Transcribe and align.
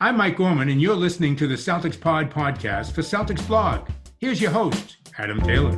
I'm 0.00 0.16
Mike 0.16 0.38
Gorman, 0.38 0.70
and 0.70 0.82
you're 0.82 0.96
listening 0.96 1.36
to 1.36 1.46
the 1.46 1.54
Celtics 1.54 1.98
Pod 1.98 2.28
podcast 2.28 2.90
for 2.90 3.02
Celtics 3.02 3.46
Blog. 3.46 3.88
Here's 4.18 4.40
your 4.40 4.50
host, 4.50 4.96
Adam 5.18 5.40
Taylor. 5.40 5.70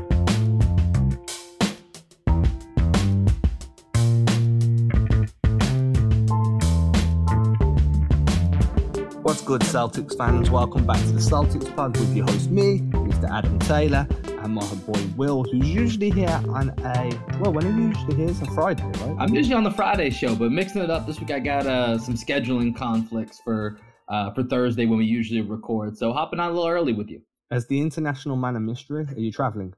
What's 9.21 9.43
good, 9.43 9.61
Celtics 9.61 10.17
fans? 10.17 10.49
Welcome 10.49 10.87
back 10.87 10.99
to 11.01 11.13
the 11.13 11.21
Celtics 11.21 11.77
Pod 11.77 11.95
with 11.99 12.17
your 12.17 12.25
host, 12.25 12.51
me, 12.51 12.79
Mr. 12.79 13.31
Adam 13.31 13.59
Taylor, 13.59 14.09
and 14.43 14.55
my 14.55 14.67
boy 14.77 14.99
Will, 15.19 15.45
who's 15.45 15.69
usually 15.69 16.09
here 16.09 16.41
on 16.49 16.71
a 16.71 17.39
well, 17.41 17.53
when 17.53 17.67
he 17.67 17.83
usually 17.89 18.17
here 18.17 18.31
is 18.31 18.41
a 18.41 18.47
Friday, 18.47 18.83
right? 18.83 19.17
I'm 19.19 19.35
usually 19.35 19.55
on 19.55 19.65
the 19.65 19.71
Friday 19.71 20.09
show, 20.09 20.35
but 20.35 20.53
mixing 20.53 20.81
it 20.81 20.91
up 20.91 21.07
this 21.07 21.21
week, 21.21 21.33
I 21.33 21.39
got 21.39 21.67
uh, 21.67 21.99
some 21.99 22.15
scheduling 22.15 22.75
conflicts 22.75 23.41
for 23.41 23.79
uh, 24.09 24.33
for 24.33 24.43
Thursday 24.45 24.87
when 24.87 24.99
we 24.99 25.05
usually 25.05 25.41
record. 25.41 25.97
So 25.97 26.13
hopping 26.13 26.41
on 26.41 26.51
a 26.51 26.53
little 26.55 26.69
early 26.69 26.93
with 26.93 27.09
you. 27.09 27.21
As 27.51 27.67
the 27.67 27.81
international 27.81 28.37
man 28.37 28.57
of 28.57 28.63
mystery, 28.63 29.05
are 29.05 29.21
you 29.21 29.31
traveling? 29.33 29.73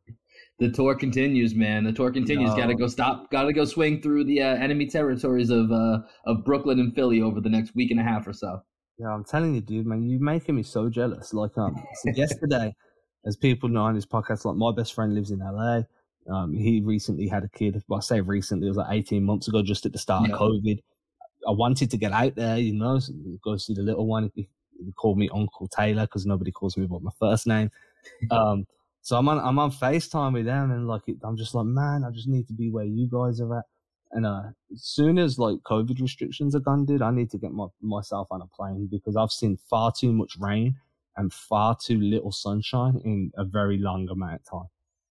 The 0.58 0.70
tour 0.70 0.94
continues, 0.94 1.54
man. 1.54 1.84
The 1.84 1.92
tour 1.92 2.10
continues. 2.10 2.50
No. 2.50 2.56
Got 2.56 2.66
to 2.66 2.74
go 2.74 2.88
stop. 2.88 3.30
Got 3.30 3.44
to 3.44 3.52
go 3.52 3.64
swing 3.64 4.00
through 4.00 4.24
the 4.24 4.42
uh, 4.42 4.56
enemy 4.56 4.86
territories 4.86 5.50
of 5.50 5.70
uh, 5.70 5.98
of 6.26 6.44
Brooklyn 6.44 6.80
and 6.80 6.94
Philly 6.94 7.20
over 7.20 7.40
the 7.40 7.48
next 7.50 7.74
week 7.74 7.90
and 7.90 8.00
a 8.00 8.02
half 8.02 8.26
or 8.26 8.32
so. 8.32 8.60
Yeah, 8.98 9.08
I'm 9.14 9.24
telling 9.24 9.54
you, 9.54 9.60
dude, 9.60 9.86
man, 9.86 10.02
you're 10.02 10.18
making 10.20 10.56
me 10.56 10.64
so 10.64 10.88
jealous. 10.88 11.32
Like, 11.32 11.56
um, 11.56 11.76
so 12.02 12.10
yesterday, 12.16 12.74
as 13.26 13.36
people 13.36 13.68
know 13.68 13.82
on 13.82 13.94
this 13.94 14.06
podcast, 14.06 14.44
like 14.44 14.56
my 14.56 14.72
best 14.72 14.94
friend 14.94 15.14
lives 15.14 15.30
in 15.30 15.38
LA. 15.38 15.82
Um, 16.32 16.52
he 16.52 16.82
recently 16.84 17.28
had 17.28 17.44
a 17.44 17.48
kid. 17.48 17.80
Well, 17.88 17.98
I 17.98 18.00
say 18.00 18.20
recently, 18.20 18.66
it 18.66 18.70
was 18.70 18.76
like 18.76 18.92
18 18.92 19.24
months 19.24 19.46
ago, 19.48 19.62
just 19.62 19.86
at 19.86 19.92
the 19.92 19.98
start 19.98 20.28
Yeah. 20.28 20.34
of 20.34 20.40
COVID. 20.40 20.78
I 21.48 21.52
wanted 21.52 21.90
to 21.90 21.96
get 21.96 22.12
out 22.12 22.34
there, 22.34 22.58
you 22.58 22.74
know, 22.74 22.98
so 22.98 23.14
go 23.42 23.56
see 23.56 23.74
the 23.74 23.82
little 23.82 24.06
one. 24.06 24.30
He, 24.34 24.48
he 24.78 24.92
called 24.92 25.18
me 25.18 25.30
Uncle 25.34 25.66
Taylor 25.66 26.02
because 26.02 26.26
nobody 26.26 26.52
calls 26.52 26.76
me 26.76 26.86
by 26.86 26.98
my 27.00 27.12
first 27.18 27.46
name. 27.46 27.70
Um, 28.30 28.66
so 29.02 29.16
I'm 29.16 29.28
on 29.28 29.38
I'm 29.38 29.58
on 29.58 29.70
FaceTime 29.70 30.32
with 30.34 30.46
them, 30.46 30.70
and 30.70 30.86
like 30.86 31.02
I'm 31.24 31.36
just 31.36 31.54
like, 31.54 31.66
man, 31.66 32.04
I 32.04 32.10
just 32.10 32.28
need 32.28 32.46
to 32.48 32.52
be 32.52 32.70
where 32.70 32.84
you 32.84 33.08
guys 33.10 33.40
are 33.40 33.58
at. 33.58 33.64
And 34.12 34.24
uh, 34.24 34.42
as 34.72 34.82
soon 34.82 35.18
as 35.18 35.38
like 35.38 35.58
COVID 35.66 36.00
restrictions 36.00 36.54
are 36.54 36.60
gone, 36.60 36.86
dude, 36.86 37.02
I 37.02 37.10
need 37.10 37.30
to 37.30 37.38
get 37.38 37.52
my, 37.52 37.66
myself 37.82 38.28
on 38.30 38.40
a 38.40 38.46
plane 38.46 38.88
because 38.90 39.16
I've 39.16 39.30
seen 39.30 39.58
far 39.68 39.92
too 39.92 40.12
much 40.12 40.36
rain 40.38 40.76
and 41.16 41.32
far 41.32 41.76
too 41.76 42.00
little 42.00 42.32
sunshine 42.32 43.00
in 43.04 43.32
a 43.36 43.44
very 43.44 43.78
long 43.78 44.08
amount 44.08 44.40
of 44.40 44.50
time. 44.50 44.68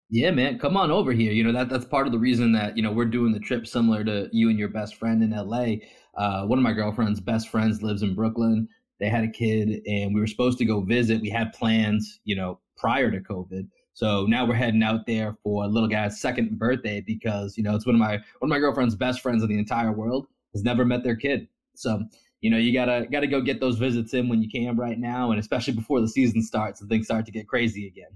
Yeah, 0.10 0.32
man, 0.32 0.58
come 0.58 0.76
on 0.76 0.90
over 0.90 1.12
here. 1.12 1.32
You 1.32 1.44
know 1.44 1.52
that 1.52 1.70
that's 1.70 1.86
part 1.86 2.08
of 2.08 2.14
the 2.14 2.20
reason 2.20 2.52
that 2.54 2.76
you 2.76 2.82
know 2.82 2.92
we're 2.92 3.06
doing 3.06 3.32
the 3.32 3.40
trip 3.40 3.68
similar 3.68 4.04
to 4.04 4.28
you 4.32 4.50
and 4.50 4.58
your 4.58 4.70
best 4.70 4.96
friend 4.96 5.22
in 5.24 5.32
LA. 5.32 5.76
Uh, 6.16 6.46
one 6.46 6.60
of 6.60 6.64
my 6.64 6.74
girlfriend's 6.74 7.20
best 7.20 7.50
friends 7.50 7.82
lives 7.82 8.04
in 8.04 8.16
Brooklyn. 8.16 8.68
They 9.00 9.10
had 9.10 9.24
a 9.24 9.30
kid, 9.30 9.82
and 9.88 10.14
we 10.14 10.20
were 10.20 10.28
supposed 10.28 10.58
to 10.58 10.66
go 10.66 10.82
visit. 10.82 11.22
We 11.22 11.30
had 11.30 11.54
plans, 11.54 12.20
you 12.26 12.36
know, 12.36 12.60
prior 12.78 13.10
to 13.12 13.20
COVID. 13.20 13.68
So 13.94 14.26
now 14.26 14.46
we're 14.46 14.56
heading 14.56 14.84
out 14.84 15.06
there 15.06 15.36
for 15.44 15.66
a 15.66 15.68
little 15.68 15.90
guy's 15.90 16.22
second 16.22 16.58
birthday 16.58 17.02
because 17.02 17.58
you 17.58 17.64
know 17.64 17.76
it's 17.76 17.86
one 17.86 17.96
of 17.96 18.00
my 18.00 18.14
one 18.14 18.44
of 18.44 18.50
my 18.50 18.60
girlfriend's 18.60 18.96
best 18.96 19.20
friends 19.20 19.44
in 19.44 19.50
the 19.50 19.58
entire 19.58 19.92
world 19.92 20.28
has 20.54 20.64
never 20.64 20.86
met 20.86 21.04
their 21.04 21.18
kid. 21.18 21.48
So 21.76 22.04
you 22.40 22.50
know 22.50 22.58
you 22.58 22.74
gotta 22.74 23.08
gotta 23.12 23.28
go 23.28 23.42
get 23.42 23.60
those 23.60 23.78
visits 23.78 24.14
in 24.14 24.30
when 24.30 24.42
you 24.42 24.50
can 24.50 24.78
right 24.78 24.98
now, 24.98 25.32
and 25.32 25.40
especially 25.40 25.74
before 25.74 26.00
the 26.00 26.08
season 26.08 26.42
starts 26.42 26.80
and 26.80 26.90
things 26.90 27.08
start 27.08 27.26
to 27.26 27.32
get 27.32 27.48
crazy 27.48 27.88
again. 27.88 28.12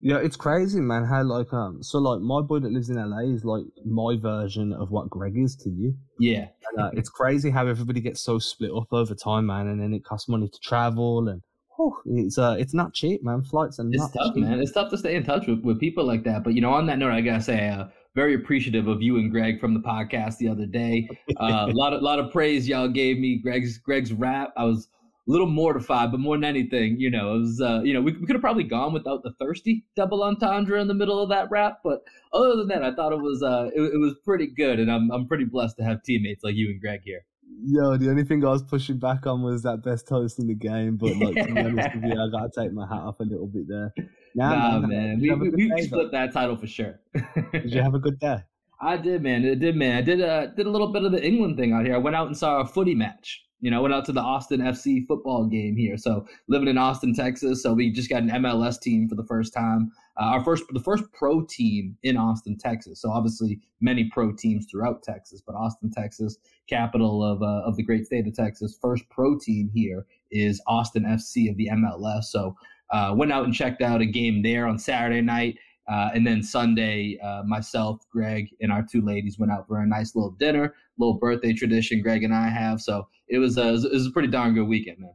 Yeah, 0.00 0.18
it's 0.18 0.36
crazy, 0.36 0.80
man. 0.80 1.04
How 1.04 1.22
like 1.22 1.52
um, 1.52 1.82
so 1.82 1.98
like 1.98 2.20
my 2.20 2.40
boy 2.42 2.58
that 2.60 2.70
lives 2.70 2.90
in 2.90 2.96
LA 2.96 3.32
is 3.34 3.44
like 3.44 3.64
my 3.84 4.16
version 4.20 4.72
of 4.72 4.90
what 4.90 5.08
Greg 5.10 5.36
is 5.36 5.56
to 5.56 5.70
you. 5.70 5.94
Yeah. 6.18 6.46
And, 6.72 6.80
uh, 6.80 6.90
it's 6.92 7.08
crazy 7.08 7.50
how 7.50 7.66
everybody 7.66 8.00
gets 8.00 8.20
so 8.20 8.38
split 8.38 8.70
up 8.76 8.92
over 8.92 9.14
time, 9.14 9.46
man, 9.46 9.68
and 9.68 9.80
then 9.80 9.94
it 9.94 10.04
costs 10.04 10.28
money 10.28 10.48
to 10.48 10.60
travel 10.60 11.28
and. 11.28 11.42
whew, 11.76 11.96
It's 12.06 12.38
uh, 12.38 12.56
it's 12.58 12.74
not 12.74 12.92
cheap, 12.94 13.22
man. 13.24 13.42
Flights 13.42 13.78
and 13.78 13.92
It's 13.94 14.10
tough, 14.10 14.34
cheap. 14.34 14.44
man. 14.44 14.60
It's 14.60 14.72
tough 14.72 14.90
to 14.90 14.98
stay 14.98 15.14
in 15.16 15.24
touch 15.24 15.46
with, 15.46 15.60
with 15.60 15.80
people 15.80 16.04
like 16.04 16.24
that. 16.24 16.44
But 16.44 16.54
you 16.54 16.60
know, 16.60 16.72
on 16.72 16.86
that 16.86 16.98
note, 16.98 17.12
I 17.12 17.20
gotta 17.22 17.42
say, 17.42 17.68
uh, 17.68 17.86
very 18.14 18.34
appreciative 18.34 18.88
of 18.88 19.02
you 19.02 19.16
and 19.16 19.30
Greg 19.30 19.60
from 19.60 19.74
the 19.74 19.80
podcast 19.80 20.38
the 20.38 20.48
other 20.48 20.64
day. 20.66 21.08
Uh, 21.38 21.66
a 21.68 21.72
lot 21.74 21.92
of 21.92 22.00
lot 22.02 22.18
of 22.18 22.30
praise 22.32 22.66
y'all 22.68 22.88
gave 22.88 23.18
me. 23.18 23.36
Greg's 23.36 23.76
Greg's 23.78 24.12
rap. 24.12 24.52
I 24.56 24.64
was 24.64 24.88
a 25.26 25.30
little 25.30 25.46
mortified, 25.48 26.10
but 26.10 26.20
more 26.20 26.36
than 26.36 26.44
anything, 26.44 26.98
you 27.00 27.10
know, 27.10 27.34
it 27.34 27.38
was 27.40 27.60
uh, 27.60 27.80
you 27.82 27.92
know, 27.94 28.00
we, 28.00 28.12
we 28.12 28.26
could 28.26 28.36
have 28.36 28.42
probably 28.42 28.64
gone 28.64 28.92
without 28.92 29.22
the 29.22 29.32
thirsty 29.38 29.84
double 29.96 30.22
entendre 30.22 30.80
in 30.80 30.88
the 30.88 30.94
middle 30.94 31.20
of 31.20 31.28
that 31.30 31.50
rap. 31.50 31.80
But 31.84 32.04
other 32.32 32.56
than 32.56 32.68
that, 32.68 32.82
I 32.84 32.94
thought 32.94 33.12
it 33.12 33.20
was 33.20 33.42
uh, 33.42 33.70
it, 33.74 33.80
it 33.80 33.98
was 33.98 34.14
pretty 34.24 34.46
good, 34.46 34.78
and 34.78 34.90
I'm 34.90 35.10
I'm 35.10 35.26
pretty 35.26 35.44
blessed 35.44 35.76
to 35.78 35.84
have 35.84 36.02
teammates 36.02 36.44
like 36.44 36.54
you 36.54 36.68
and 36.70 36.80
Greg 36.80 37.00
here. 37.04 37.24
Yo, 37.64 37.96
the 37.96 38.10
only 38.10 38.24
thing 38.24 38.44
I 38.44 38.50
was 38.50 38.62
pushing 38.62 38.98
back 38.98 39.26
on 39.26 39.42
was 39.42 39.62
that 39.62 39.82
best 39.82 40.08
host 40.08 40.38
in 40.38 40.46
the 40.46 40.54
game, 40.54 40.96
but 40.96 41.16
like 41.16 41.40
to 41.40 41.48
be 41.48 41.62
honest 41.64 41.92
with 41.94 42.04
you, 42.04 42.20
I 42.20 42.28
gotta 42.30 42.50
take 42.54 42.72
my 42.72 42.86
hat 42.86 43.00
off 43.00 43.20
a 43.20 43.24
little 43.24 43.46
bit 43.46 43.66
there. 43.68 43.94
Nah, 44.34 44.54
Nah, 44.54 44.80
man, 44.80 44.88
man, 44.88 45.20
we 45.20 45.28
you 45.28 45.30
have 45.30 45.40
a 45.40 45.44
we, 45.44 45.50
we 45.50 45.72
day, 45.74 45.86
though? 45.90 46.00
split 46.00 46.12
that 46.12 46.32
title 46.32 46.56
for 46.56 46.66
sure. 46.66 47.00
Did 47.62 47.72
you 47.74 47.82
have 47.82 47.94
a 47.94 47.98
good 47.98 48.18
day? 48.18 48.44
I 48.80 48.96
did, 48.98 49.22
man. 49.22 49.44
I 49.46 49.54
did, 49.54 49.76
man. 49.76 49.96
I 49.96 50.02
did 50.02 50.20
uh 50.20 50.46
did 50.48 50.66
a 50.66 50.70
little 50.70 50.92
bit 50.92 51.04
of 51.04 51.12
the 51.12 51.24
England 51.24 51.56
thing 51.56 51.72
out 51.72 51.84
here. 51.86 51.94
I 51.94 51.98
went 51.98 52.16
out 52.16 52.26
and 52.26 52.36
saw 52.36 52.60
a 52.60 52.66
footy 52.66 52.94
match. 52.94 53.45
You 53.60 53.70
know, 53.70 53.82
went 53.82 53.94
out 53.94 54.04
to 54.06 54.12
the 54.12 54.20
Austin 54.20 54.60
FC 54.60 55.06
football 55.06 55.46
game 55.46 55.76
here. 55.76 55.96
So 55.96 56.26
living 56.46 56.68
in 56.68 56.76
Austin, 56.76 57.14
Texas. 57.14 57.62
So 57.62 57.72
we 57.72 57.90
just 57.90 58.10
got 58.10 58.22
an 58.22 58.28
MLS 58.28 58.78
team 58.78 59.08
for 59.08 59.14
the 59.14 59.24
first 59.24 59.54
time. 59.54 59.90
Uh, 60.20 60.24
our 60.26 60.44
first, 60.44 60.64
the 60.70 60.80
first 60.80 61.04
pro 61.12 61.42
team 61.44 61.96
in 62.02 62.16
Austin, 62.16 62.56
Texas. 62.58 63.00
So 63.00 63.10
obviously 63.10 63.60
many 63.80 64.10
pro 64.12 64.32
teams 64.32 64.66
throughout 64.70 65.02
Texas, 65.02 65.42
but 65.44 65.54
Austin, 65.54 65.90
Texas, 65.90 66.36
capital 66.68 67.24
of 67.24 67.42
uh, 67.42 67.62
of 67.66 67.76
the 67.76 67.82
great 67.82 68.06
state 68.06 68.26
of 68.26 68.34
Texas. 68.34 68.78
First 68.80 69.08
pro 69.10 69.38
team 69.38 69.70
here 69.72 70.06
is 70.30 70.60
Austin 70.66 71.04
FC 71.04 71.50
of 71.50 71.56
the 71.56 71.70
MLS. 71.72 72.24
So 72.24 72.56
uh, 72.90 73.14
went 73.16 73.32
out 73.32 73.44
and 73.44 73.54
checked 73.54 73.82
out 73.82 74.00
a 74.00 74.06
game 74.06 74.42
there 74.42 74.66
on 74.66 74.78
Saturday 74.78 75.20
night. 75.20 75.58
Uh, 75.88 76.10
and 76.14 76.26
then 76.26 76.42
Sunday, 76.42 77.16
uh, 77.22 77.42
myself, 77.44 78.00
Greg, 78.10 78.48
and 78.60 78.72
our 78.72 78.84
two 78.90 79.02
ladies 79.02 79.38
went 79.38 79.52
out 79.52 79.68
for 79.68 79.78
a 79.78 79.86
nice 79.86 80.16
little 80.16 80.32
dinner, 80.32 80.74
little 80.98 81.18
birthday 81.18 81.52
tradition 81.52 82.02
Greg 82.02 82.22
and 82.24 82.34
I 82.34 82.48
have. 82.48 82.80
So 82.80 83.06
it 83.28 83.38
was 83.38 83.58
a, 83.58 83.74
it 83.74 83.92
was 83.92 84.06
a 84.06 84.10
pretty 84.10 84.28
darn 84.28 84.54
good 84.54 84.66
weekend, 84.68 84.98
man. 85.00 85.14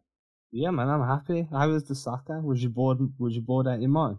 Yeah, 0.51 0.71
man, 0.71 0.89
I'm 0.89 1.05
happy. 1.07 1.47
How 1.51 1.69
was 1.69 1.85
the 1.85 1.95
soccer? 1.95 2.41
Was 2.41 2.61
you 2.61 2.69
bored? 2.69 2.97
Was 3.17 3.35
you 3.35 3.41
bored 3.41 3.67
out 3.67 3.79
your 3.79 3.89
mind? 3.89 4.17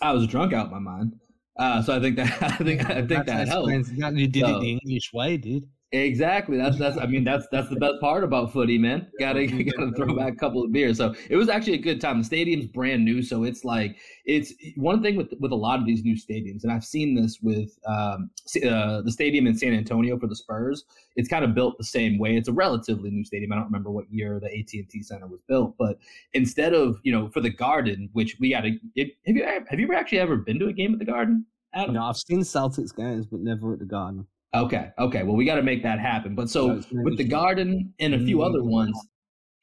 I 0.00 0.12
was 0.12 0.26
drunk 0.26 0.52
out 0.52 0.72
my 0.72 0.80
mind, 0.80 1.14
uh, 1.58 1.80
so 1.82 1.94
I 1.96 2.00
think 2.00 2.16
that 2.16 2.42
I 2.42 2.56
think 2.56 2.90
I 2.90 3.06
think 3.06 3.26
that 3.26 3.46
helped. 3.48 3.68
that 3.98 4.14
You 4.16 4.26
did 4.26 4.42
it 4.42 4.46
So- 4.46 4.60
the 4.60 4.70
English 4.72 5.12
way, 5.12 5.36
dude. 5.36 5.68
Exactly. 5.94 6.56
That's 6.56 6.76
that's. 6.76 6.98
I 6.98 7.06
mean, 7.06 7.22
that's 7.22 7.46
that's 7.52 7.68
the 7.68 7.76
best 7.76 8.00
part 8.00 8.24
about 8.24 8.52
footy, 8.52 8.78
man. 8.78 9.06
Gotta 9.20 9.46
gotta 9.76 9.92
throw 9.92 10.16
back 10.16 10.32
a 10.32 10.36
couple 10.36 10.60
of 10.64 10.72
beers. 10.72 10.96
So 10.96 11.14
it 11.30 11.36
was 11.36 11.48
actually 11.48 11.74
a 11.74 11.82
good 11.82 12.00
time. 12.00 12.18
The 12.18 12.24
stadium's 12.24 12.66
brand 12.66 13.04
new, 13.04 13.22
so 13.22 13.44
it's 13.44 13.64
like 13.64 13.96
it's 14.24 14.52
one 14.74 15.02
thing 15.02 15.14
with 15.14 15.32
with 15.38 15.52
a 15.52 15.56
lot 15.56 15.78
of 15.78 15.86
these 15.86 16.02
new 16.02 16.16
stadiums, 16.16 16.64
and 16.64 16.72
I've 16.72 16.84
seen 16.84 17.14
this 17.14 17.38
with 17.40 17.78
um, 17.86 18.30
uh, 18.68 19.02
the 19.02 19.12
stadium 19.12 19.46
in 19.46 19.56
San 19.56 19.72
Antonio 19.72 20.18
for 20.18 20.26
the 20.26 20.34
Spurs. 20.34 20.84
It's 21.14 21.28
kind 21.28 21.44
of 21.44 21.54
built 21.54 21.78
the 21.78 21.84
same 21.84 22.18
way. 22.18 22.36
It's 22.36 22.48
a 22.48 22.52
relatively 22.52 23.10
new 23.10 23.24
stadium. 23.24 23.52
I 23.52 23.56
don't 23.56 23.66
remember 23.66 23.92
what 23.92 24.10
year 24.10 24.40
the 24.40 24.48
AT 24.48 24.72
and 24.72 24.90
T 24.90 25.00
Center 25.00 25.28
was 25.28 25.42
built, 25.46 25.76
but 25.78 25.98
instead 26.32 26.74
of 26.74 26.98
you 27.04 27.12
know 27.12 27.28
for 27.28 27.40
the 27.40 27.50
Garden, 27.50 28.08
which 28.14 28.36
we 28.40 28.50
got 28.50 28.62
to. 28.62 28.70
Have 28.70 29.36
you 29.36 29.44
have 29.44 29.78
you 29.78 29.86
ever 29.86 29.94
actually 29.94 30.18
ever 30.18 30.38
been 30.38 30.58
to 30.58 30.66
a 30.66 30.72
game 30.72 30.92
at 30.92 30.98
the 30.98 31.04
Garden? 31.04 31.46
Adam? 31.72 31.94
No, 31.94 32.04
I've 32.04 32.16
seen 32.16 32.40
Celtics 32.40 32.94
games, 32.96 33.26
but 33.26 33.40
never 33.40 33.74
at 33.74 33.78
the 33.78 33.84
Garden. 33.84 34.26
Okay, 34.54 34.90
okay. 34.98 35.22
Well, 35.24 35.36
we 35.36 35.44
got 35.44 35.56
to 35.56 35.62
make 35.62 35.82
that 35.82 35.98
happen. 35.98 36.34
But 36.34 36.48
so 36.48 36.80
with 36.92 37.18
the 37.18 37.24
garden 37.24 37.92
and 37.98 38.14
a 38.14 38.18
few 38.18 38.42
other 38.42 38.60
Mm. 38.60 38.70
ones, 38.70 39.08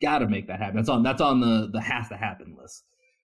got 0.02 0.20
to 0.20 0.28
make 0.28 0.48
that 0.48 0.60
happen. 0.60 0.76
That's 0.76 0.90
on 0.90 1.04
that's 1.04 1.22
on 1.22 1.40
the 1.40 1.70
the 1.72 1.82
has 1.82 2.10
to 2.10 2.18
happen 2.18 2.56
list. 2.60 2.84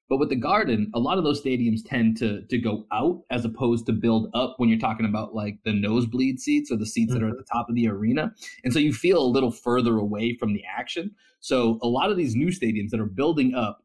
But 0.09 0.19
with 0.19 0.29
the 0.29 0.37
garden, 0.37 0.89
a 0.93 0.99
lot 0.99 1.17
of 1.17 1.25
those 1.25 1.41
stadiums 1.43 1.79
tend 1.85 2.15
to 2.17 2.43
to 2.43 2.57
go 2.57 2.85
out 2.93 3.23
as 3.29 3.43
opposed 3.43 3.85
to 3.87 3.91
build 3.93 4.29
up 4.33 4.53
when 4.57 4.69
you're 4.69 4.79
talking 4.79 5.05
about 5.05 5.35
like 5.35 5.57
the 5.65 5.73
nosebleed 5.73 6.39
seats 6.39 6.71
or 6.71 6.77
the 6.77 6.85
seats 6.85 7.11
that 7.13 7.21
are 7.21 7.27
at 7.29 7.37
the 7.37 7.43
top 7.51 7.67
of 7.67 7.75
the 7.75 7.89
arena. 7.89 8.31
And 8.63 8.71
so 8.71 8.79
you 8.79 8.93
feel 8.93 9.21
a 9.21 9.27
little 9.27 9.51
further 9.51 9.97
away 9.97 10.37
from 10.39 10.53
the 10.53 10.63
action. 10.65 11.11
So 11.41 11.79
a 11.81 11.87
lot 11.87 12.09
of 12.09 12.15
these 12.17 12.35
new 12.35 12.47
stadiums 12.47 12.91
that 12.91 13.01
are 13.01 13.05
building 13.05 13.53
up, 13.53 13.83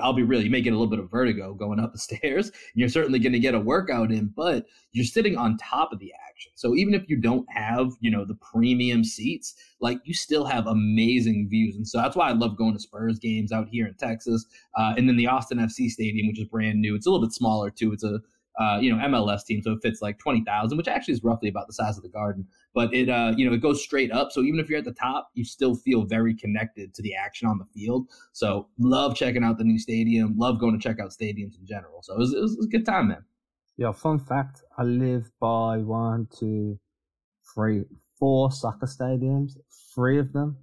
I'll 0.00 0.12
be 0.12 0.22
real, 0.22 0.42
you 0.42 0.50
may 0.50 0.60
get 0.62 0.72
a 0.72 0.76
little 0.76 0.90
bit 0.90 1.00
of 1.00 1.10
vertigo 1.10 1.54
going 1.54 1.80
up 1.80 1.92
the 1.92 1.98
stairs. 2.08 2.48
And 2.48 2.54
you're 2.74 2.88
certainly 2.88 3.18
going 3.18 3.32
to 3.32 3.40
get 3.40 3.54
a 3.54 3.60
workout 3.60 4.12
in, 4.12 4.32
but 4.36 4.66
you're 4.92 5.04
sitting 5.04 5.36
on 5.36 5.56
top 5.58 5.92
of 5.92 5.98
the 5.98 6.12
So 6.54 6.74
even 6.74 6.94
if 6.94 7.08
you 7.08 7.16
don't 7.16 7.46
have, 7.50 7.92
you 8.00 8.10
know, 8.10 8.24
the 8.24 8.34
premium 8.34 9.04
seats, 9.04 9.54
like 9.80 10.00
you 10.04 10.14
still 10.14 10.44
have 10.44 10.66
amazing 10.66 11.48
views. 11.48 11.76
And 11.76 11.86
so 11.86 11.98
that's 11.98 12.16
why 12.16 12.28
I 12.28 12.32
love 12.32 12.56
going 12.56 12.74
to 12.74 12.80
Spurs 12.80 13.18
games 13.18 13.52
out 13.52 13.68
here 13.70 13.86
in 13.86 13.94
Texas. 13.94 14.46
Uh, 14.76 14.94
and 14.96 15.08
then 15.08 15.16
the 15.16 15.26
Austin 15.26 15.58
FC 15.58 15.88
Stadium, 15.88 16.28
which 16.28 16.40
is 16.40 16.46
brand 16.46 16.80
new. 16.80 16.94
It's 16.94 17.06
a 17.06 17.10
little 17.10 17.26
bit 17.26 17.32
smaller 17.32 17.70
too. 17.70 17.92
It's 17.92 18.04
a 18.04 18.20
uh, 18.58 18.78
you 18.80 18.94
know 18.94 19.00
MLS 19.06 19.44
team, 19.44 19.62
so 19.62 19.72
it 19.72 19.78
fits 19.82 20.02
like 20.02 20.18
twenty 20.18 20.42
thousand, 20.44 20.76
which 20.76 20.88
actually 20.88 21.14
is 21.14 21.22
roughly 21.22 21.48
about 21.48 21.68
the 21.68 21.72
size 21.72 21.96
of 21.96 22.02
the 22.02 22.08
Garden. 22.08 22.46
But 22.74 22.92
it 22.92 23.08
uh, 23.08 23.32
you 23.36 23.48
know 23.48 23.54
it 23.54 23.62
goes 23.62 23.82
straight 23.82 24.10
up, 24.10 24.32
so 24.32 24.42
even 24.42 24.58
if 24.58 24.68
you're 24.68 24.80
at 24.80 24.84
the 24.84 24.92
top, 24.92 25.30
you 25.34 25.44
still 25.44 25.76
feel 25.76 26.02
very 26.02 26.34
connected 26.34 26.92
to 26.94 27.02
the 27.02 27.14
action 27.14 27.48
on 27.48 27.58
the 27.58 27.66
field. 27.66 28.08
So 28.32 28.68
love 28.78 29.14
checking 29.14 29.44
out 29.44 29.58
the 29.58 29.64
new 29.64 29.78
stadium. 29.78 30.36
Love 30.36 30.58
going 30.58 30.78
to 30.78 30.82
check 30.82 30.98
out 30.98 31.10
stadiums 31.10 31.58
in 31.58 31.66
general. 31.66 32.02
So 32.02 32.14
it 32.14 32.18
was, 32.18 32.34
it 32.34 32.40
was 32.40 32.66
a 32.66 32.68
good 32.68 32.84
time, 32.84 33.08
man. 33.08 33.24
Yeah, 33.78 33.92
fun 33.92 34.18
fact: 34.18 34.62
I 34.76 34.82
live 34.82 35.30
by 35.40 35.78
one, 35.78 36.26
two, 36.38 36.78
three, 37.54 37.84
four 38.18 38.50
soccer 38.50 38.86
stadiums. 38.86 39.52
Three 39.94 40.18
of 40.18 40.32
them 40.32 40.58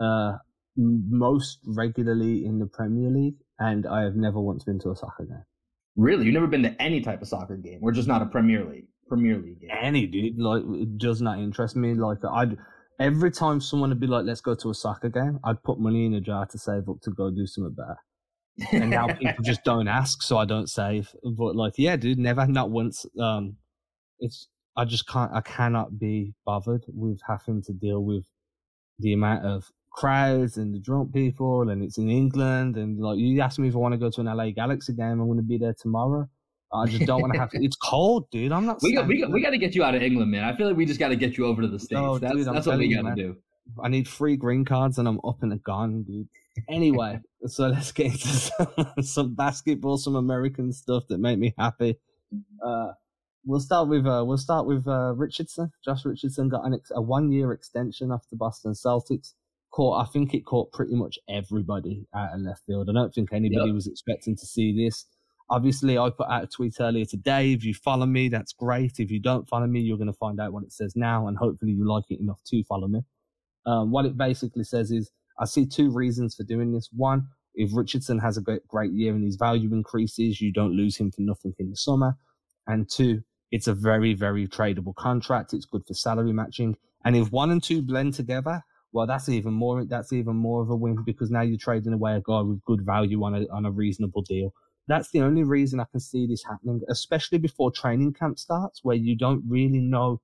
uh, 0.00 0.36
most 0.76 1.58
regularly 1.66 2.46
in 2.46 2.60
the 2.60 2.66
Premier 2.66 3.10
League, 3.10 3.38
and 3.58 3.86
I 3.86 4.04
have 4.04 4.14
never 4.14 4.40
once 4.40 4.64
been 4.64 4.78
to 4.80 4.90
a 4.90 4.96
soccer 4.96 5.24
game. 5.24 5.44
Really, 5.96 6.24
you've 6.24 6.34
never 6.34 6.46
been 6.46 6.62
to 6.62 6.80
any 6.80 7.00
type 7.00 7.20
of 7.20 7.28
soccer 7.28 7.56
game, 7.56 7.80
or 7.82 7.92
just 7.92 8.08
not 8.08 8.22
a 8.22 8.26
Premier 8.26 8.64
League 8.64 8.86
Premier 9.10 9.36
League 9.36 9.60
game? 9.60 9.70
Any 9.82 10.06
dude, 10.06 10.38
like 10.38 10.62
it 10.66 10.96
does 10.96 11.20
not 11.20 11.38
interest 11.38 11.76
me. 11.76 11.94
Like 11.94 12.18
I'd 12.24 12.56
every 12.98 13.30
time 13.30 13.60
someone 13.60 13.90
would 13.90 14.00
be 14.00 14.06
like, 14.06 14.24
"Let's 14.24 14.40
go 14.40 14.54
to 14.54 14.70
a 14.70 14.74
soccer 14.74 15.10
game," 15.10 15.40
I'd 15.44 15.62
put 15.62 15.78
money 15.78 16.06
in 16.06 16.14
a 16.14 16.20
jar 16.20 16.46
to 16.46 16.58
save 16.58 16.88
up 16.88 17.00
to 17.02 17.10
go 17.10 17.30
do 17.30 17.46
something 17.46 17.74
better. 17.74 17.96
And 18.72 18.90
now 18.90 19.06
people 19.08 19.42
just 19.42 19.64
don't 19.64 19.88
ask, 19.88 20.22
so 20.22 20.38
I 20.38 20.44
don't 20.44 20.68
save. 20.68 21.14
But 21.22 21.56
like, 21.56 21.74
yeah, 21.76 21.96
dude, 21.96 22.18
never, 22.18 22.46
not 22.46 22.70
once. 22.70 23.06
Um, 23.18 23.56
it's 24.18 24.48
I 24.76 24.84
just 24.84 25.08
can't, 25.08 25.32
I 25.32 25.40
cannot 25.40 25.98
be 25.98 26.34
bothered 26.46 26.84
with 26.88 27.20
having 27.26 27.62
to 27.62 27.72
deal 27.72 28.00
with 28.00 28.24
the 28.98 29.12
amount 29.12 29.44
of 29.44 29.70
crowds 29.92 30.56
and 30.56 30.74
the 30.74 30.78
drunk 30.78 31.12
people, 31.12 31.68
and 31.68 31.82
it's 31.82 31.98
in 31.98 32.08
England, 32.08 32.76
and 32.76 32.98
like 32.98 33.18
you 33.18 33.40
asked 33.40 33.58
me 33.58 33.68
if 33.68 33.74
I 33.74 33.78
want 33.78 33.92
to 33.92 33.98
go 33.98 34.10
to 34.10 34.20
an 34.20 34.26
LA 34.26 34.50
Galaxy 34.50 34.92
game, 34.92 35.20
I'm 35.20 35.26
going 35.26 35.38
to 35.38 35.42
be 35.42 35.58
there 35.58 35.74
tomorrow. 35.74 36.28
I 36.72 36.86
just 36.86 37.04
don't 37.04 37.20
want 37.20 37.32
to 37.32 37.40
have 37.40 37.50
to. 37.50 37.64
It's 37.64 37.76
cold, 37.76 38.30
dude. 38.30 38.52
I'm 38.52 38.64
not. 38.64 38.78
We 38.80 38.94
got, 38.94 39.08
we 39.08 39.20
got, 39.20 39.32
we 39.32 39.42
got 39.42 39.50
to 39.50 39.58
get 39.58 39.74
you 39.74 39.82
out 39.82 39.96
of 39.96 40.02
England, 40.02 40.30
man. 40.30 40.44
I 40.44 40.54
feel 40.54 40.68
like 40.68 40.76
we 40.76 40.86
just 40.86 41.00
got 41.00 41.08
to 41.08 41.16
get 41.16 41.36
you 41.36 41.46
over 41.46 41.62
to 41.62 41.68
the 41.68 41.78
states. 41.78 41.92
No, 41.92 42.18
that's 42.18 42.32
dude, 42.32 42.46
that's 42.46 42.66
what 42.66 42.78
we 42.78 42.94
got 42.94 43.02
to 43.02 43.14
do. 43.14 43.36
I 43.82 43.88
need 43.88 44.08
free 44.08 44.36
green 44.36 44.64
cards, 44.64 44.98
and 44.98 45.06
I'm 45.06 45.20
up 45.24 45.42
and 45.42 45.62
gone, 45.62 46.02
dude. 46.02 46.28
Anyway, 46.68 47.20
so 47.46 47.68
let's 47.68 47.92
get 47.92 48.06
into 48.06 48.28
some, 48.28 48.86
some, 49.02 49.34
basketball, 49.34 49.98
some 49.98 50.16
American 50.16 50.72
stuff 50.72 51.04
that 51.08 51.18
make 51.18 51.38
me 51.38 51.54
happy. 51.58 51.98
Uh, 52.64 52.92
we'll 53.44 53.60
start 53.60 53.88
with 53.88 54.06
uh, 54.06 54.24
we'll 54.26 54.38
start 54.38 54.66
with 54.66 54.86
uh, 54.86 55.14
Richardson. 55.14 55.70
Josh 55.84 56.04
Richardson 56.04 56.48
got 56.48 56.64
an 56.64 56.74
ex- 56.74 56.92
a 56.94 57.00
one 57.00 57.30
year 57.32 57.52
extension 57.52 58.12
after 58.12 58.36
Boston 58.36 58.72
Celtics. 58.72 59.34
Caught, 59.72 60.02
I 60.02 60.10
think 60.10 60.34
it 60.34 60.44
caught 60.44 60.72
pretty 60.72 60.96
much 60.96 61.16
everybody 61.28 62.04
out 62.12 62.34
of 62.34 62.40
left 62.40 62.62
field. 62.66 62.88
I 62.90 62.92
don't 62.92 63.14
think 63.14 63.32
anybody 63.32 63.66
yep. 63.66 63.74
was 63.74 63.86
expecting 63.86 64.36
to 64.36 64.44
see 64.44 64.84
this. 64.84 65.06
Obviously, 65.48 65.96
I 65.96 66.10
put 66.10 66.28
out 66.28 66.42
a 66.42 66.46
tweet 66.48 66.74
earlier 66.80 67.04
today. 67.04 67.52
If 67.52 67.64
you 67.64 67.74
follow 67.74 68.06
me, 68.06 68.28
that's 68.28 68.52
great. 68.52 68.98
If 68.98 69.12
you 69.12 69.20
don't 69.20 69.48
follow 69.48 69.68
me, 69.68 69.80
you're 69.80 69.96
going 69.96 70.08
to 70.08 70.12
find 70.12 70.40
out 70.40 70.52
what 70.52 70.64
it 70.64 70.72
says 70.72 70.94
now, 70.96 71.28
and 71.28 71.36
hopefully 71.36 71.72
you 71.72 71.88
like 71.88 72.04
it 72.10 72.20
enough 72.20 72.40
to 72.48 72.64
follow 72.64 72.88
me. 72.88 73.02
Um, 73.66 73.90
what 73.90 74.06
it 74.06 74.16
basically 74.16 74.64
says 74.64 74.90
is, 74.90 75.10
I 75.38 75.44
see 75.44 75.66
two 75.66 75.90
reasons 75.90 76.34
for 76.34 76.44
doing 76.44 76.72
this. 76.72 76.88
One, 76.94 77.26
if 77.54 77.70
Richardson 77.74 78.18
has 78.18 78.36
a 78.36 78.42
great, 78.42 78.66
great 78.68 78.92
year 78.92 79.14
and 79.14 79.24
his 79.24 79.36
value 79.36 79.72
increases, 79.72 80.40
you 80.40 80.52
don't 80.52 80.76
lose 80.76 80.96
him 80.96 81.10
for 81.10 81.22
nothing 81.22 81.54
in 81.58 81.70
the 81.70 81.76
summer. 81.76 82.16
And 82.66 82.88
two, 82.88 83.22
it's 83.50 83.66
a 83.66 83.74
very, 83.74 84.14
very 84.14 84.46
tradable 84.46 84.94
contract. 84.94 85.52
It's 85.52 85.66
good 85.66 85.82
for 85.86 85.94
salary 85.94 86.32
matching. 86.32 86.76
And 87.04 87.16
if 87.16 87.32
one 87.32 87.50
and 87.50 87.62
two 87.62 87.82
blend 87.82 88.14
together, 88.14 88.62
well, 88.92 89.06
that's 89.06 89.28
even 89.28 89.52
more. 89.52 89.84
That's 89.84 90.12
even 90.12 90.36
more 90.36 90.62
of 90.62 90.70
a 90.70 90.76
win 90.76 91.02
because 91.04 91.30
now 91.30 91.42
you're 91.42 91.58
trading 91.58 91.92
away 91.92 92.14
a 92.14 92.22
guy 92.24 92.40
with 92.40 92.64
good 92.64 92.84
value 92.84 93.22
on 93.24 93.34
a 93.34 93.46
on 93.52 93.64
a 93.64 93.70
reasonable 93.70 94.22
deal. 94.22 94.52
That's 94.88 95.10
the 95.10 95.20
only 95.20 95.44
reason 95.44 95.78
I 95.78 95.84
can 95.90 96.00
see 96.00 96.26
this 96.26 96.44
happening, 96.44 96.80
especially 96.88 97.38
before 97.38 97.70
training 97.70 98.14
camp 98.14 98.38
starts, 98.38 98.80
where 98.82 98.96
you 98.96 99.16
don't 99.16 99.44
really 99.48 99.78
know 99.78 100.20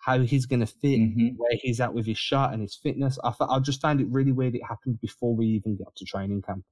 how 0.00 0.18
he's 0.20 0.46
going 0.46 0.60
to 0.60 0.66
fit, 0.66 0.98
mm-hmm. 0.98 1.28
where 1.36 1.52
he's 1.60 1.80
at 1.80 1.94
with 1.94 2.06
his 2.06 2.18
shot 2.18 2.52
and 2.52 2.62
his 2.62 2.74
fitness. 2.74 3.18
I, 3.22 3.32
I 3.40 3.58
just 3.60 3.80
find 3.80 4.00
it 4.00 4.08
really 4.10 4.32
weird 4.32 4.54
it 4.54 4.62
happened 4.66 4.98
before 5.00 5.36
we 5.36 5.46
even 5.46 5.76
get 5.76 5.94
to 5.96 6.04
training 6.04 6.42
camp. 6.42 6.64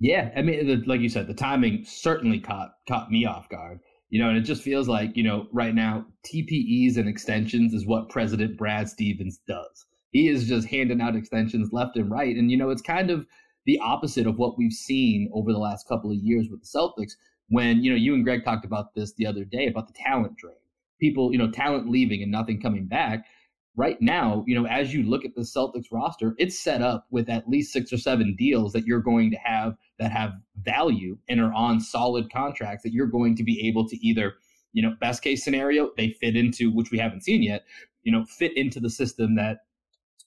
Yeah, 0.00 0.30
I 0.36 0.42
mean, 0.42 0.66
the, 0.66 0.82
like 0.86 1.00
you 1.00 1.08
said, 1.08 1.26
the 1.26 1.34
timing 1.34 1.84
certainly 1.84 2.40
caught 2.40 2.70
caught 2.88 3.10
me 3.10 3.24
off 3.26 3.48
guard. 3.48 3.80
You 4.08 4.20
know, 4.20 4.28
and 4.28 4.38
it 4.38 4.42
just 4.42 4.62
feels 4.62 4.88
like 4.88 5.16
you 5.16 5.22
know 5.22 5.46
right 5.52 5.74
now 5.74 6.06
TPEs 6.26 6.96
and 6.96 7.08
extensions 7.08 7.72
is 7.72 7.86
what 7.86 8.08
President 8.08 8.56
Brad 8.56 8.88
Stevens 8.88 9.40
does. 9.46 9.86
He 10.10 10.28
is 10.28 10.48
just 10.48 10.66
handing 10.68 11.00
out 11.00 11.14
extensions 11.14 11.68
left 11.72 11.96
and 11.96 12.10
right, 12.10 12.34
and 12.34 12.50
you 12.50 12.56
know 12.56 12.70
it's 12.70 12.82
kind 12.82 13.10
of 13.10 13.26
the 13.66 13.78
opposite 13.78 14.26
of 14.26 14.38
what 14.38 14.58
we've 14.58 14.72
seen 14.72 15.30
over 15.34 15.52
the 15.52 15.58
last 15.58 15.86
couple 15.86 16.10
of 16.10 16.16
years 16.16 16.48
with 16.50 16.62
the 16.62 16.78
Celtics. 16.78 17.12
When 17.48 17.84
you 17.84 17.90
know 17.90 17.96
you 17.96 18.14
and 18.14 18.24
Greg 18.24 18.44
talked 18.44 18.64
about 18.64 18.94
this 18.96 19.12
the 19.14 19.26
other 19.26 19.44
day 19.44 19.68
about 19.68 19.86
the 19.86 19.94
talent 19.94 20.36
drain 20.36 20.56
people, 21.00 21.32
you 21.32 21.38
know, 21.38 21.50
talent 21.50 21.88
leaving 21.88 22.22
and 22.22 22.30
nothing 22.30 22.60
coming 22.60 22.86
back. 22.86 23.24
Right 23.76 24.00
now, 24.02 24.44
you 24.46 24.60
know, 24.60 24.66
as 24.66 24.92
you 24.92 25.04
look 25.04 25.24
at 25.24 25.34
the 25.34 25.42
Celtics 25.42 25.86
roster, 25.92 26.34
it's 26.38 26.58
set 26.58 26.82
up 26.82 27.06
with 27.10 27.30
at 27.30 27.48
least 27.48 27.72
six 27.72 27.92
or 27.92 27.98
seven 27.98 28.34
deals 28.36 28.72
that 28.72 28.84
you're 28.84 29.00
going 29.00 29.30
to 29.30 29.36
have 29.38 29.76
that 29.98 30.10
have 30.10 30.32
value 30.56 31.16
and 31.28 31.40
are 31.40 31.52
on 31.52 31.80
solid 31.80 32.30
contracts 32.32 32.82
that 32.82 32.92
you're 32.92 33.06
going 33.06 33.36
to 33.36 33.44
be 33.44 33.66
able 33.66 33.88
to 33.88 33.96
either, 34.06 34.34
you 34.72 34.82
know, 34.82 34.94
best 35.00 35.22
case 35.22 35.44
scenario, 35.44 35.90
they 35.96 36.10
fit 36.10 36.36
into, 36.36 36.70
which 36.72 36.90
we 36.90 36.98
haven't 36.98 37.22
seen 37.22 37.42
yet, 37.42 37.64
you 38.02 38.12
know, 38.12 38.24
fit 38.24 38.56
into 38.56 38.80
the 38.80 38.90
system 38.90 39.36
that 39.36 39.58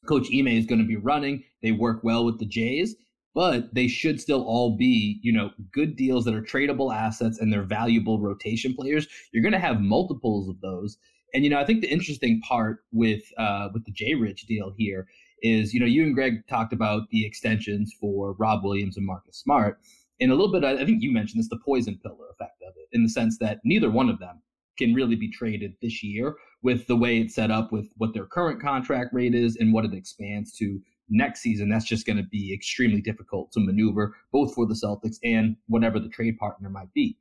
Coach 0.08 0.28
Ime 0.34 0.48
is 0.48 0.66
going 0.66 0.82
to 0.82 0.88
be 0.88 0.98
running. 0.98 1.44
They 1.62 1.72
work 1.72 2.04
well 2.04 2.26
with 2.26 2.40
the 2.40 2.46
Jays 2.46 2.96
but 3.34 3.74
they 3.74 3.88
should 3.88 4.22
still 4.22 4.44
all 4.44 4.78
be, 4.78 5.20
you 5.24 5.34
know, 5.34 5.52
good 5.72 5.96
deals 5.96 6.26
that 6.26 6.36
are 6.36 6.42
tradable 6.42 6.96
assets 6.96 7.40
and 7.40 7.52
they're 7.52 7.64
valuable 7.64 8.20
rotation 8.20 8.76
players. 8.76 9.08
You're 9.32 9.44
going 9.44 9.54
to 9.54 9.60
have 9.60 9.82
multiples 9.82 10.48
of 10.50 10.62
those. 10.62 10.98
And 11.34 11.44
you 11.44 11.50
know, 11.50 11.60
I 11.60 11.66
think 11.66 11.82
the 11.82 11.92
interesting 11.92 12.42
part 12.42 12.84
with 12.92 13.24
uh, 13.38 13.70
with 13.74 13.86
the 13.86 13.92
J 13.92 14.14
Rich 14.14 14.46
deal 14.46 14.74
here 14.78 15.08
is, 15.42 15.74
you 15.74 15.80
know, 15.80 15.86
you 15.86 16.04
and 16.04 16.14
Greg 16.14 16.48
talked 16.48 16.74
about 16.74 17.10
the 17.10 17.26
extensions 17.26 17.94
for 18.00 18.34
Rob 18.34 18.64
Williams 18.64 18.98
and 18.98 19.06
Marcus 19.06 19.38
Smart. 19.38 19.80
And 20.20 20.32
a 20.32 20.36
little 20.36 20.52
bit, 20.52 20.64
I 20.64 20.86
think 20.86 21.02
you 21.02 21.12
mentioned 21.12 21.40
this, 21.40 21.50
the 21.50 21.60
poison 21.66 22.00
pillar 22.02 22.30
effect 22.32 22.62
of 22.62 22.74
it, 22.78 22.96
in 22.96 23.04
the 23.04 23.10
sense 23.10 23.40
that 23.40 23.60
neither 23.66 23.90
one 23.90 24.10
of 24.10 24.20
them 24.20 24.42
can 24.78 24.94
really 24.94 25.16
be 25.16 25.30
traded 25.30 25.74
this 25.82 26.04
year 26.04 26.36
with 26.62 26.88
the 26.88 26.96
way 26.96 27.20
it's 27.20 27.36
set 27.36 27.52
up 27.52 27.72
with 27.72 27.90
what 27.98 28.14
their 28.14 28.26
current 28.26 28.62
contract 28.62 29.14
rate 29.14 29.36
is 29.36 29.58
and 29.58 29.74
what 29.74 29.86
it 29.86 29.94
expands 29.94 30.52
to 30.54 30.80
next 31.14 31.42
season, 31.42 31.70
that's 31.70 31.86
just 31.86 32.06
going 32.06 32.18
to 32.18 32.24
be 32.24 32.54
extremely 32.54 33.02
difficult 33.02 33.52
to 33.54 33.60
maneuver, 33.60 34.16
both 34.32 34.54
for 34.54 34.66
the 34.66 34.74
Celtics 34.74 35.18
and 35.24 35.56
whatever 35.68 36.00
the 36.00 36.10
trade 36.10 36.38
partner 36.38 36.70
might 36.70 36.92
be. 36.94 37.18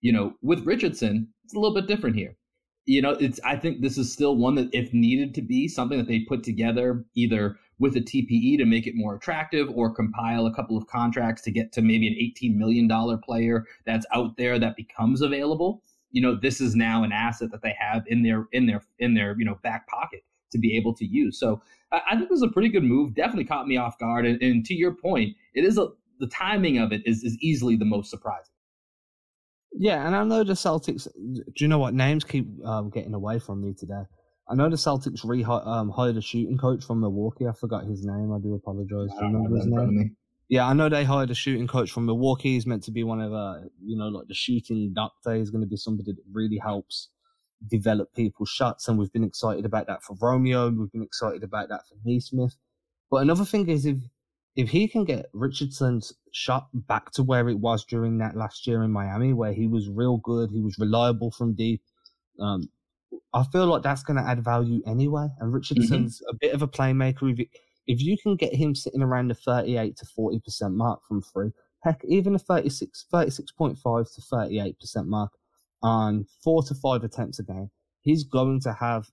You 0.00 0.12
know, 0.12 0.34
with 0.42 0.66
Richardson, 0.66 1.28
it's 1.44 1.54
a 1.54 1.58
little 1.58 1.74
bit 1.74 1.86
different 1.86 2.16
here. 2.16 2.36
You 2.84 3.00
know, 3.00 3.10
it's 3.12 3.38
I 3.44 3.56
think 3.56 3.80
this 3.80 3.96
is 3.96 4.12
still 4.12 4.36
one 4.36 4.56
that 4.56 4.68
if 4.72 4.92
needed 4.92 5.34
to 5.36 5.42
be 5.42 5.68
something 5.68 5.98
that 5.98 6.08
they 6.08 6.20
put 6.20 6.42
together 6.42 7.04
either 7.14 7.56
with 7.78 7.96
a 7.96 8.00
TPE 8.00 8.58
to 8.58 8.64
make 8.64 8.86
it 8.86 8.96
more 8.96 9.14
attractive 9.14 9.68
or 9.72 9.94
compile 9.94 10.46
a 10.46 10.54
couple 10.54 10.76
of 10.76 10.86
contracts 10.88 11.42
to 11.42 11.52
get 11.52 11.72
to 11.72 11.82
maybe 11.82 12.08
an 12.08 12.14
$18 12.14 12.56
million 12.56 12.88
player 13.20 13.64
that's 13.86 14.06
out 14.12 14.36
there 14.36 14.58
that 14.58 14.76
becomes 14.76 15.22
available. 15.22 15.82
You 16.10 16.22
know, 16.22 16.34
this 16.34 16.60
is 16.60 16.74
now 16.74 17.04
an 17.04 17.12
asset 17.12 17.50
that 17.52 17.62
they 17.62 17.74
have 17.78 18.02
in 18.08 18.22
their 18.24 18.48
in 18.50 18.66
their 18.66 18.82
in 18.98 19.14
their, 19.14 19.36
you 19.38 19.44
know, 19.44 19.58
back 19.62 19.86
pocket 19.86 20.24
to 20.50 20.58
be 20.58 20.76
able 20.76 20.94
to 20.94 21.04
use. 21.04 21.38
So 21.38 21.62
I, 21.92 22.00
I 22.10 22.16
think 22.16 22.28
this 22.28 22.38
is 22.38 22.42
a 22.42 22.48
pretty 22.48 22.68
good 22.68 22.84
move. 22.84 23.14
Definitely 23.14 23.44
caught 23.44 23.66
me 23.66 23.76
off 23.76 23.98
guard. 23.98 24.26
And, 24.26 24.40
and 24.42 24.64
to 24.66 24.74
your 24.74 24.94
point, 24.94 25.36
it 25.54 25.64
is 25.64 25.78
a, 25.78 25.88
the 26.20 26.26
timing 26.28 26.78
of 26.78 26.92
it 26.92 27.02
is, 27.06 27.22
is 27.22 27.36
easily 27.40 27.76
the 27.76 27.84
most 27.84 28.10
surprising. 28.10 28.54
Yeah, 29.74 30.06
and 30.06 30.14
I 30.14 30.22
know 30.24 30.44
the 30.44 30.52
Celtics. 30.52 31.08
Do 31.14 31.42
you 31.56 31.68
know 31.68 31.78
what 31.78 31.94
names 31.94 32.24
keep 32.24 32.46
um, 32.64 32.90
getting 32.90 33.14
away 33.14 33.38
from 33.38 33.62
me 33.62 33.72
today? 33.72 34.02
I 34.48 34.54
know 34.54 34.68
the 34.68 34.76
Celtics 34.76 35.20
re 35.24 35.44
um, 35.44 35.88
hired 35.90 36.16
a 36.16 36.20
shooting 36.20 36.58
coach 36.58 36.84
from 36.84 37.00
Milwaukee. 37.00 37.46
I 37.46 37.52
forgot 37.52 37.84
his 37.84 38.04
name. 38.04 38.32
I 38.32 38.38
do 38.38 38.54
apologize. 38.54 39.08
Do 39.18 39.24
you 39.24 39.32
remember 39.32 39.56
his 39.56 39.66
name? 39.66 40.16
Yeah, 40.48 40.66
I 40.66 40.74
know 40.74 40.90
they 40.90 41.04
hired 41.04 41.30
a 41.30 41.34
shooting 41.34 41.66
coach 41.66 41.90
from 41.90 42.04
Milwaukee. 42.04 42.52
He's 42.52 42.66
meant 42.66 42.82
to 42.84 42.90
be 42.90 43.02
one 43.04 43.22
of 43.22 43.32
uh, 43.32 43.60
you 43.82 43.96
know, 43.96 44.08
like 44.08 44.28
the 44.28 44.34
shooting 44.34 44.92
doctor. 44.94 45.34
He's 45.34 45.50
going 45.50 45.62
to 45.62 45.68
be 45.68 45.76
somebody 45.76 46.12
that 46.12 46.22
really 46.30 46.58
helps 46.58 47.08
develop 47.68 48.14
people's 48.14 48.50
shots, 48.50 48.88
and 48.88 48.98
we've 48.98 49.12
been 49.12 49.24
excited 49.24 49.64
about 49.64 49.86
that 49.86 50.02
for 50.02 50.16
Romeo. 50.20 50.70
We've 50.70 50.92
been 50.92 51.02
excited 51.02 51.42
about 51.42 51.68
that 51.68 51.86
for 51.88 51.96
Nesmith. 52.04 52.56
But 53.10 53.18
another 53.18 53.44
thing 53.44 53.68
is 53.68 53.86
if 53.86 53.98
if 54.54 54.68
he 54.68 54.86
can 54.86 55.04
get 55.04 55.26
Richardson's 55.32 56.12
shot 56.32 56.68
back 56.74 57.10
to 57.12 57.22
where 57.22 57.48
it 57.48 57.58
was 57.58 57.84
during 57.84 58.18
that 58.18 58.36
last 58.36 58.66
year 58.66 58.82
in 58.82 58.90
Miami, 58.90 59.32
where 59.32 59.52
he 59.52 59.66
was 59.66 59.88
real 59.88 60.18
good, 60.18 60.50
he 60.50 60.60
was 60.60 60.78
reliable 60.78 61.30
from 61.30 61.54
deep. 61.54 61.82
Um, 62.38 62.68
I 63.32 63.44
feel 63.44 63.66
like 63.66 63.82
that's 63.82 64.02
going 64.02 64.18
to 64.18 64.28
add 64.28 64.44
value 64.44 64.82
anyway. 64.86 65.28
And 65.38 65.52
Richardson's 65.52 66.20
mm-hmm. 66.20 66.34
a 66.34 66.38
bit 66.38 66.54
of 66.54 66.62
a 66.62 66.68
playmaker. 66.68 67.32
If, 67.32 67.48
if 67.86 68.02
you 68.02 68.16
can 68.22 68.36
get 68.36 68.54
him 68.54 68.74
sitting 68.74 69.02
around 69.02 69.28
the 69.28 69.34
38 69.34 69.96
to 69.96 70.06
40% 70.18 70.74
mark 70.74 71.00
from 71.06 71.22
three, 71.22 71.52
heck, 71.82 72.04
even 72.04 72.34
a 72.34 72.38
36, 72.38 73.06
36.5 73.12 74.14
to 74.14 74.20
38% 74.20 75.06
mark, 75.06 75.32
on 75.82 76.26
four 76.42 76.62
to 76.64 76.74
five 76.74 77.04
attempts 77.04 77.38
a 77.38 77.42
game, 77.42 77.70
he's 78.00 78.24
going 78.24 78.60
to 78.60 78.72
have 78.72 79.06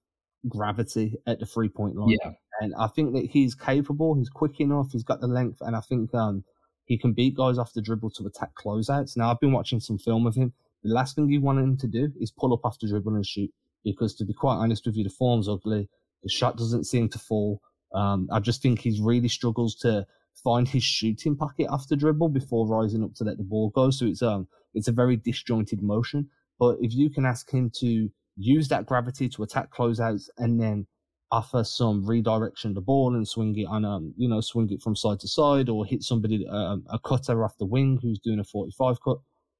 gravity 0.47 1.15
at 1.27 1.39
the 1.39 1.45
three 1.45 1.69
point 1.69 1.95
line. 1.95 2.17
Yeah. 2.21 2.31
And 2.61 2.73
I 2.77 2.87
think 2.87 3.13
that 3.13 3.25
he's 3.25 3.55
capable, 3.55 4.15
he's 4.15 4.29
quick 4.29 4.59
enough, 4.59 4.91
he's 4.91 5.03
got 5.03 5.21
the 5.21 5.27
length, 5.27 5.61
and 5.61 5.75
I 5.75 5.81
think 5.81 6.13
um, 6.13 6.43
he 6.85 6.97
can 6.97 7.13
beat 7.13 7.37
guys 7.37 7.57
off 7.57 7.73
the 7.73 7.81
dribble 7.81 8.11
to 8.11 8.25
attack 8.25 8.51
closeouts. 8.55 9.15
Now, 9.15 9.31
I've 9.31 9.39
been 9.39 9.53
watching 9.53 9.79
some 9.79 9.97
film 9.97 10.27
of 10.27 10.35
him. 10.35 10.53
The 10.83 10.93
last 10.93 11.15
thing 11.15 11.29
you 11.29 11.41
want 11.41 11.59
him 11.59 11.77
to 11.77 11.87
do 11.87 12.11
is 12.19 12.31
pull 12.31 12.53
up 12.53 12.65
off 12.65 12.79
the 12.79 12.87
dribble 12.87 13.15
and 13.15 13.25
shoot, 13.25 13.51
because 13.83 14.13
to 14.15 14.25
be 14.25 14.33
quite 14.33 14.55
honest 14.55 14.85
with 14.85 14.95
you, 14.95 15.03
the 15.03 15.09
form's 15.09 15.47
ugly. 15.47 15.89
The 16.23 16.29
shot 16.29 16.57
doesn't 16.57 16.85
seem 16.85 17.07
to 17.09 17.19
fall. 17.19 17.61
Um, 17.93 18.27
I 18.31 18.39
just 18.39 18.61
think 18.61 18.79
he 18.79 18.99
really 19.01 19.29
struggles 19.29 19.75
to 19.77 20.05
find 20.43 20.67
his 20.67 20.83
shooting 20.83 21.35
pocket 21.35 21.67
after 21.69 21.95
dribble 21.95 22.29
before 22.29 22.67
rising 22.67 23.03
up 23.03 23.13
to 23.15 23.23
let 23.23 23.37
the 23.37 23.43
ball 23.43 23.69
go. 23.69 23.89
So 23.89 24.05
it's 24.05 24.21
um 24.21 24.47
it's 24.73 24.87
a 24.87 24.91
very 24.91 25.17
disjointed 25.17 25.81
motion. 25.81 26.29
But 26.59 26.77
if 26.81 26.93
you 26.93 27.09
can 27.09 27.25
ask 27.25 27.49
him 27.49 27.71
to 27.79 28.09
use 28.35 28.67
that 28.69 28.85
gravity 28.85 29.29
to 29.29 29.43
attack 29.43 29.71
closeouts 29.71 30.29
and 30.37 30.61
then 30.61 30.87
offer 31.31 31.63
some 31.63 32.05
redirection 32.05 32.71
of 32.71 32.75
the 32.75 32.81
ball 32.81 33.15
and 33.15 33.27
swing 33.27 33.55
it 33.55 33.65
on 33.65 33.85
um 33.85 34.11
you 34.17 34.27
know 34.27 34.41
swing 34.41 34.67
it 34.71 34.81
from 34.81 34.95
side 34.95 35.19
to 35.19 35.27
side 35.27 35.69
or 35.69 35.85
hit 35.85 36.01
somebody 36.01 36.47
um, 36.49 36.83
a 36.89 36.97
cutter 36.97 37.43
off 37.43 37.55
the 37.59 37.65
wing 37.65 37.99
who's 38.01 38.17
doing 38.17 38.39
a 38.39 38.43
45 38.43 38.97
cut 39.03 39.17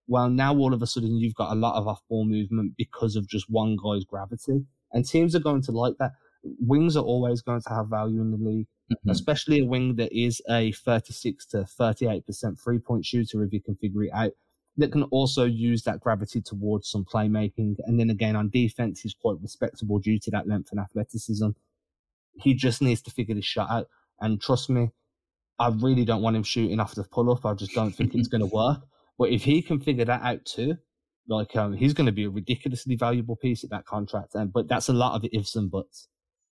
well 0.07 0.31
now 0.31 0.55
all 0.55 0.73
of 0.73 0.81
a 0.81 0.87
sudden 0.87 1.17
you've 1.17 1.35
got 1.35 1.51
a 1.51 1.55
lot 1.55 1.75
of 1.75 1.87
off 1.87 2.01
ball 2.09 2.25
movement 2.25 2.73
because 2.75 3.15
of 3.15 3.27
just 3.27 3.45
one 3.49 3.77
guy's 3.83 4.03
gravity. 4.03 4.65
And 4.91 5.05
teams 5.05 5.35
are 5.35 5.39
going 5.39 5.61
to 5.63 5.71
like 5.71 5.93
that. 5.99 6.13
Wings 6.43 6.97
are 6.97 7.03
always 7.03 7.43
going 7.43 7.61
to 7.61 7.69
have 7.69 7.89
value 7.89 8.21
in 8.21 8.31
the 8.31 8.37
league 8.37 8.67
mm-hmm. 8.91 9.09
especially 9.09 9.59
a 9.59 9.65
wing 9.65 9.95
that 9.95 10.11
is 10.11 10.41
a 10.49 10.71
36 10.71 11.45
to 11.47 11.57
38% 11.57 12.61
three 12.61 12.79
point 12.79 13.05
shooter 13.05 13.43
if 13.43 13.53
you 13.53 13.61
can 13.61 13.75
figure 13.75 14.03
it 14.03 14.11
out 14.13 14.31
that 14.79 14.91
can 14.91 15.03
also 15.03 15.45
use 15.45 15.83
that 15.83 15.99
gravity 15.99 16.41
towards 16.41 16.89
some 16.89 17.05
playmaking. 17.05 17.75
And 17.85 17.99
then 17.99 18.09
again, 18.09 18.35
on 18.35 18.49
defense, 18.49 19.01
he's 19.01 19.13
quite 19.13 19.37
respectable 19.41 19.99
due 19.99 20.19
to 20.19 20.31
that 20.31 20.47
length 20.47 20.69
and 20.71 20.79
athleticism. 20.79 21.49
He 22.35 22.53
just 22.53 22.81
needs 22.81 23.01
to 23.03 23.11
figure 23.11 23.35
this 23.35 23.45
shot 23.45 23.69
out. 23.69 23.87
And 24.19 24.41
trust 24.41 24.69
me, 24.69 24.89
I 25.59 25.69
really 25.69 26.05
don't 26.05 26.21
want 26.21 26.35
him 26.35 26.43
shooting 26.43 26.79
off 26.79 26.95
the 26.95 27.03
pull 27.03 27.31
up. 27.31 27.45
I 27.45 27.53
just 27.53 27.73
don't 27.73 27.91
think 27.91 28.15
it's 28.15 28.27
going 28.27 28.41
to 28.49 28.55
work. 28.55 28.81
But 29.17 29.29
if 29.29 29.43
he 29.43 29.61
can 29.61 29.79
figure 29.79 30.05
that 30.05 30.21
out 30.21 30.45
too, 30.45 30.77
like 31.27 31.55
um, 31.55 31.73
he's 31.73 31.93
going 31.93 32.07
to 32.07 32.11
be 32.11 32.23
a 32.23 32.29
ridiculously 32.29 32.95
valuable 32.95 33.35
piece 33.35 33.63
at 33.63 33.69
that 33.69 33.85
contract. 33.85 34.35
And 34.35 34.51
but 34.51 34.67
that's 34.67 34.89
a 34.89 34.93
lot 34.93 35.15
of 35.15 35.29
ifs 35.31 35.55
and 35.55 35.69
buts. 35.69 36.07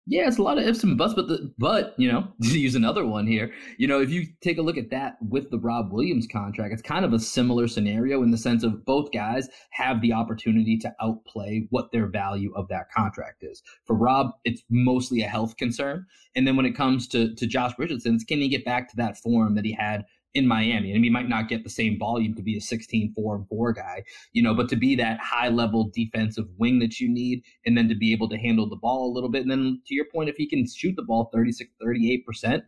Yeah, 0.09 0.27
it's 0.27 0.39
a 0.39 0.41
lot 0.41 0.57
of 0.57 0.67
ifs 0.67 0.83
and 0.83 0.97
buts, 0.97 1.13
but 1.13 1.27
the 1.27 1.53
but 1.59 1.93
you 1.99 2.11
know, 2.11 2.33
to 2.41 2.59
use 2.59 2.73
another 2.73 3.05
one 3.05 3.27
here, 3.27 3.53
you 3.77 3.87
know, 3.87 4.01
if 4.01 4.09
you 4.09 4.25
take 4.41 4.57
a 4.57 4.61
look 4.63 4.75
at 4.75 4.89
that 4.89 5.17
with 5.21 5.51
the 5.51 5.59
Rob 5.59 5.93
Williams 5.93 6.25
contract, 6.25 6.73
it's 6.73 6.81
kind 6.81 7.05
of 7.05 7.13
a 7.13 7.19
similar 7.19 7.67
scenario 7.67 8.23
in 8.23 8.31
the 8.31 8.37
sense 8.37 8.63
of 8.63 8.83
both 8.85 9.11
guys 9.11 9.47
have 9.69 10.01
the 10.01 10.11
opportunity 10.11 10.79
to 10.79 10.91
outplay 10.99 11.67
what 11.69 11.91
their 11.91 12.07
value 12.07 12.51
of 12.55 12.67
that 12.69 12.91
contract 12.91 13.43
is. 13.43 13.61
For 13.85 13.95
Rob, 13.95 14.31
it's 14.45 14.63
mostly 14.71 15.21
a 15.21 15.27
health 15.27 15.57
concern, 15.57 16.07
and 16.35 16.47
then 16.47 16.55
when 16.55 16.65
it 16.65 16.75
comes 16.75 17.07
to 17.09 17.35
to 17.35 17.45
Josh 17.45 17.73
Richardson, 17.77 18.17
can 18.27 18.41
he 18.41 18.49
get 18.49 18.65
back 18.65 18.89
to 18.89 18.95
that 18.95 19.19
form 19.19 19.53
that 19.53 19.65
he 19.65 19.73
had 19.73 20.05
in 20.33 20.47
Miami. 20.47 20.91
And 20.91 21.03
he 21.03 21.09
might 21.09 21.29
not 21.29 21.49
get 21.49 21.63
the 21.63 21.69
same 21.69 21.97
volume 21.97 22.35
to 22.35 22.41
be 22.41 22.57
a 22.57 22.61
16, 22.61 23.13
4 23.15 23.35
and 23.35 23.47
4 23.47 23.73
guy, 23.73 24.03
you 24.33 24.43
know, 24.43 24.53
but 24.53 24.69
to 24.69 24.75
be 24.75 24.95
that 24.95 25.19
high 25.19 25.49
level 25.49 25.89
defensive 25.93 26.47
wing 26.57 26.79
that 26.79 26.99
you 26.99 27.09
need, 27.09 27.43
and 27.65 27.77
then 27.77 27.89
to 27.89 27.95
be 27.95 28.11
able 28.11 28.29
to 28.29 28.37
handle 28.37 28.69
the 28.69 28.75
ball 28.75 29.11
a 29.11 29.13
little 29.13 29.29
bit. 29.29 29.41
And 29.41 29.51
then 29.51 29.81
to 29.87 29.95
your 29.95 30.05
point, 30.05 30.29
if 30.29 30.35
he 30.35 30.47
can 30.47 30.67
shoot 30.67 30.95
the 30.95 31.03
ball 31.03 31.29
36, 31.33 31.71
38%, 31.81 32.61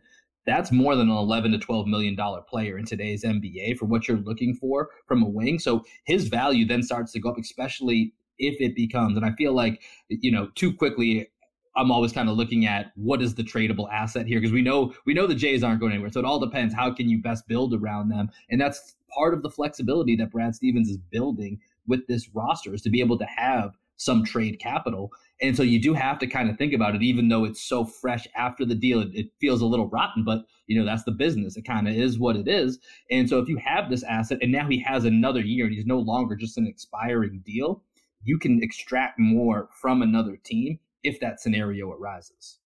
that's 0.44 0.72
more 0.72 0.96
than 0.96 1.08
an 1.08 1.16
11 1.16 1.52
to 1.52 1.58
12 1.58 1.86
million 1.86 2.16
dollar 2.16 2.40
player 2.40 2.76
in 2.76 2.84
today's 2.84 3.22
NBA 3.24 3.78
for 3.78 3.86
what 3.86 4.08
you're 4.08 4.18
looking 4.18 4.54
for 4.54 4.90
from 5.06 5.22
a 5.22 5.28
wing. 5.28 5.58
So 5.58 5.84
his 6.04 6.28
value 6.28 6.66
then 6.66 6.82
starts 6.82 7.12
to 7.12 7.20
go 7.20 7.30
up, 7.30 7.38
especially 7.38 8.12
if 8.38 8.60
it 8.60 8.74
becomes, 8.74 9.16
and 9.16 9.24
I 9.24 9.32
feel 9.32 9.52
like, 9.52 9.80
you 10.08 10.32
know, 10.32 10.48
too 10.56 10.74
quickly, 10.74 11.28
I'm 11.76 11.90
always 11.90 12.12
kind 12.12 12.28
of 12.28 12.36
looking 12.36 12.66
at 12.66 12.92
what 12.96 13.22
is 13.22 13.34
the 13.34 13.42
tradable 13.42 13.90
asset 13.90 14.26
here 14.26 14.40
because 14.40 14.52
we 14.52 14.62
know 14.62 14.94
we 15.06 15.14
know 15.14 15.26
the 15.26 15.34
Jays 15.34 15.62
aren't 15.62 15.80
going 15.80 15.92
anywhere. 15.92 16.10
So 16.10 16.20
it 16.20 16.26
all 16.26 16.38
depends 16.38 16.74
how 16.74 16.92
can 16.92 17.08
you 17.08 17.20
best 17.20 17.46
build 17.48 17.74
around 17.74 18.08
them, 18.08 18.30
and 18.50 18.60
that's 18.60 18.94
part 19.14 19.34
of 19.34 19.42
the 19.42 19.50
flexibility 19.50 20.16
that 20.16 20.30
Brad 20.30 20.54
Stevens 20.54 20.88
is 20.88 20.98
building 20.98 21.60
with 21.86 22.06
this 22.06 22.28
roster 22.34 22.74
is 22.74 22.82
to 22.82 22.90
be 22.90 23.00
able 23.00 23.18
to 23.18 23.26
have 23.26 23.76
some 23.96 24.24
trade 24.24 24.58
capital. 24.58 25.12
And 25.40 25.56
so 25.56 25.62
you 25.62 25.80
do 25.80 25.94
have 25.94 26.18
to 26.20 26.26
kind 26.26 26.50
of 26.50 26.56
think 26.56 26.72
about 26.72 26.94
it, 26.94 27.02
even 27.02 27.28
though 27.28 27.44
it's 27.44 27.62
so 27.62 27.84
fresh 27.84 28.26
after 28.36 28.64
the 28.64 28.74
deal. 28.74 29.00
It, 29.00 29.10
it 29.14 29.26
feels 29.40 29.60
a 29.60 29.66
little 29.66 29.88
rotten, 29.88 30.24
but 30.24 30.44
you 30.66 30.78
know 30.78 30.84
that's 30.84 31.04
the 31.04 31.12
business. 31.12 31.56
It 31.56 31.64
kind 31.64 31.88
of 31.88 31.94
is 31.94 32.18
what 32.18 32.36
it 32.36 32.48
is. 32.48 32.78
And 33.10 33.28
so 33.28 33.38
if 33.38 33.48
you 33.48 33.58
have 33.58 33.90
this 33.90 34.02
asset, 34.02 34.38
and 34.42 34.52
now 34.52 34.68
he 34.68 34.80
has 34.80 35.04
another 35.04 35.40
year, 35.40 35.66
and 35.66 35.74
he's 35.74 35.86
no 35.86 35.98
longer 35.98 36.36
just 36.36 36.58
an 36.58 36.66
expiring 36.66 37.42
deal, 37.44 37.82
you 38.24 38.38
can 38.38 38.62
extract 38.62 39.18
more 39.18 39.68
from 39.80 40.02
another 40.02 40.36
team 40.36 40.78
if 41.02 41.20
that 41.20 41.40
scenario 41.40 41.90
arises. 41.90 42.58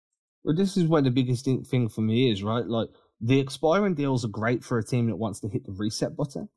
Well, 0.45 0.55
this 0.55 0.76
is 0.76 0.87
where 0.87 1.02
the 1.02 1.11
biggest 1.11 1.45
thing 1.45 1.88
for 1.88 2.00
me 2.00 2.31
is, 2.31 2.43
right? 2.43 2.66
Like 2.66 2.88
the 3.21 3.40
expiring 3.40 3.95
deals 3.95 4.25
are 4.25 4.28
great 4.28 4.62
for 4.62 4.78
a 4.78 4.85
team 4.85 5.07
that 5.09 5.16
wants 5.16 5.40
to 5.40 5.49
hit 5.49 5.64
the 5.64 5.73
reset 5.73 6.16
button 6.16 6.49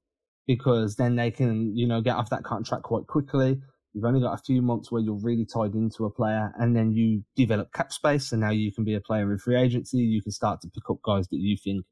because 0.46 0.96
then 0.96 1.16
they 1.16 1.32
can, 1.32 1.76
you 1.76 1.88
know, 1.88 2.02
get 2.02 2.16
off 2.16 2.30
that 2.30 2.44
contract 2.44 2.84
quite 2.84 3.08
quickly. 3.08 3.60
You've 3.94 4.06
only 4.06 4.22
got 4.22 4.34
a 4.34 4.44
few 4.44 4.62
months 4.62 4.92
where 4.92 5.02
you're 5.02 5.20
really 5.20 5.46
tied 5.46 5.74
into 5.74 6.06
a 6.06 6.12
player 6.12 6.52
and 6.60 6.76
then 6.76 6.92
you 6.92 7.24
develop 7.36 7.74
cap 7.74 7.92
space 7.92 8.32
and 8.32 8.42
now 8.42 8.52
you 8.52 8.72
can 8.72 8.84
be 8.84 8.94
a 8.94 9.02
player 9.02 9.32
in 9.32 9.40
free 9.40 9.56
agency. 9.56 9.98
You 9.98 10.22
can 10.22 10.32
start 10.32 10.62
to 10.62 10.70
pick 10.70 10.90
up 10.90 10.98
guys 11.04 11.28
that 11.30 11.38
you 11.38 11.58
think 11.58 11.86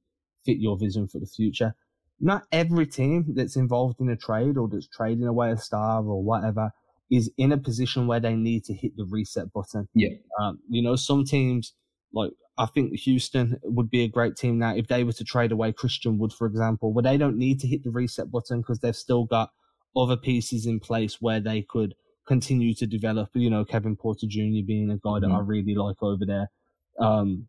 fit 0.45 0.57
your 0.57 0.77
vision 0.77 1.07
for 1.07 1.19
the 1.19 1.25
future. 1.25 1.73
Not 2.19 2.43
every 2.51 2.85
team 2.85 3.25
that's 3.35 3.55
involved 3.55 3.99
in 3.99 4.09
a 4.09 4.15
trade 4.15 4.57
or 4.57 4.67
that's 4.67 4.87
trading 4.87 5.27
away 5.27 5.51
a 5.51 5.57
star 5.57 6.03
or 6.03 6.23
whatever 6.23 6.71
is 7.09 7.31
in 7.37 7.51
a 7.51 7.57
position 7.57 8.07
where 8.07 8.19
they 8.19 8.35
need 8.35 8.63
to 8.65 8.73
hit 8.73 8.95
the 8.97 9.05
reset 9.09 9.51
button. 9.53 9.87
Yeah. 9.93 10.09
Um, 10.41 10.59
you 10.69 10.81
know, 10.81 10.95
some 10.95 11.23
teams 11.23 11.73
like 12.13 12.31
I 12.57 12.65
think 12.65 12.93
Houston 12.93 13.59
would 13.63 13.89
be 13.89 14.03
a 14.03 14.07
great 14.07 14.35
team 14.35 14.57
now 14.57 14.75
if 14.75 14.87
they 14.87 15.03
were 15.03 15.13
to 15.13 15.23
trade 15.23 15.51
away 15.51 15.71
Christian 15.71 16.17
Wood, 16.17 16.33
for 16.33 16.47
example, 16.47 16.91
where 16.91 17.03
they 17.03 17.17
don't 17.17 17.37
need 17.37 17.59
to 17.59 17.67
hit 17.67 17.83
the 17.83 17.91
reset 17.91 18.31
button 18.31 18.61
because 18.61 18.79
they've 18.79 18.95
still 18.95 19.25
got 19.25 19.51
other 19.95 20.17
pieces 20.17 20.65
in 20.65 20.79
place 20.79 21.21
where 21.21 21.39
they 21.39 21.61
could 21.61 21.93
continue 22.27 22.73
to 22.75 22.87
develop. 22.87 23.29
You 23.33 23.49
know, 23.49 23.63
Kevin 23.63 23.95
Porter 23.95 24.25
Jr. 24.27 24.65
being 24.65 24.89
a 24.89 24.97
guy 24.97 25.11
mm-hmm. 25.11 25.29
that 25.29 25.35
I 25.35 25.39
really 25.39 25.75
like 25.75 26.01
over 26.01 26.25
there. 26.25 26.49
Um, 26.99 27.47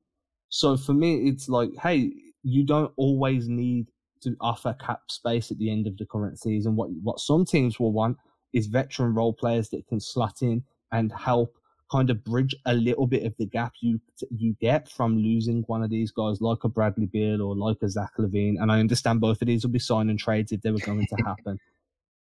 so 0.50 0.76
for 0.76 0.92
me, 0.92 1.28
it's 1.28 1.48
like, 1.48 1.70
hey, 1.82 2.12
you 2.42 2.64
don't 2.64 2.92
always 2.96 3.48
need 3.48 3.88
to 4.22 4.36
offer 4.40 4.74
cap 4.74 5.02
space 5.08 5.50
at 5.50 5.58
the 5.58 5.70
end 5.70 5.86
of 5.86 5.96
the 5.96 6.06
current 6.06 6.38
season. 6.38 6.76
What 6.76 6.90
what 7.02 7.20
some 7.20 7.44
teams 7.44 7.78
will 7.78 7.92
want 7.92 8.18
is 8.52 8.66
veteran 8.66 9.14
role 9.14 9.32
players 9.32 9.68
that 9.70 9.86
can 9.86 10.00
slot 10.00 10.42
in 10.42 10.62
and 10.92 11.12
help 11.12 11.58
kind 11.90 12.10
of 12.10 12.22
bridge 12.24 12.54
a 12.66 12.74
little 12.74 13.06
bit 13.06 13.24
of 13.24 13.34
the 13.38 13.46
gap 13.46 13.72
you 13.80 14.00
you 14.30 14.54
get 14.60 14.88
from 14.88 15.16
losing 15.16 15.62
one 15.68 15.82
of 15.82 15.90
these 15.90 16.10
guys 16.10 16.40
like 16.40 16.64
a 16.64 16.68
Bradley 16.68 17.06
Beal 17.06 17.40
or 17.40 17.56
like 17.56 17.78
a 17.82 17.88
Zach 17.88 18.12
LaVine. 18.18 18.56
And 18.60 18.70
I 18.70 18.80
understand 18.80 19.20
both 19.20 19.40
of 19.40 19.48
these 19.48 19.64
will 19.64 19.70
be 19.70 19.78
sign 19.78 20.10
and 20.10 20.18
trades 20.18 20.52
if 20.52 20.60
they 20.60 20.70
were 20.70 20.78
going 20.78 21.06
to 21.06 21.16
happen. 21.26 21.58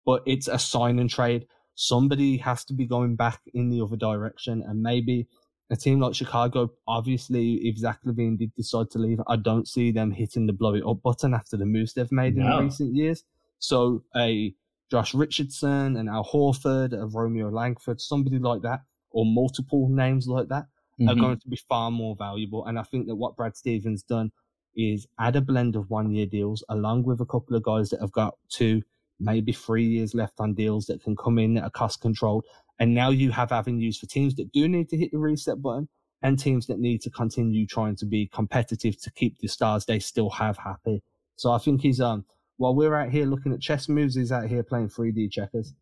but 0.05 0.23
it's 0.25 0.47
a 0.47 0.57
sign 0.57 0.99
and 0.99 1.09
trade. 1.09 1.47
Somebody 1.75 2.37
has 2.37 2.63
to 2.65 2.73
be 2.73 2.85
going 2.85 3.15
back 3.15 3.41
in 3.53 3.69
the 3.69 3.81
other 3.81 3.97
direction. 3.97 4.63
And 4.65 4.81
maybe 4.81 5.27
a 5.69 5.75
team 5.75 5.99
like 5.99 6.15
Chicago, 6.15 6.71
obviously, 6.87 7.55
if 7.55 7.77
Zach 7.77 7.99
LaVine 8.05 8.37
did 8.37 8.55
decide 8.55 8.89
to 8.91 8.99
leave, 8.99 9.19
I 9.27 9.35
don't 9.35 9.67
see 9.67 9.91
them 9.91 10.11
hitting 10.11 10.47
the 10.47 10.53
blow 10.53 10.75
it 10.75 10.83
up 10.87 11.01
button 11.03 11.33
after 11.33 11.57
the 11.57 11.65
moves 11.65 11.93
they've 11.93 12.11
made 12.11 12.37
no. 12.37 12.59
in 12.59 12.65
recent 12.65 12.95
years. 12.95 13.25
So 13.59 14.03
a 14.15 14.53
Josh 14.89 15.13
Richardson 15.13 15.97
and 15.97 16.09
Al 16.09 16.23
Horford, 16.23 16.93
of 16.93 17.15
Romeo 17.15 17.49
Langford, 17.49 17.99
somebody 17.99 18.39
like 18.39 18.61
that, 18.61 18.81
or 19.11 19.25
multiple 19.25 19.89
names 19.89 20.27
like 20.27 20.47
that, 20.49 20.65
mm-hmm. 20.99 21.09
are 21.09 21.15
going 21.15 21.39
to 21.39 21.47
be 21.47 21.59
far 21.69 21.91
more 21.91 22.15
valuable. 22.15 22.65
And 22.65 22.79
I 22.79 22.83
think 22.83 23.07
that 23.07 23.15
what 23.15 23.35
Brad 23.35 23.55
Stevens 23.57 24.03
done 24.03 24.31
is 24.75 25.07
add 25.19 25.35
a 25.35 25.41
blend 25.41 25.75
of 25.75 25.89
one 25.89 26.11
year 26.11 26.25
deals 26.25 26.63
along 26.69 27.03
with 27.03 27.19
a 27.19 27.25
couple 27.25 27.55
of 27.55 27.63
guys 27.63 27.89
that 27.89 27.99
have 27.99 28.11
got 28.11 28.35
two, 28.49 28.81
maybe 29.19 29.51
three 29.51 29.85
years 29.85 30.13
left 30.13 30.39
on 30.39 30.53
deals 30.53 30.85
that 30.85 31.03
can 31.03 31.15
come 31.15 31.39
in 31.39 31.55
that 31.55 31.63
are 31.63 31.69
cost 31.71 31.99
controlled. 32.01 32.45
And 32.79 32.93
now 32.93 33.09
you 33.09 33.31
have 33.31 33.51
avenues 33.51 33.97
for 33.97 34.05
teams 34.05 34.35
that 34.35 34.51
do 34.51 34.67
need 34.67 34.89
to 34.89 34.97
hit 34.97 35.11
the 35.11 35.17
reset 35.17 35.61
button 35.61 35.89
and 36.21 36.37
teams 36.37 36.67
that 36.67 36.79
need 36.79 37.01
to 37.01 37.09
continue 37.09 37.65
trying 37.65 37.95
to 37.95 38.05
be 38.05 38.27
competitive 38.27 38.99
to 39.01 39.11
keep 39.11 39.39
the 39.39 39.47
stars 39.47 39.85
they 39.85 39.99
still 39.99 40.29
have 40.29 40.57
happy. 40.57 41.01
So 41.35 41.51
I 41.51 41.57
think 41.57 41.81
he's 41.81 41.99
um 41.99 42.25
while 42.57 42.75
we're 42.75 42.95
out 42.95 43.09
here 43.09 43.25
looking 43.25 43.53
at 43.53 43.61
chess 43.61 43.87
moves, 43.87 44.15
he's 44.15 44.31
out 44.31 44.47
here 44.47 44.63
playing 44.63 44.89
3D 44.89 45.31
checkers. 45.31 45.73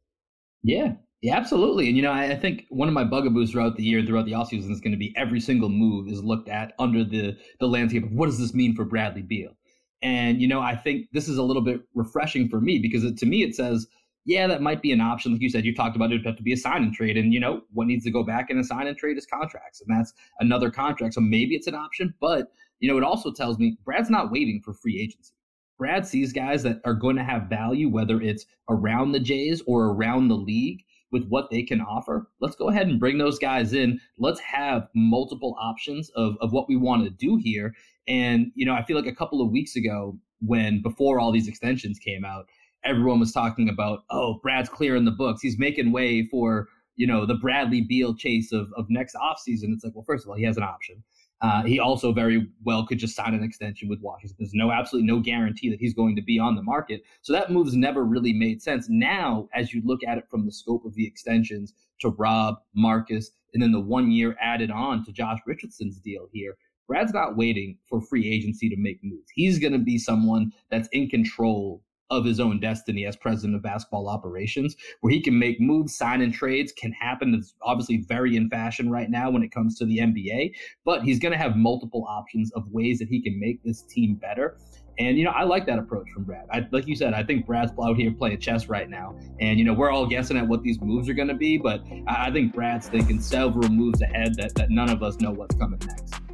Yeah, 0.64 0.94
yeah, 1.22 1.38
absolutely. 1.38 1.88
And 1.88 1.98
you 1.98 2.04
know, 2.04 2.12
I, 2.12 2.32
I, 2.32 2.36
think 2.36 2.66
one 2.70 2.88
of 2.88 2.94
my 2.94 3.04
bugaboos 3.04 3.52
throughout 3.52 3.78
the 3.78 3.84
year, 3.84 4.04
throughout 4.06 4.26
the 4.26 4.34
offseason, 4.34 4.72
is 4.72 4.82
going 4.82 4.92
to 4.92 4.98
be 4.98 5.14
every 5.16 5.40
single 5.40 5.70
move 5.70 6.08
is 6.08 6.24
looked 6.24 6.50
at 6.50 6.74
under 6.80 7.04
the 7.04 7.38
the 7.60 7.68
landscape 7.68 8.04
of 8.04 8.12
what 8.12 8.28
does 8.28 8.40
this 8.40 8.54
mean 8.54 8.76
for 8.76 8.84
Bradley 8.84 9.22
Beal. 9.22 9.56
And 10.02 10.42
you 10.42 10.48
know, 10.48 10.60
I 10.60 10.76
think 10.76 11.08
this 11.14 11.28
is 11.28 11.38
a 11.38 11.44
little 11.44 11.62
bit 11.62 11.82
refreshing 11.94 12.50
for 12.50 12.60
me 12.60 12.80
because 12.80 13.04
it, 13.04 13.18
to 13.20 13.26
me 13.26 13.44
it 13.44 13.56
says, 13.56 13.88
yeah, 14.26 14.48
that 14.48 14.62
might 14.62 14.82
be 14.82 14.92
an 14.92 15.02
option. 15.02 15.34
Like 15.34 15.42
you 15.42 15.50
said, 15.50 15.66
you 15.66 15.74
talked 15.74 15.96
about 15.96 16.12
it 16.12 16.18
would 16.18 16.26
have 16.26 16.38
to 16.38 16.44
be 16.44 16.54
a 16.54 16.58
sign 16.58 16.84
and 16.84 16.94
trade, 16.94 17.16
and 17.16 17.34
you 17.34 17.40
know 17.40 17.62
what 17.74 17.88
needs 17.88 18.06
to 18.06 18.12
go 18.12 18.24
back 18.24 18.50
and 18.50 18.60
a 18.60 18.64
sign 18.64 18.88
and 18.88 18.98
trade 18.98 19.18
is 19.18 19.26
contracts, 19.26 19.82
and 19.82 19.96
that's 19.96 20.14
another 20.40 20.72
contract. 20.72 21.14
So 21.14 21.22
maybe 21.22 21.56
it's 21.56 21.68
an 21.68 21.76
option, 21.76 22.14
but 22.20 22.52
you 22.80 22.92
know, 22.92 22.98
it 22.98 23.04
also 23.04 23.32
tells 23.32 23.60
me 23.60 23.78
Brad's 23.86 24.10
not 24.10 24.32
waiting 24.32 24.62
for 24.66 24.74
free 24.74 25.00
agency. 25.00 25.35
Brad 25.78 26.08
sees 26.08 26.34
guys 26.34 26.64
that 26.64 26.82
are 26.86 26.94
going 26.94 27.16
to 27.18 27.24
have 27.24 27.50
value, 27.50 27.90
whether 27.90 28.22
it's 28.22 28.46
around 28.70 29.12
the 29.12 29.20
Jays 29.20 29.62
or 29.68 29.86
around 29.86 30.28
the 30.28 30.36
league 30.36 30.84
with 31.12 31.28
what 31.28 31.50
they 31.50 31.64
can 31.64 31.82
offer. 31.82 32.28
Let's 32.42 32.56
go 32.56 32.70
ahead 32.70 32.88
and 32.88 33.00
bring 33.00 33.18
those 33.18 33.40
guys 33.40 33.74
in. 33.74 34.00
Let's 34.18 34.40
have 34.40 34.88
multiple 34.96 35.56
options 35.60 36.10
of, 36.16 36.36
of 36.42 36.52
what 36.52 36.68
we 36.68 36.76
want 36.76 37.04
to 37.04 37.10
do 37.10 37.38
here. 37.38 37.74
And, 38.08 38.52
you 38.56 38.66
know, 38.66 38.74
I 38.74 38.84
feel 38.84 38.98
like 38.98 39.06
a 39.10 39.16
couple 39.16 39.42
of 39.42 39.52
weeks 39.52 39.76
ago, 39.76 40.18
when 40.42 40.82
before 40.82 41.20
all 41.20 41.32
these 41.32 41.48
extensions 41.48 42.00
came 42.00 42.26
out, 42.26 42.46
everyone 42.84 43.20
was 43.20 43.32
talking 43.32 43.70
about, 43.70 44.00
oh, 44.10 44.40
Brad's 44.44 44.70
clearing 44.70 45.06
the 45.06 45.12
books. 45.12 45.42
He's 45.42 45.58
making 45.58 45.92
way 45.92 46.28
for, 46.28 46.68
you 46.96 47.08
know, 47.08 47.26
the 47.26 47.36
Bradley 47.36 47.82
Beal 47.82 48.16
chase 48.16 48.52
of, 48.52 48.68
of 48.78 48.86
next 48.90 49.16
offseason. 49.16 49.74
It's 49.74 49.84
like, 49.84 49.96
well, 49.96 50.06
first 50.06 50.26
of 50.26 50.30
all, 50.30 50.36
he 50.36 50.44
has 50.44 50.58
an 50.58 50.64
option. 50.64 51.04
Uh, 51.42 51.64
he 51.64 51.80
also 51.80 52.12
very 52.14 52.48
well 52.64 52.86
could 52.86 52.98
just 52.98 53.16
sign 53.16 53.34
an 53.34 53.44
extension 53.44 53.90
with 53.90 54.00
Washington. 54.02 54.38
There's 54.40 54.54
no 54.54 54.72
absolutely 54.72 55.08
no 55.08 55.20
guarantee 55.20 55.70
that 55.70 55.80
he's 55.80 55.94
going 55.94 56.16
to 56.16 56.22
be 56.22 56.40
on 56.40 56.56
the 56.56 56.64
market. 56.64 57.02
So 57.22 57.34
that 57.34 57.52
move's 57.52 57.76
never 57.76 58.04
really 58.04 58.34
made 58.34 58.62
sense. 58.62 58.88
Now, 58.90 59.48
as 59.54 59.74
you 59.74 59.82
look 59.84 60.04
at 60.08 60.18
it 60.18 60.26
from 60.30 60.46
the 60.46 60.52
scope 60.52 60.86
of 60.86 60.96
the 60.96 61.06
extensions 61.06 61.74
to 62.00 62.10
Rob, 62.10 62.56
Marcus, 62.74 63.32
and 63.54 63.62
then 63.62 63.72
the 63.72 63.80
one 63.80 64.12
year 64.12 64.36
added 64.42 64.72
on 64.72 65.06
to 65.06 65.12
Josh 65.12 65.40
Richardson's 65.46 66.00
deal 66.00 66.28
here, 66.32 66.56
Brad's 66.88 67.14
not 67.14 67.36
waiting 67.36 67.78
for 67.90 68.02
free 68.02 68.32
agency 68.32 68.70
to 68.70 68.78
make 68.78 69.00
moves. 69.04 69.30
He's 69.34 69.60
going 69.60 69.74
to 69.74 69.80
be 69.80 69.98
someone 69.98 70.52
that's 70.70 70.90
in 70.92 71.10
control 71.10 71.82
of 72.10 72.26
his 72.26 72.40
own 72.40 72.60
destiny 72.60 73.06
as 73.06 73.16
president 73.16 73.56
of 73.56 73.62
basketball 73.62 74.08
operations, 74.08 74.76
where 75.02 75.14
he 75.14 75.22
can 75.22 75.38
make 75.38 75.60
moves, 75.60 75.98
sign 75.98 76.22
and 76.22 76.34
trades 76.34 76.72
can 76.72 76.92
happen. 76.92 77.34
It's 77.34 77.56
obviously 77.62 78.06
very 78.08 78.36
in 78.36 78.50
fashion 78.50 78.90
right 78.90 79.10
now 79.10 79.30
when 79.32 79.44
it 79.44 79.52
comes 79.52 79.78
to 79.80 79.86
the 79.86 80.00
NBA, 80.00 80.52
but 80.84 81.04
he's 81.04 81.20
going 81.20 81.32
to 81.32 81.38
have 81.38 81.56
multiple 81.56 82.06
options 82.08 82.52
of 82.54 82.64
ways 82.72 83.00
that 83.00 83.08
he 83.08 83.22
can 83.22 83.40
make 83.40 83.64
this 83.64 83.82
team 83.84 84.16
better. 84.16 84.58
And 84.98 85.18
you 85.18 85.26
know, 85.26 85.32
I 85.32 85.44
like 85.44 85.66
that 85.66 85.78
approach 85.78 86.10
from 86.14 86.24
Brad. 86.24 86.46
I, 86.52 86.66
like 86.72 86.88
you 86.88 86.96
said, 86.96 87.14
I 87.14 87.24
think 87.24 87.46
Brad's 87.46 87.74
out 87.82 87.98
here 87.98 88.12
playing 88.12 88.40
chess 88.40 88.70
right 88.70 88.90
now. 88.90 89.18
And 89.40 89.60
you 89.60 89.66
know, 89.66 89.74
we're 89.74 89.92
all 89.92 90.06
guessing 90.06 90.38
at 90.38 90.48
what 90.48 90.64
these 90.64 90.80
moves 90.82 91.10
are 91.10 91.14
going 91.14 91.28
to 91.28 91.34
be, 91.34 91.58
but 91.58 91.84
I, 92.08 92.28
I 92.28 92.32
think 92.32 92.54
Brad's 92.54 92.88
thinking 92.88 93.20
several 93.20 93.70
moves 93.70 94.02
ahead 94.02 94.36
that, 94.36 94.56
that 94.56 94.70
none 94.70 94.90
of 94.90 95.04
us 95.04 95.20
know 95.20 95.32
what's 95.32 95.56
coming 95.56 95.80
next. 95.86 96.25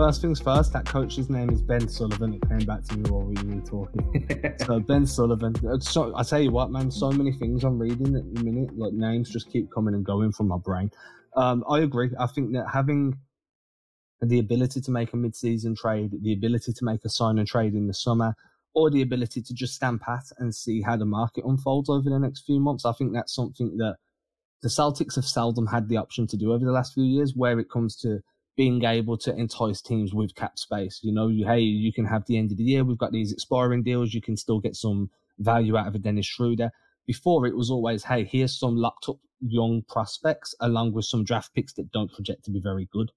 First 0.00 0.22
things 0.22 0.40
first, 0.40 0.72
that 0.72 0.86
coach's 0.86 1.28
name 1.28 1.50
is 1.50 1.60
Ben 1.60 1.86
Sullivan. 1.86 2.32
It 2.32 2.48
came 2.48 2.60
back 2.60 2.82
to 2.84 2.96
me 2.96 3.10
while 3.10 3.20
we 3.20 3.34
were 3.34 3.60
talking. 3.60 4.54
so 4.64 4.80
Ben 4.80 5.04
Sullivan. 5.04 5.54
Uh, 5.68 5.78
so 5.78 6.16
I 6.16 6.22
tell 6.22 6.40
you 6.40 6.50
what, 6.50 6.70
man, 6.70 6.90
so 6.90 7.10
many 7.10 7.32
things 7.32 7.64
I'm 7.64 7.78
reading 7.78 8.16
at 8.16 8.34
the 8.34 8.42
minute, 8.42 8.74
like 8.78 8.94
names 8.94 9.28
just 9.28 9.52
keep 9.52 9.70
coming 9.70 9.92
and 9.92 10.02
going 10.02 10.32
from 10.32 10.48
my 10.48 10.56
brain. 10.56 10.90
Um, 11.36 11.62
I 11.68 11.80
agree. 11.80 12.08
I 12.18 12.28
think 12.28 12.54
that 12.54 12.64
having 12.72 13.18
the 14.22 14.38
ability 14.38 14.80
to 14.80 14.90
make 14.90 15.12
a 15.12 15.18
mid-season 15.18 15.76
trade, 15.76 16.12
the 16.22 16.32
ability 16.32 16.72
to 16.72 16.84
make 16.86 17.04
a 17.04 17.10
sign 17.10 17.38
and 17.38 17.46
trade 17.46 17.74
in 17.74 17.86
the 17.86 17.92
summer, 17.92 18.34
or 18.74 18.90
the 18.90 19.02
ability 19.02 19.42
to 19.42 19.52
just 19.52 19.74
stand 19.74 20.00
pat 20.00 20.24
and 20.38 20.54
see 20.54 20.80
how 20.80 20.96
the 20.96 21.04
market 21.04 21.44
unfolds 21.44 21.90
over 21.90 22.08
the 22.08 22.18
next 22.18 22.46
few 22.46 22.58
months, 22.58 22.86
I 22.86 22.92
think 22.92 23.12
that's 23.12 23.34
something 23.34 23.76
that 23.76 23.96
the 24.62 24.70
Celtics 24.70 25.16
have 25.16 25.26
seldom 25.26 25.66
had 25.66 25.90
the 25.90 25.98
option 25.98 26.26
to 26.28 26.38
do 26.38 26.54
over 26.54 26.64
the 26.64 26.72
last 26.72 26.94
few 26.94 27.04
years. 27.04 27.34
Where 27.36 27.60
it 27.60 27.68
comes 27.68 27.96
to 27.96 28.22
being 28.56 28.84
able 28.84 29.16
to 29.16 29.34
entice 29.34 29.80
teams 29.80 30.12
with 30.12 30.34
cap 30.34 30.58
space. 30.58 31.00
You 31.02 31.12
know, 31.12 31.28
you, 31.28 31.46
hey, 31.46 31.60
you 31.60 31.92
can 31.92 32.04
have 32.04 32.26
the 32.26 32.36
end 32.36 32.50
of 32.50 32.58
the 32.58 32.64
year. 32.64 32.84
We've 32.84 32.98
got 32.98 33.12
these 33.12 33.32
expiring 33.32 33.82
deals. 33.82 34.12
You 34.12 34.20
can 34.20 34.36
still 34.36 34.60
get 34.60 34.76
some 34.76 35.10
value 35.38 35.76
out 35.76 35.86
of 35.86 35.94
a 35.94 35.98
Dennis 35.98 36.26
Schroeder. 36.26 36.70
Before 37.06 37.46
it 37.46 37.56
was 37.56 37.70
always, 37.70 38.04
hey, 38.04 38.24
here's 38.24 38.58
some 38.58 38.76
locked 38.76 39.08
up 39.08 39.16
young 39.40 39.82
prospects 39.88 40.54
along 40.60 40.92
with 40.92 41.06
some 41.06 41.24
draft 41.24 41.54
picks 41.54 41.72
that 41.74 41.90
don't 41.92 42.12
project 42.12 42.44
to 42.44 42.50
be 42.50 42.60
very 42.60 42.88
good. 42.92 43.10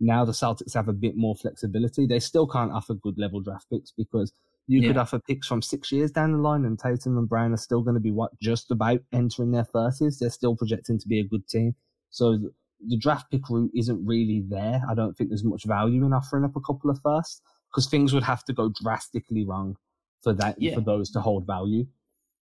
Now 0.00 0.24
the 0.24 0.32
Celtics 0.32 0.74
have 0.74 0.88
a 0.88 0.92
bit 0.92 1.16
more 1.16 1.34
flexibility. 1.34 2.06
They 2.06 2.20
still 2.20 2.46
can't 2.46 2.72
offer 2.72 2.94
good 2.94 3.18
level 3.18 3.40
draft 3.40 3.66
picks 3.70 3.90
because 3.90 4.32
you 4.66 4.80
yeah. 4.80 4.88
could 4.88 4.96
offer 4.96 5.18
picks 5.18 5.46
from 5.46 5.62
six 5.62 5.92
years 5.92 6.10
down 6.10 6.32
the 6.32 6.38
line, 6.38 6.64
and 6.64 6.78
Tatum 6.78 7.18
and 7.18 7.28
Brown 7.28 7.52
are 7.52 7.58
still 7.58 7.82
going 7.82 7.94
to 7.94 8.00
be 8.00 8.10
what 8.10 8.30
just 8.40 8.70
about 8.70 9.00
entering 9.12 9.50
their 9.50 9.64
thirties. 9.64 10.18
They're 10.18 10.30
still 10.30 10.56
projecting 10.56 10.98
to 10.98 11.08
be 11.08 11.20
a 11.20 11.24
good 11.24 11.46
team. 11.48 11.74
So 12.10 12.38
the 12.80 12.96
draft 12.96 13.30
pick 13.30 13.48
route 13.48 13.70
isn't 13.74 14.04
really 14.04 14.44
there. 14.48 14.82
I 14.88 14.94
don't 14.94 15.14
think 15.16 15.30
there's 15.30 15.44
much 15.44 15.64
value 15.64 16.04
in 16.04 16.12
offering 16.12 16.44
up 16.44 16.56
a 16.56 16.60
couple 16.60 16.90
of 16.90 17.00
firsts 17.02 17.40
because 17.70 17.86
things 17.88 18.12
would 18.12 18.22
have 18.22 18.44
to 18.44 18.52
go 18.52 18.72
drastically 18.82 19.44
wrong 19.44 19.76
for 20.22 20.32
that 20.34 20.60
yeah. 20.60 20.74
for 20.74 20.80
those 20.80 21.10
to 21.12 21.20
hold 21.20 21.46
value. 21.46 21.86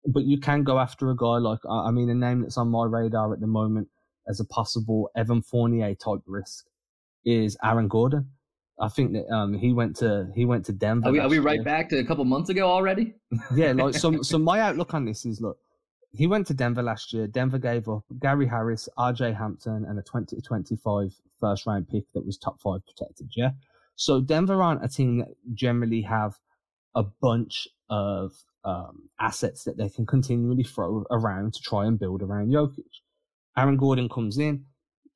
But 0.06 0.24
you 0.24 0.38
can 0.38 0.64
go 0.64 0.78
after 0.78 1.10
a 1.10 1.16
guy 1.16 1.38
like 1.38 1.60
I 1.68 1.90
mean 1.90 2.10
a 2.10 2.14
name 2.14 2.42
that's 2.42 2.58
on 2.58 2.68
my 2.68 2.84
radar 2.84 3.32
at 3.32 3.40
the 3.40 3.46
moment 3.46 3.88
as 4.28 4.40
a 4.40 4.44
possible 4.44 5.10
Evan 5.16 5.42
Fournier 5.42 5.94
type 5.94 6.20
risk 6.26 6.66
is 7.24 7.56
Aaron 7.62 7.88
Gordon. 7.88 8.30
I 8.80 8.88
think 8.88 9.12
that 9.12 9.32
um, 9.32 9.54
he 9.54 9.72
went 9.72 9.96
to 9.96 10.28
he 10.34 10.44
went 10.44 10.66
to 10.66 10.72
Denver. 10.72 11.08
Are 11.08 11.12
we, 11.12 11.18
are 11.20 11.28
we 11.28 11.38
right 11.38 11.62
back 11.62 11.88
to 11.90 11.98
a 11.98 12.04
couple 12.04 12.24
months 12.24 12.50
ago 12.50 12.68
already? 12.68 13.14
yeah, 13.54 13.72
like 13.72 13.94
so. 13.94 14.22
So 14.22 14.38
my 14.38 14.60
outlook 14.60 14.94
on 14.94 15.04
this 15.04 15.24
is 15.24 15.40
look, 15.40 15.58
he 16.14 16.26
went 16.26 16.46
to 16.46 16.54
Denver 16.54 16.82
last 16.82 17.12
year. 17.12 17.26
Denver 17.26 17.58
gave 17.58 17.88
up 17.88 18.04
Gary 18.20 18.46
Harris, 18.46 18.88
RJ 18.96 19.36
Hampton, 19.36 19.84
and 19.84 19.98
a 19.98 20.02
2025 20.02 21.12
first 21.40 21.66
round 21.66 21.88
pick 21.88 22.04
that 22.14 22.24
was 22.24 22.38
top 22.38 22.60
five 22.60 22.80
protected. 22.86 23.30
Yeah. 23.36 23.50
So 23.96 24.20
Denver 24.20 24.62
aren't 24.62 24.84
a 24.84 24.88
team 24.88 25.18
that 25.18 25.34
generally 25.54 26.02
have 26.02 26.38
a 26.94 27.02
bunch 27.02 27.66
of 27.90 28.32
um, 28.64 29.08
assets 29.20 29.64
that 29.64 29.76
they 29.76 29.88
can 29.88 30.06
continually 30.06 30.62
throw 30.62 31.04
around 31.10 31.54
to 31.54 31.60
try 31.60 31.84
and 31.86 31.98
build 31.98 32.22
around 32.22 32.48
Jokic. 32.48 32.84
Aaron 33.56 33.76
Gordon 33.76 34.08
comes 34.08 34.38
in, 34.38 34.64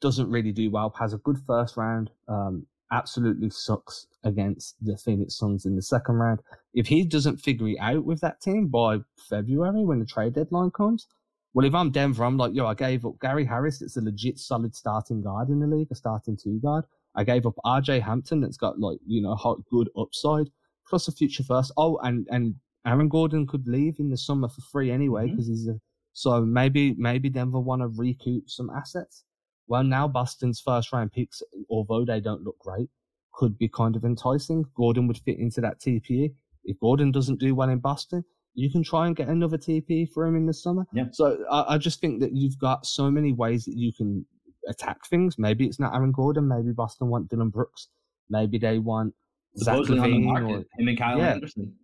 doesn't 0.01 0.31
really 0.31 0.53
do 0.53 0.71
well, 0.71 0.95
has 0.99 1.13
a 1.13 1.19
good 1.19 1.39
first 1.47 1.77
round, 1.77 2.11
um, 2.29 2.67
absolutely 2.93 3.51
sucks 3.51 4.07
against 4.25 4.77
the 4.85 4.97
Phoenix 4.97 5.37
Suns 5.37 5.67
in 5.67 5.77
the 5.77 5.83
second 5.83 6.17
round. 6.17 6.41
If 6.75 6.87
he 6.87 7.05
doesn't 7.05 7.39
figure 7.39 7.69
it 7.69 7.79
out 7.81 8.05
with 8.05 8.21
that 8.21 8.41
team 8.41 8.69
by 8.69 8.99
February 9.29 9.85
when 9.85 9.99
the 9.99 10.07
trade 10.07 10.35
deadline 10.35 10.71
comes, 10.71 11.07
well, 11.55 11.67
if 11.67 11.75
I'm 11.75 11.91
Denver, 11.91 12.25
I'm 12.25 12.37
like, 12.37 12.55
yo, 12.55 12.67
I 12.67 12.75
gave 12.75 13.05
up 13.05 13.19
Gary 13.21 13.45
Harris, 13.45 13.83
It's 13.83 13.97
a 13.97 14.01
legit 14.01 14.39
solid 14.39 14.75
starting 14.75 15.23
guard 15.23 15.49
in 15.49 15.61
the 15.61 15.67
league, 15.67 15.89
a 15.91 15.95
starting 15.95 16.37
two 16.37 16.61
guard. 16.61 16.85
I 17.15 17.25
gave 17.25 17.47
up 17.47 17.55
RJ 17.65 18.03
Hampton, 18.03 18.41
that's 18.41 18.57
got 18.57 18.79
like, 18.79 18.99
you 19.07 19.23
know, 19.23 19.35
hot, 19.35 19.59
good 19.71 19.89
upside, 19.97 20.51
plus 20.87 21.09
a 21.09 21.13
future 21.13 21.43
first. 21.43 21.73
Oh, 21.77 21.99
and, 22.03 22.27
and 22.31 22.55
Aaron 22.87 23.09
Gordon 23.09 23.47
could 23.47 23.67
leave 23.67 23.97
in 23.99 24.11
the 24.11 24.17
summer 24.17 24.49
for 24.49 24.61
free 24.61 24.91
anyway, 24.91 25.29
because 25.29 25.47
mm-hmm. 25.47 25.53
he's 25.53 25.69
a, 25.69 25.81
so 26.13 26.43
maybe, 26.43 26.95
maybe 26.99 27.29
Denver 27.29 27.61
want 27.61 27.83
to 27.83 27.89
recoup 27.89 28.49
some 28.49 28.71
assets. 28.71 29.25
Well, 29.69 29.85
now 29.85 30.09
Boston's 30.09 30.61
first 30.61 30.93
round 30.93 31.13
picks, 31.13 31.43
although 31.71 32.05
they 32.05 32.21
don't 32.21 32.43
look 32.43 32.59
great, 32.59 32.89
could 33.35 33.59
be 33.59 33.69
kind 33.69 33.95
of 33.97 34.05
enticing. 34.05 34.65
Gordon 34.75 35.07
would 35.07 35.19
fit 35.19 35.39
into 35.39 35.61
that 35.61 35.81
TPE. 35.81 36.35
If 36.65 36.81
Gordon 36.81 37.13
doesn't 37.13 37.39
do 37.39 37.55
well 37.55 37.69
in 37.69 37.79
Boston, 37.79 38.25
you 38.55 38.71
can 38.71 38.83
try 38.83 39.07
and 39.07 39.15
get 39.15 39.29
another 39.29 39.57
TPE 39.57 40.09
for 40.13 40.27
him 40.27 40.37
in 40.37 40.47
the 40.47 40.55
summer. 40.55 40.85
Yeah. 40.93 41.05
So 41.13 41.39
I, 41.51 41.75
I 41.75 41.79
just 41.79 42.01
think 42.01 42.21
that 42.21 42.33
you've 42.33 42.59
got 42.59 42.87
so 42.87 43.11
many 43.11 43.33
ways 43.33 43.65
that 43.67 43.77
you 43.77 43.93
can 43.93 44.27
attack 44.69 45.07
things. 45.07 45.39
Maybe 45.39 45.67
it's 45.67 45.79
not 45.79 45.95
Aaron 45.95 46.13
Gordon. 46.13 46.49
Maybe 46.49 46.73
Boston 46.73 47.09
want 47.09 47.29
Dillon 47.29 47.51
Brooks. 47.51 47.89
Maybe 48.31 48.59
they 48.59 48.79
want 48.79 49.15
Zach 49.59 49.79
LaVine 49.79 50.49
or 50.49 50.59
him 50.79 50.89
and 50.89 50.99
Kyle 50.99 51.19
yeah, 51.19 51.35
Anderson. 51.35 51.75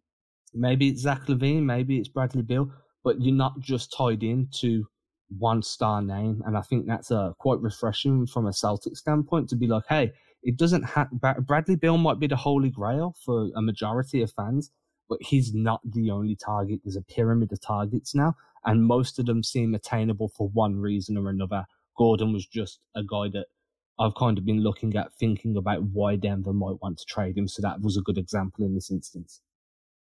Maybe 0.53 0.89
it's 0.89 1.03
Zach 1.03 1.23
LaVine. 1.27 1.63
Maybe 1.63 1.99
it's 1.99 2.09
Bradley 2.09 2.43
Beal. 2.43 2.71
But 3.05 3.21
you're 3.21 3.35
not 3.35 3.61
just 3.61 3.95
tied 3.97 4.23
into 4.23 4.87
one 5.39 5.63
star 5.63 6.03
name. 6.03 6.43
And 6.47 6.57
I 6.57 6.61
think 6.63 6.87
that's 6.87 7.11
uh, 7.11 7.33
quite 7.39 7.61
refreshing 7.61 8.27
from 8.27 8.47
a 8.47 8.53
Celtic 8.53 8.97
standpoint 8.97 9.49
to 9.51 9.57
be 9.57 9.67
like, 9.67 9.85
hey, 9.89 10.13
it 10.43 10.57
doesn't 10.57 10.83
have 10.83 11.09
Bradley 11.11 11.77
Beal 11.77 11.97
might 11.97 12.21
be 12.21 12.27
the 12.27 12.37
holy 12.37 12.71
grail 12.71 13.15
for 13.25 13.49
a 13.57 13.63
majority 13.63 14.21
of 14.23 14.33
fans, 14.33 14.71
but 15.09 15.19
he's 15.23 15.55
not 15.55 15.81
the 15.85 16.11
only 16.11 16.37
target. 16.37 16.81
There's 16.85 16.97
a 16.97 17.03
pyramid 17.03 17.53
of 17.53 17.61
targets 17.61 18.15
now, 18.15 18.35
and 18.65 18.85
most 18.85 19.19
of 19.19 19.27
them 19.27 19.43
seem 19.43 19.75
attainable 19.75 20.29
for 20.29 20.49
one 20.49 20.77
reason 20.77 21.17
or 21.17 21.31
another. 21.31 21.65
Gordon 21.97 22.33
was 22.33 22.47
just 22.47 22.81
a 22.95 23.03
guy 23.03 23.29
that 23.33 23.47
I've 23.99 24.15
kind 24.17 24.37
of 24.37 24.45
been 24.45 24.61
looking 24.61 24.97
at, 24.97 25.15
thinking 25.15 25.57
about 25.57 25.83
why 25.85 26.17
Denver 26.17 26.53
might 26.53 26.83
want 26.83 26.99
to 26.99 27.05
trade 27.05 27.39
him. 27.39 27.49
So 27.49 27.63
that 27.63 27.81
was 27.81 27.97
a 27.97 28.03
good 28.03 28.19
example 28.19 28.65
in 28.65 28.75
this 28.75 28.91
instance. 28.91 29.41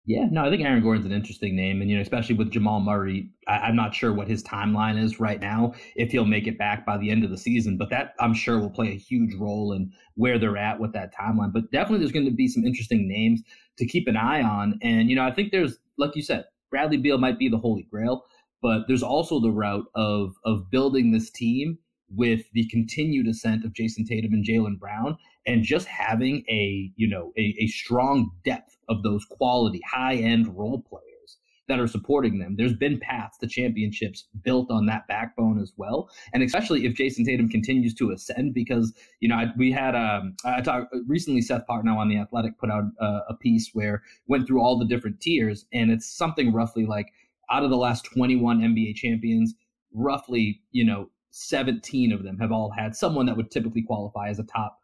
Yeah, 0.07 0.27
no, 0.31 0.45
I 0.45 0.51
think 0.51 0.63
Aaron 0.63 0.83
Gordon's 0.83 1.07
an 1.07 1.13
interesting 1.13 1.57
name, 1.57 1.81
and 1.81 1.91
you 1.91 1.97
know, 1.97 2.03
especially 2.03 2.35
with 2.35 2.51
Jamal 2.51 2.81
Murray, 2.81 3.31
I, 3.49 3.71
am 3.71 3.77
not 3.77 3.95
sure 3.95 4.13
what 4.13 4.29
his 4.29 4.43
timeline 4.43 5.03
is 5.03 5.19
right 5.19 5.41
now. 5.41 5.73
If 5.97 6.13
he'll 6.13 6.27
make 6.27 6.47
it 6.47 6.59
back 6.59 6.85
by 6.85 6.99
the 6.99 7.11
end 7.11 7.25
of 7.25 7.31
the 7.31 7.39
season, 7.39 7.79
but 7.79 7.89
that 7.89 8.13
I'm 8.21 8.35
sure 8.35 8.59
will 8.59 8.69
play 8.69 8.89
a 8.89 8.99
huge 8.99 9.35
role 9.35 9.73
in 9.73 9.91
where 10.15 10.39
they're 10.39 10.59
at 10.59 10.79
with 10.79 10.93
that 10.93 11.15
timeline. 11.15 11.55
But 11.55 11.71
definitely, 11.73 12.01
there's 12.01 12.13
going 12.13 12.27
to 12.27 12.33
be 12.33 12.49
some 12.49 12.67
interesting 12.67 13.09
names 13.09 13.41
to 13.79 13.87
keep 13.87 14.07
an 14.07 14.17
eye 14.17 14.43
on, 14.43 14.79
and 14.83 15.09
you 15.09 15.17
know, 15.17 15.25
I 15.25 15.33
think 15.33 15.53
there's, 15.53 15.79
like 15.97 16.15
you 16.15 16.23
said, 16.23 16.45
Bradley 16.71 16.99
Beal 16.99 17.17
might 17.17 17.39
be 17.39 17.49
the 17.49 17.57
holy 17.57 17.87
grail, 17.91 18.27
but 18.61 18.83
there's 18.87 19.03
also 19.03 19.41
the 19.41 19.53
route 19.53 19.87
of 19.95 20.35
of 20.45 20.71
building 20.71 21.13
this 21.13 21.31
team 21.31 21.79
with 22.15 22.43
the 22.53 22.67
continued 22.67 23.27
ascent 23.27 23.65
of 23.65 23.73
Jayson 23.73 24.05
Tatum 24.05 24.35
and 24.35 24.45
Jaylen 24.45 24.79
Brown 24.79 25.17
and 25.47 25.63
just 25.63 25.87
having 25.87 26.45
a, 26.49 26.91
you 26.97 27.09
know, 27.09 27.33
a, 27.37 27.55
a 27.61 27.67
strong 27.67 28.31
depth 28.45 28.77
of 28.89 29.03
those 29.03 29.25
quality 29.25 29.81
high 29.91 30.17
end 30.17 30.57
role 30.57 30.83
players 30.89 31.39
that 31.69 31.81
are 31.81 31.87
supporting 31.87 32.39
them. 32.39 32.57
There's 32.57 32.75
been 32.75 33.01
paths 33.01 33.39
to 33.39 33.47
championships 33.47 34.29
built 34.43 34.71
on 34.71 34.87
that 34.87 35.07
backbone 35.09 35.59
as 35.61 35.73
well. 35.77 36.11
And 36.33 36.43
especially 36.43 36.85
if 36.85 36.95
Jayson 36.95 37.25
Tatum 37.25 37.49
continues 37.49 37.95
to 37.95 38.11
ascend, 38.11 38.53
because, 38.53 38.93
you 39.21 39.29
know, 39.29 39.37
I, 39.37 39.47
we 39.57 39.73
had, 39.73 39.95
um, 39.95 40.37
I 40.45 40.61
talked 40.61 40.95
recently, 41.07 41.41
Seth 41.41 41.63
Partnow 41.69 41.97
on 41.97 42.09
The 42.09 42.19
Athletic 42.19 42.59
put 42.59 42.71
out 42.71 42.85
a, 43.01 43.21
a 43.31 43.37
piece 43.37 43.71
where 43.73 44.03
went 44.27 44.47
through 44.47 44.61
all 44.61 44.79
the 44.79 44.85
different 44.85 45.21
tiers. 45.21 45.65
And 45.73 45.91
it's 45.91 46.07
something 46.07 46.53
roughly 46.53 46.85
like 46.85 47.13
out 47.51 47.65
of 47.65 47.71
the 47.71 47.77
last 47.77 48.05
21 48.05 48.61
NBA 48.61 48.97
champions, 48.97 49.55
roughly, 49.93 50.61
you 50.71 50.85
know, 50.85 51.11
17 51.31 52.13
of 52.13 52.23
them 52.23 52.39
have 52.39 52.53
all 52.53 52.71
had 52.71 52.95
someone 52.95 53.27
that 53.27 53.37
would 53.37 53.51
typically 53.51 53.83
qualify 53.83 54.29
as 54.29 54.39
a 54.39 54.45
top 54.45 54.79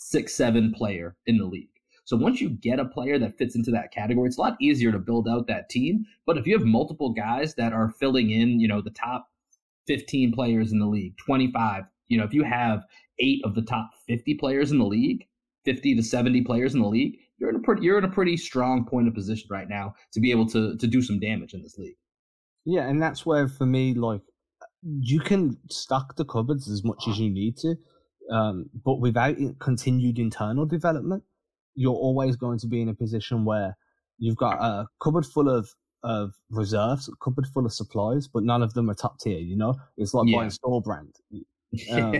six, 0.00 0.34
seven 0.34 0.72
player 0.72 1.14
in 1.26 1.36
the 1.36 1.44
league. 1.44 1.68
So 2.04 2.16
once 2.16 2.40
you 2.40 2.48
get 2.48 2.80
a 2.80 2.86
player 2.86 3.18
that 3.18 3.36
fits 3.36 3.54
into 3.54 3.70
that 3.72 3.92
category, 3.92 4.26
it's 4.26 4.38
a 4.38 4.40
lot 4.40 4.56
easier 4.60 4.90
to 4.90 4.98
build 4.98 5.28
out 5.28 5.46
that 5.46 5.68
team. 5.68 6.04
But 6.26 6.38
if 6.38 6.46
you 6.46 6.56
have 6.56 6.66
multiple 6.66 7.12
guys 7.12 7.54
that 7.54 7.72
are 7.72 7.90
filling 7.90 8.30
in, 8.30 8.58
you 8.58 8.66
know, 8.66 8.80
the 8.80 8.90
top 8.90 9.28
15 9.86 10.32
players 10.32 10.72
in 10.72 10.78
the 10.78 10.86
league, 10.86 11.16
25, 11.18 11.84
you 12.08 12.18
know, 12.18 12.24
if 12.24 12.32
you 12.32 12.42
have 12.42 12.82
eight 13.20 13.40
of 13.44 13.54
the 13.54 13.62
top 13.62 13.90
50 14.08 14.34
players 14.34 14.72
in 14.72 14.78
the 14.78 14.86
league, 14.86 15.26
50 15.66 15.94
to 15.96 16.02
70 16.02 16.42
players 16.42 16.74
in 16.74 16.80
the 16.80 16.88
league, 16.88 17.18
you're 17.38 17.50
in 17.50 17.56
a 17.56 17.60
pretty 17.60 17.82
you're 17.82 17.98
in 17.98 18.04
a 18.04 18.10
pretty 18.10 18.36
strong 18.36 18.84
point 18.84 19.06
of 19.06 19.14
position 19.14 19.48
right 19.50 19.68
now 19.68 19.94
to 20.12 20.20
be 20.20 20.30
able 20.30 20.46
to 20.46 20.76
to 20.76 20.86
do 20.86 21.02
some 21.02 21.20
damage 21.20 21.54
in 21.54 21.62
this 21.62 21.78
league. 21.78 21.96
Yeah, 22.64 22.88
and 22.88 23.00
that's 23.00 23.24
where 23.24 23.48
for 23.48 23.66
me, 23.66 23.94
like, 23.94 24.22
you 24.82 25.20
can 25.20 25.58
stack 25.70 26.16
the 26.16 26.24
cupboards 26.24 26.68
as 26.68 26.84
much 26.84 27.04
as 27.08 27.18
you 27.18 27.30
need 27.30 27.56
to, 27.58 27.76
um, 28.30 28.70
but 28.84 29.00
without 29.00 29.36
continued 29.58 30.18
internal 30.18 30.66
development, 30.66 31.22
you're 31.74 31.92
always 31.92 32.36
going 32.36 32.58
to 32.58 32.66
be 32.66 32.80
in 32.80 32.88
a 32.88 32.94
position 32.94 33.44
where 33.44 33.76
you've 34.18 34.36
got 34.36 34.60
a 34.60 34.86
cupboard 35.02 35.26
full 35.26 35.48
of 35.48 35.68
of 36.02 36.32
reserves, 36.48 37.08
a 37.08 37.12
cupboard 37.22 37.46
full 37.46 37.66
of 37.66 37.72
supplies, 37.72 38.26
but 38.26 38.42
none 38.42 38.62
of 38.62 38.72
them 38.74 38.88
are 38.88 38.94
top 38.94 39.18
tier. 39.20 39.38
You 39.38 39.56
know, 39.56 39.74
it's 39.96 40.14
like 40.14 40.28
yeah. 40.28 40.38
buying 40.38 40.50
store 40.50 40.80
brand. 40.80 41.14
um, 41.92 42.14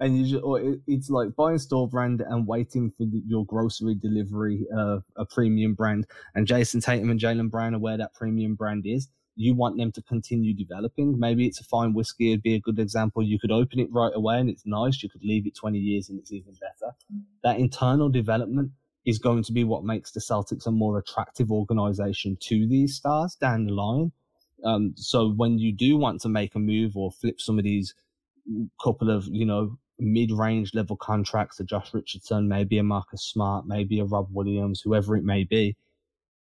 and 0.00 0.18
you 0.18 0.24
just, 0.24 0.82
it's 0.86 1.10
like 1.10 1.36
buying 1.36 1.58
store 1.58 1.88
brand 1.88 2.22
and 2.22 2.46
waiting 2.46 2.90
for 2.96 3.04
your 3.26 3.44
grocery 3.44 3.94
delivery 3.94 4.66
of 4.76 5.04
a 5.16 5.24
premium 5.26 5.74
brand. 5.74 6.06
And 6.34 6.46
Jayson 6.46 6.80
Tatum 6.80 7.10
and 7.10 7.20
Jaylen 7.20 7.50
Brown 7.50 7.74
are 7.74 7.78
where 7.78 7.98
that 7.98 8.14
premium 8.14 8.54
brand 8.54 8.84
is 8.86 9.08
you 9.36 9.54
want 9.54 9.76
them 9.76 9.92
to 9.92 10.02
continue 10.02 10.54
developing. 10.54 11.18
Maybe 11.18 11.46
it's 11.46 11.60
a 11.60 11.64
fine 11.64 11.92
whiskey, 11.92 12.32
it'd 12.32 12.42
be 12.42 12.54
a 12.54 12.60
good 12.60 12.78
example. 12.78 13.22
You 13.22 13.38
could 13.38 13.52
open 13.52 13.78
it 13.78 13.92
right 13.92 14.12
away 14.14 14.40
and 14.40 14.48
it's 14.48 14.64
nice. 14.66 15.02
You 15.02 15.10
could 15.10 15.22
leave 15.22 15.46
it 15.46 15.54
20 15.54 15.78
years 15.78 16.08
and 16.08 16.18
it's 16.18 16.32
even 16.32 16.54
better. 16.54 16.94
That 17.44 17.58
internal 17.58 18.08
development 18.08 18.72
is 19.04 19.18
going 19.18 19.44
to 19.44 19.52
be 19.52 19.62
what 19.62 19.84
makes 19.84 20.10
the 20.10 20.20
Celtics 20.20 20.66
a 20.66 20.70
more 20.70 20.98
attractive 20.98 21.52
organization 21.52 22.36
to 22.40 22.66
these 22.66 22.96
stars 22.96 23.36
down 23.36 23.66
the 23.66 23.72
line. 23.72 24.10
Um, 24.64 24.94
so 24.96 25.30
when 25.30 25.58
you 25.58 25.72
do 25.72 25.96
want 25.96 26.22
to 26.22 26.28
make 26.28 26.54
a 26.54 26.58
move 26.58 26.96
or 26.96 27.12
flip 27.12 27.40
some 27.40 27.58
of 27.58 27.64
these 27.64 27.94
couple 28.82 29.10
of, 29.10 29.28
you 29.30 29.44
know, 29.44 29.78
mid-range 29.98 30.74
level 30.74 30.96
contracts 30.96 31.56
to 31.56 31.64
Josh 31.64 31.92
Richardson, 31.92 32.48
maybe 32.48 32.78
a 32.78 32.82
Marcus 32.82 33.22
Smart, 33.22 33.66
maybe 33.66 34.00
a 34.00 34.04
Rob 34.04 34.28
Williams, 34.30 34.80
whoever 34.80 35.16
it 35.16 35.24
may 35.24 35.44
be, 35.44 35.76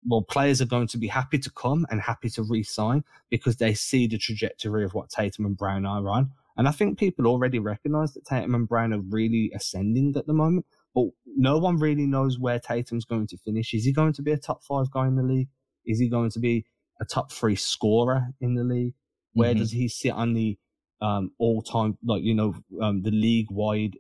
well, 0.06 0.22
players 0.22 0.62
are 0.62 0.66
going 0.66 0.88
to 0.88 0.98
be 0.98 1.08
happy 1.08 1.38
to 1.38 1.52
come 1.52 1.86
and 1.90 2.02
happy 2.02 2.30
to 2.30 2.44
re-sign 2.44 3.04
because 3.30 3.58
they 3.58 3.74
see 3.74 4.08
the 4.08 4.18
trajectory 4.18 4.84
of 4.84 4.94
what 4.94 5.10
Tatum 5.10 5.46
and 5.46 5.58
Brown 5.58 5.86
are 5.86 6.10
on. 6.10 6.32
And 6.58 6.68
I 6.68 6.72
think 6.72 6.98
people 6.98 7.28
already 7.28 7.60
recognize 7.60 8.14
that 8.14 8.26
Tatum 8.26 8.56
and 8.56 8.68
Brown 8.68 8.94
are 8.94 9.00
really 9.00 9.52
ascending 9.56 10.14
at 10.18 10.28
the 10.28 10.34
moment, 10.34 10.66
but 10.94 11.06
no 11.26 11.58
one 11.58 11.78
really 11.78 12.08
knows 12.08 12.40
where 12.40 12.60
Tatum's 12.60 13.06
going 13.06 13.28
to 13.28 13.38
finish. 13.38 13.74
Is 13.74 13.86
he 13.86 13.92
going 13.92 14.14
to 14.14 14.22
be 14.22 14.32
a 14.32 14.38
top 14.38 14.64
five 14.64 14.92
guy 14.92 15.08
in 15.08 15.16
the 15.16 15.24
league? 15.24 15.50
Is 15.86 16.00
he 16.00 16.10
going 16.10 16.32
to 16.32 16.40
be 16.40 16.66
a 17.00 17.06
top 17.06 17.32
three 17.32 17.56
scorer 17.56 18.28
in 18.42 18.56
the 18.56 18.64
league? 18.64 18.94
Where 19.34 19.52
mm-hmm. 19.52 19.60
does 19.60 19.72
he 19.72 19.88
sit 19.88 20.12
on 20.12 20.34
the 20.34 20.58
um, 21.00 21.32
all 21.40 21.62
time, 21.62 21.98
like, 22.04 22.24
you 22.24 22.36
know, 22.36 22.54
um, 22.82 23.02
the 23.02 23.12
league 23.12 23.50
wide 23.50 23.98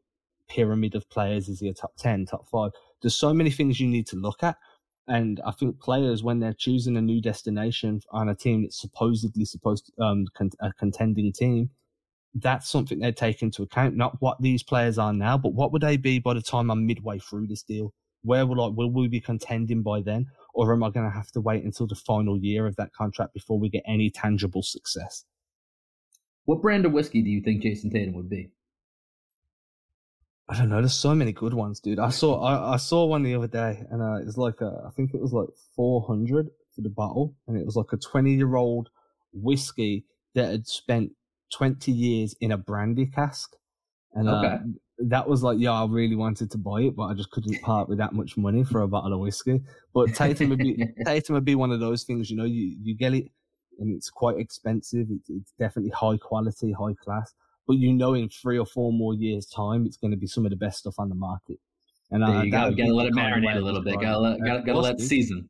pyramid 0.50 0.96
of 0.96 1.10
players? 1.10 1.48
Is 1.48 1.62
he 1.62 1.70
a 1.70 1.74
top 1.74 1.96
10, 1.98 2.26
top 2.26 2.48
five? 2.48 2.72
There's 3.02 3.16
so 3.16 3.34
many 3.34 3.50
things 3.50 3.80
you 3.80 3.88
need 3.88 4.08
to 4.08 4.18
look 4.18 4.44
at. 4.44 4.58
And 5.12 5.42
I 5.46 5.52
think 5.52 5.82
players, 5.82 6.24
when 6.24 6.40
they're 6.40 6.54
choosing 6.54 6.96
a 6.96 7.02
new 7.02 7.20
destination 7.20 8.00
on 8.12 8.30
a 8.30 8.34
team 8.34 8.62
that's 8.62 8.80
supposedly 8.80 9.44
supposed 9.44 9.88
to, 9.88 10.02
um, 10.02 10.26
con- 10.34 10.52
a 10.62 10.72
contending 10.72 11.34
team, 11.34 11.70
that's 12.34 12.70
something 12.70 13.00
they 13.00 13.12
take 13.12 13.42
into 13.42 13.62
account. 13.62 13.98
Not 13.98 14.16
what 14.22 14.42
these 14.42 14.64
players 14.64 14.98
are 14.98 15.12
now, 15.12 15.38
but 15.38 15.54
what 15.54 15.74
would 15.74 15.82
they 15.82 15.98
be 15.98 16.20
by 16.20 16.34
the 16.34 16.42
time 16.42 16.72
I'm 16.72 16.88
midway 16.88 17.20
through 17.20 17.48
this 17.48 17.62
deal? 17.62 17.94
Where 18.24 18.46
will 18.46 18.64
I, 18.64 18.68
will 18.70 18.90
we 18.90 19.10
be 19.10 19.20
contending 19.20 19.84
by 19.84 20.00
then? 20.00 20.28
Or 20.54 20.72
am 20.72 20.82
I 20.82 20.90
going 20.90 21.10
to 21.10 21.14
have 21.14 21.30
to 21.32 21.42
wait 21.42 21.66
until 21.66 21.88
the 21.88 21.96
final 21.96 22.38
year 22.38 22.66
of 22.66 22.78
that 22.78 22.94
contract 22.94 23.34
before 23.34 23.60
we 23.60 23.68
get 23.68 23.84
any 23.86 24.10
tangible 24.10 24.64
success? 24.64 25.26
What 26.46 26.62
brand 26.62 26.86
of 26.86 26.94
whiskey 26.94 27.22
do 27.22 27.30
you 27.30 27.42
think 27.42 27.64
Jayson 27.64 27.92
Tatum 27.92 28.14
would 28.14 28.30
be? 28.30 28.50
I 30.52 30.58
don't 30.58 30.68
know. 30.68 30.82
There's 30.82 30.94
so 30.94 31.16
many 31.16 31.32
good 31.32 31.54
ones, 31.54 31.80
dude. 31.80 31.98
I 31.98 32.10
saw 32.10 32.42
I, 32.42 32.74
I 32.74 32.78
saw 32.78 33.06
one 33.06 33.24
the 33.24 33.36
other 33.36 33.48
day, 33.48 33.86
and 33.90 34.02
uh, 34.02 34.16
it 34.16 34.26
was 34.26 34.38
like 34.38 34.60
a, 34.60 34.84
I 34.86 34.90
think 34.92 35.14
it 35.14 35.22
was 35.22 35.32
like 35.32 35.48
400 35.78 36.50
for 36.76 36.82
the 36.82 36.90
bottle, 36.90 37.34
and 37.48 37.58
it 37.58 37.66
was 37.66 37.78
like 37.78 37.94
a 37.94 37.98
20 37.98 38.34
year 38.34 38.56
old 38.58 38.90
whiskey 39.32 40.04
that 40.36 40.52
had 40.52 40.68
spent 40.68 41.12
20 41.54 41.94
years 41.94 42.36
in 42.42 42.52
a 42.52 42.58
brandy 42.58 43.06
cask, 43.06 43.56
and 44.14 44.28
uh, 44.28 44.40
okay. 44.40 44.58
that 45.08 45.30
was 45.30 45.42
like, 45.42 45.58
yeah, 45.58 45.72
I 45.72 45.86
really 45.86 46.18
wanted 46.18 46.52
to 46.52 46.58
buy 46.58 46.82
it, 46.82 46.98
but 46.98 47.04
I 47.04 47.14
just 47.14 47.32
couldn't 47.32 47.62
part 47.62 47.88
with 47.88 48.00
that 48.00 48.12
much 48.12 48.36
money 48.36 48.66
for 48.66 48.82
a 48.82 48.90
bottle 48.90 49.14
of 49.14 49.22
whiskey. 49.22 49.62
But 49.94 50.14
Tatum 50.16 50.50
would 50.50 50.60
be 50.60 50.86
Tatum 51.06 51.36
would 51.36 51.46
be 51.46 51.56
one 51.56 51.72
of 51.72 51.80
those 51.80 52.04
things, 52.04 52.30
you 52.30 52.36
know, 52.36 52.44
you 52.44 52.76
you 52.84 52.94
get 52.94 53.14
it, 53.14 53.32
and 53.80 53.96
it's 53.96 54.10
quite 54.10 54.38
expensive. 54.38 55.08
It's, 55.12 55.30
it's 55.30 55.54
definitely 55.58 55.92
high 55.92 56.18
quality, 56.18 56.74
high 56.74 56.96
class 57.02 57.34
but 57.72 57.78
you 57.78 57.94
know 57.94 58.14
in 58.14 58.28
three 58.28 58.60
or 58.60 58.66
four 58.66 58.92
more 58.92 59.14
years' 59.14 59.46
time, 59.46 59.86
it's 59.86 59.96
going 59.96 60.12
to 60.12 60.18
be 60.18 60.28
some 60.28 60.46
of 60.46 60.50
the 60.50 60.58
best 60.58 60.80
stuff 60.80 60.96
on 60.98 61.08
the 61.08 61.16
market. 61.16 61.58
And 62.10 62.22
uh, 62.22 62.42
you 62.42 62.52
go. 62.52 62.70
Gotta 62.70 62.94
let 62.94 63.08
it 63.08 63.14
marinate 63.14 63.56
a 63.56 63.62
little 63.62 63.82
bit. 63.82 63.94
Gotta 64.02 64.20
let, 64.20 64.40
gotta, 64.44 64.62
gotta 64.62 64.80
let 64.80 64.96
it 64.96 65.00
season. 65.00 65.50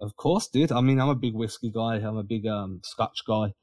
Of 0.00 0.16
course, 0.16 0.48
dude. 0.48 0.72
I 0.72 0.80
mean, 0.80 1.00
I'm 1.00 1.08
a 1.08 1.14
big 1.14 1.34
whiskey 1.34 1.70
guy. 1.70 1.98
I'm 1.98 2.16
a 2.16 2.24
big 2.24 2.48
um, 2.48 2.80
Scotch 2.82 3.22
guy. 3.24 3.54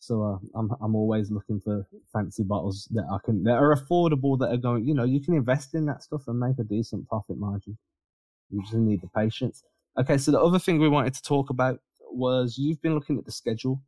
So 0.00 0.24
uh, 0.24 0.58
I'm 0.58 0.72
I'm 0.82 0.96
always 0.96 1.30
looking 1.30 1.60
for 1.60 1.86
fancy 2.12 2.42
bottles 2.42 2.88
that 2.90 3.04
I 3.08 3.18
can 3.24 3.44
that 3.44 3.54
are 3.54 3.72
affordable 3.72 4.36
that 4.40 4.50
are 4.50 4.56
going. 4.56 4.84
You 4.84 4.94
know, 4.94 5.04
you 5.04 5.20
can 5.20 5.34
invest 5.34 5.76
in 5.76 5.86
that 5.86 6.02
stuff 6.02 6.22
and 6.26 6.40
make 6.40 6.58
a 6.58 6.64
decent 6.64 7.08
profit 7.08 7.38
margin. 7.38 7.78
You 8.50 8.62
just 8.62 8.74
need 8.74 9.00
the 9.00 9.08
patience. 9.14 9.62
Okay, 9.96 10.18
so 10.18 10.32
the 10.32 10.40
other 10.40 10.58
thing 10.58 10.80
we 10.80 10.88
wanted 10.88 11.14
to 11.14 11.22
talk 11.22 11.50
about 11.50 11.78
was 12.10 12.58
you've 12.58 12.82
been 12.82 12.94
looking 12.94 13.16
at 13.16 13.26
the 13.26 13.32
schedule 13.32 13.80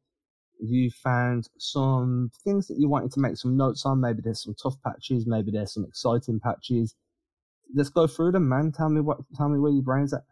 you 0.61 0.91
found 0.91 1.49
some 1.59 2.31
things 2.45 2.67
that 2.69 2.79
you 2.79 2.89
wanted 2.89 3.13
to 3.13 3.21
make 3.21 3.37
some 3.37 3.57
notes 3.57 3.85
on. 3.87 4.01
Maybe 4.01 4.23
there's 4.23 4.43
some 4.43 4.55
tough 4.61 4.77
patches, 4.83 5.27
maybe 5.27 5.51
there's 5.51 5.75
some 5.75 5.85
exciting 5.85 6.41
patches. 6.41 6.95
Let's 7.75 7.91
go 7.91 8.07
through 8.07 8.33
them, 8.33 8.49
man. 8.49 8.73
Tell 8.73 8.89
me 8.89 9.01
what, 9.01 9.19
tell 9.37 9.49
me 9.49 9.59
where 9.59 9.73
your 9.73 9.83
brain's 9.83 10.13
at. 10.15 10.23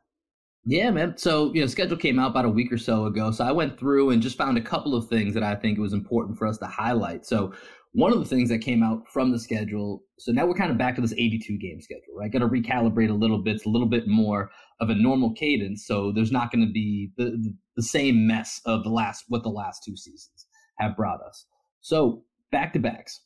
Yeah, 0.67 0.91
man. 0.91 1.19
So, 1.19 1.53
you 1.53 1.61
know, 1.61 1.67
schedule 1.67 1.97
came 1.97 2.19
out 2.19 2.31
about 2.31 2.47
a 2.47 2.51
week 2.51 2.73
or 2.73 2.79
so 2.79 3.05
ago. 3.05 3.31
So 3.31 3.45
I 3.45 3.53
went 3.53 3.79
through 3.79 4.11
and 4.11 4.23
just 4.23 4.39
found 4.39 4.57
a 4.57 4.63
couple 4.63 4.95
of 4.95 5.09
things 5.09 5.35
that 5.35 5.43
I 5.43 5.55
think 5.55 5.77
it 5.77 5.83
was 5.83 5.93
important 5.93 6.39
for 6.39 6.47
us 6.47 6.57
to 6.59 6.67
highlight. 6.67 7.27
So 7.27 7.53
one 7.93 8.13
of 8.13 8.19
the 8.19 8.25
things 8.25 8.49
that 8.49 8.59
came 8.59 8.83
out 8.83 9.07
from 9.13 9.31
the 9.31 9.39
schedule, 9.39 10.03
so 10.19 10.33
now 10.33 10.47
we're 10.47 10.55
kind 10.55 10.73
of 10.73 10.79
back 10.79 10.95
to 10.95 11.03
this 11.03 11.13
82 11.13 11.59
game 11.59 11.81
schedule, 11.83 12.17
right? 12.17 12.33
Got 12.33 12.39
to 12.39 12.49
recalibrate 12.49 13.11
a 13.11 13.15
little 13.15 13.43
bit. 13.43 13.57
It's 13.57 13.67
a 13.67 13.69
little 13.69 13.89
bit 13.89 14.09
more 14.09 14.51
of 14.81 14.89
a 14.89 14.95
normal 14.95 15.35
cadence. 15.35 15.87
So 15.87 16.13
there's 16.13 16.33
not 16.33 16.51
going 16.51 16.67
to 16.67 16.73
be 16.73 17.11
the, 17.19 17.55
the 17.77 17.83
same 17.83 18.27
mess 18.27 18.61
of 18.65 18.85
the 18.85 18.91
last, 18.91 19.25
what 19.29 19.43
the 19.43 19.51
last 19.51 19.83
two 19.85 19.97
seasons 19.97 20.47
have 20.79 20.97
brought 20.97 21.21
us. 21.21 21.47
So 21.83 22.25
back 22.51 22.73
to 22.73 22.79
backs. 22.79 23.21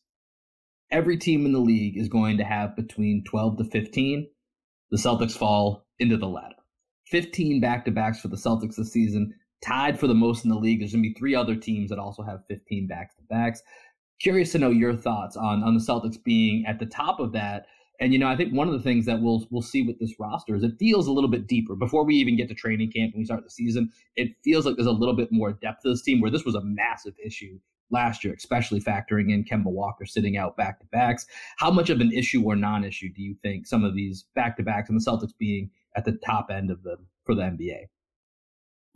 Every 0.90 1.16
team 1.16 1.46
in 1.46 1.52
the 1.52 1.60
league 1.60 1.96
is 1.96 2.08
going 2.08 2.38
to 2.38 2.44
have 2.44 2.74
between 2.74 3.22
12 3.24 3.58
to 3.58 3.64
15. 3.64 4.28
The 4.90 4.98
Celtics 4.98 5.36
fall 5.36 5.86
into 6.00 6.16
the 6.16 6.28
latter. 6.28 6.57
15 7.10 7.60
back 7.60 7.84
to 7.84 7.90
backs 7.90 8.20
for 8.20 8.28
the 8.28 8.36
Celtics 8.36 8.76
this 8.76 8.92
season, 8.92 9.34
tied 9.64 9.98
for 9.98 10.06
the 10.06 10.14
most 10.14 10.44
in 10.44 10.50
the 10.50 10.56
league. 10.56 10.80
There's 10.80 10.92
going 10.92 11.02
to 11.02 11.08
be 11.08 11.14
three 11.14 11.34
other 11.34 11.56
teams 11.56 11.90
that 11.90 11.98
also 11.98 12.22
have 12.22 12.46
15 12.48 12.86
back 12.86 13.16
to 13.16 13.22
backs 13.28 13.62
curious 14.20 14.52
to 14.52 14.58
know 14.58 14.70
your 14.70 14.94
thoughts 14.94 15.36
on 15.36 15.62
on 15.62 15.74
the 15.74 15.80
Celtics 15.80 16.22
being 16.22 16.64
at 16.66 16.78
the 16.78 16.86
top 16.86 17.20
of 17.20 17.32
that. 17.32 17.66
And 18.00 18.12
you 18.12 18.18
know, 18.18 18.28
I 18.28 18.36
think 18.36 18.54
one 18.54 18.68
of 18.68 18.74
the 18.74 18.82
things 18.82 19.06
that 19.06 19.20
we'll 19.20 19.46
we'll 19.50 19.62
see 19.62 19.82
with 19.82 19.98
this 19.98 20.14
roster 20.18 20.54
is 20.54 20.62
it 20.62 20.78
feels 20.78 21.06
a 21.06 21.12
little 21.12 21.30
bit 21.30 21.46
deeper. 21.46 21.74
Before 21.74 22.04
we 22.04 22.14
even 22.16 22.36
get 22.36 22.48
to 22.48 22.54
training 22.54 22.92
camp 22.92 23.14
and 23.14 23.20
we 23.20 23.24
start 23.24 23.44
the 23.44 23.50
season, 23.50 23.90
it 24.16 24.32
feels 24.44 24.66
like 24.66 24.76
there's 24.76 24.86
a 24.86 24.92
little 24.92 25.16
bit 25.16 25.32
more 25.32 25.52
depth 25.52 25.82
to 25.82 25.90
this 25.90 26.02
team. 26.02 26.20
Where 26.20 26.30
this 26.30 26.44
was 26.44 26.54
a 26.54 26.62
massive 26.62 27.14
issue 27.24 27.58
last 27.90 28.24
year, 28.24 28.34
especially 28.34 28.80
factoring 28.80 29.32
in 29.32 29.44
Kemba 29.44 29.70
Walker 29.70 30.06
sitting 30.06 30.36
out 30.36 30.56
back 30.56 30.80
to 30.80 30.86
backs. 30.86 31.26
How 31.58 31.70
much 31.70 31.90
of 31.90 32.00
an 32.00 32.12
issue 32.12 32.42
or 32.42 32.56
non-issue 32.56 33.10
do 33.14 33.22
you 33.22 33.36
think 33.42 33.66
some 33.66 33.84
of 33.84 33.94
these 33.94 34.26
back 34.34 34.56
to 34.56 34.62
backs 34.62 34.88
and 34.88 35.00
the 35.00 35.04
Celtics 35.04 35.36
being 35.38 35.70
at 35.96 36.04
the 36.04 36.18
top 36.24 36.50
end 36.50 36.70
of 36.70 36.82
them 36.82 37.06
for 37.24 37.34
the 37.34 37.42
NBA? 37.42 37.88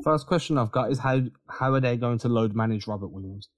First 0.02 0.26
question 0.26 0.59
I've 0.59 0.72
got 0.72 0.90
is 0.90 0.98
how 0.98 1.22
how 1.48 1.74
are 1.74 1.81
they 1.81 1.96
going 1.96 2.18
to 2.18 2.28
load 2.28 2.55
manage 2.55 2.87
Robert 2.87 3.09
Williams? 3.09 3.48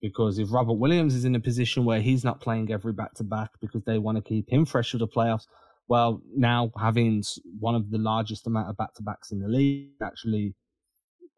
Because 0.00 0.38
if 0.38 0.52
Robert 0.52 0.74
Williams 0.74 1.14
is 1.14 1.24
in 1.24 1.36
a 1.36 1.40
position 1.40 1.84
where 1.84 2.00
he's 2.00 2.24
not 2.24 2.40
playing 2.40 2.72
every 2.72 2.92
back 2.92 3.14
to 3.14 3.24
back 3.24 3.50
because 3.60 3.84
they 3.84 3.98
want 3.98 4.16
to 4.16 4.22
keep 4.22 4.50
him 4.50 4.64
fresh 4.64 4.90
for 4.90 4.98
the 4.98 5.06
playoffs, 5.06 5.46
well, 5.86 6.20
now 6.34 6.72
having 6.80 7.22
one 7.60 7.76
of 7.76 7.90
the 7.90 7.98
largest 7.98 8.46
amount 8.46 8.68
of 8.68 8.76
back 8.76 8.94
to 8.94 9.02
backs 9.02 9.30
in 9.30 9.40
the 9.40 9.48
league 9.48 9.90
actually 10.02 10.54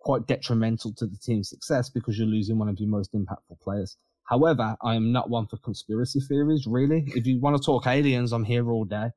quite 0.04 0.26
detrimental 0.26 0.92
to 0.92 1.06
the 1.06 1.16
team's 1.16 1.48
success 1.48 1.88
because 1.88 2.18
you're 2.18 2.28
losing 2.28 2.58
one 2.58 2.68
of 2.68 2.78
your 2.78 2.90
most 2.90 3.14
impactful 3.14 3.58
players. 3.62 3.96
However, 4.24 4.76
I 4.82 4.96
am 4.96 5.12
not 5.12 5.30
one 5.30 5.46
for 5.46 5.56
conspiracy 5.56 6.20
theories, 6.20 6.66
really. 6.66 7.04
If 7.08 7.26
you 7.26 7.40
want 7.40 7.56
to 7.56 7.62
talk 7.62 7.86
aliens, 7.86 8.32
I'm 8.32 8.44
here 8.44 8.70
all 8.70 8.84
day. 8.84 9.10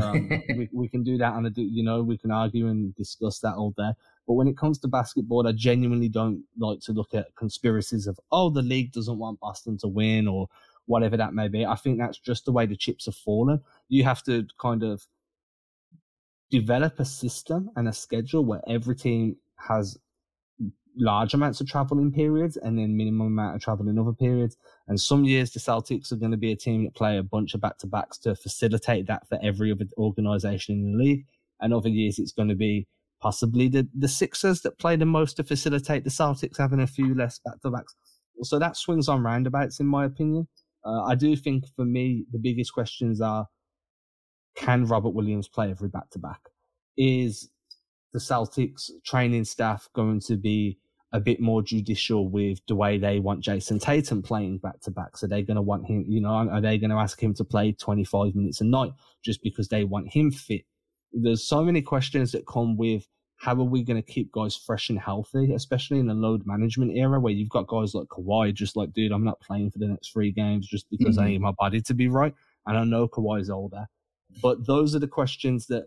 Um, 0.00 0.28
we, 0.56 0.68
we 0.72 0.88
can 0.88 1.02
do 1.02 1.18
that 1.18 1.34
and 1.34 1.52
you 1.56 1.82
know, 1.82 2.04
we 2.04 2.16
can 2.16 2.30
argue 2.30 2.68
and 2.68 2.94
discuss 2.94 3.40
that 3.40 3.54
all 3.54 3.72
day. 3.76 3.90
But 4.28 4.34
when 4.34 4.46
it 4.46 4.56
comes 4.56 4.78
to 4.78 4.88
basketball, 4.88 5.48
I 5.48 5.52
genuinely 5.52 6.08
don't 6.08 6.44
like 6.56 6.80
to 6.82 6.92
look 6.92 7.14
at 7.14 7.34
conspiracies 7.36 8.06
of, 8.06 8.20
oh, 8.30 8.48
the 8.48 8.62
league 8.62 8.92
doesn't 8.92 9.18
want 9.18 9.40
Boston 9.40 9.76
to 9.78 9.88
win 9.88 10.28
or 10.28 10.46
whatever 10.86 11.16
that 11.16 11.34
may 11.34 11.48
be. 11.48 11.66
I 11.66 11.74
think 11.74 11.98
that's 11.98 12.18
just 12.18 12.44
the 12.44 12.52
way 12.52 12.64
the 12.64 12.76
chips 12.76 13.06
have 13.06 13.16
fallen. 13.16 13.60
You 13.88 14.04
have 14.04 14.22
to 14.24 14.46
kind 14.60 14.84
of 14.84 15.02
develop 16.48 17.00
a 17.00 17.04
system 17.04 17.70
and 17.74 17.88
a 17.88 17.92
schedule 17.92 18.44
where 18.44 18.62
every 18.68 18.94
team 18.94 19.36
has 19.56 19.98
large 20.98 21.34
amounts 21.34 21.60
of 21.60 21.68
travel 21.68 21.98
in 21.98 22.12
periods 22.12 22.56
and 22.56 22.78
then 22.78 22.96
minimum 22.96 23.28
amount 23.28 23.56
of 23.56 23.62
travel 23.62 23.88
in 23.88 23.98
other 23.98 24.12
periods. 24.12 24.56
And 24.88 25.00
some 25.00 25.24
years 25.24 25.52
the 25.52 25.60
Celtics 25.60 26.12
are 26.12 26.16
going 26.16 26.32
to 26.32 26.36
be 26.36 26.52
a 26.52 26.56
team 26.56 26.84
that 26.84 26.94
play 26.94 27.18
a 27.18 27.22
bunch 27.22 27.54
of 27.54 27.60
back 27.60 27.78
to 27.78 27.86
backs 27.86 28.18
to 28.18 28.34
facilitate 28.34 29.06
that 29.06 29.28
for 29.28 29.38
every 29.42 29.70
other 29.72 29.86
organization 29.96 30.74
in 30.76 30.92
the 30.92 30.98
league. 30.98 31.26
And 31.60 31.72
other 31.72 31.88
years 31.88 32.18
it's 32.18 32.32
going 32.32 32.48
to 32.48 32.54
be 32.54 32.86
possibly 33.20 33.68
the, 33.68 33.88
the 33.96 34.08
Sixers 34.08 34.60
that 34.62 34.78
play 34.78 34.96
the 34.96 35.06
most 35.06 35.36
to 35.36 35.44
facilitate 35.44 36.04
the 36.04 36.10
Celtics 36.10 36.58
having 36.58 36.80
a 36.80 36.86
few 36.86 37.14
less 37.14 37.40
back 37.44 37.60
to 37.62 37.70
backs. 37.70 37.94
So 38.42 38.58
that 38.58 38.76
swings 38.76 39.08
on 39.08 39.22
roundabouts 39.22 39.80
in 39.80 39.86
my 39.86 40.04
opinion. 40.04 40.48
Uh, 40.84 41.02
I 41.02 41.14
do 41.14 41.34
think 41.36 41.64
for 41.74 41.84
me, 41.84 42.24
the 42.32 42.38
biggest 42.38 42.72
questions 42.72 43.20
are, 43.20 43.46
can 44.56 44.84
Robert 44.86 45.10
Williams 45.10 45.48
play 45.48 45.70
every 45.70 45.88
back 45.88 46.10
to 46.10 46.18
back? 46.18 46.40
Is 46.96 47.50
the 48.12 48.18
Celtics 48.18 48.90
training 49.04 49.44
staff 49.44 49.88
going 49.94 50.20
to 50.20 50.36
be 50.36 50.78
a 51.12 51.20
bit 51.20 51.40
more 51.40 51.62
judicial 51.62 52.28
with 52.28 52.60
the 52.68 52.74
way 52.74 52.98
they 52.98 53.18
want 53.18 53.42
Jayson 53.42 53.80
Tatum 53.80 54.22
playing 54.22 54.58
back 54.58 54.80
to 54.82 54.90
back. 54.90 55.16
So 55.16 55.26
they're 55.26 55.42
going 55.42 55.56
to 55.56 55.62
want 55.62 55.86
him, 55.86 56.04
you 56.06 56.20
know, 56.20 56.28
are 56.28 56.60
they 56.60 56.76
going 56.76 56.90
to 56.90 56.96
ask 56.96 57.22
him 57.22 57.32
to 57.34 57.44
play 57.44 57.72
25 57.72 58.34
minutes 58.34 58.60
a 58.60 58.64
night 58.64 58.92
just 59.24 59.42
because 59.42 59.68
they 59.68 59.84
want 59.84 60.12
him 60.12 60.30
fit? 60.30 60.62
There's 61.12 61.48
so 61.48 61.64
many 61.64 61.80
questions 61.80 62.32
that 62.32 62.46
come 62.46 62.76
with 62.76 63.08
how 63.38 63.54
are 63.54 63.64
we 63.64 63.82
going 63.84 64.02
to 64.02 64.12
keep 64.12 64.32
guys 64.32 64.56
fresh 64.56 64.90
and 64.90 64.98
healthy, 64.98 65.54
especially 65.54 65.98
in 65.98 66.08
the 66.08 66.14
load 66.14 66.42
management 66.44 66.96
era 66.96 67.20
where 67.20 67.32
you've 67.32 67.48
got 67.48 67.68
guys 67.68 67.94
like 67.94 68.08
Kawhi 68.08 68.52
just 68.52 68.76
like, 68.76 68.92
dude, 68.92 69.12
I'm 69.12 69.24
not 69.24 69.40
playing 69.40 69.70
for 69.70 69.78
the 69.78 69.86
next 69.86 70.12
three 70.12 70.32
games 70.32 70.66
just 70.66 70.90
because 70.90 71.16
mm-hmm. 71.16 71.24
I 71.24 71.28
need 71.30 71.40
my 71.40 71.52
body 71.52 71.80
to 71.82 71.94
be 71.94 72.08
right. 72.08 72.34
And 72.66 72.76
I 72.76 72.84
know 72.84 73.08
Kawhi's 73.08 73.48
older. 73.48 73.86
But 74.42 74.66
those 74.66 74.94
are 74.94 74.98
the 74.98 75.08
questions 75.08 75.68
that 75.68 75.84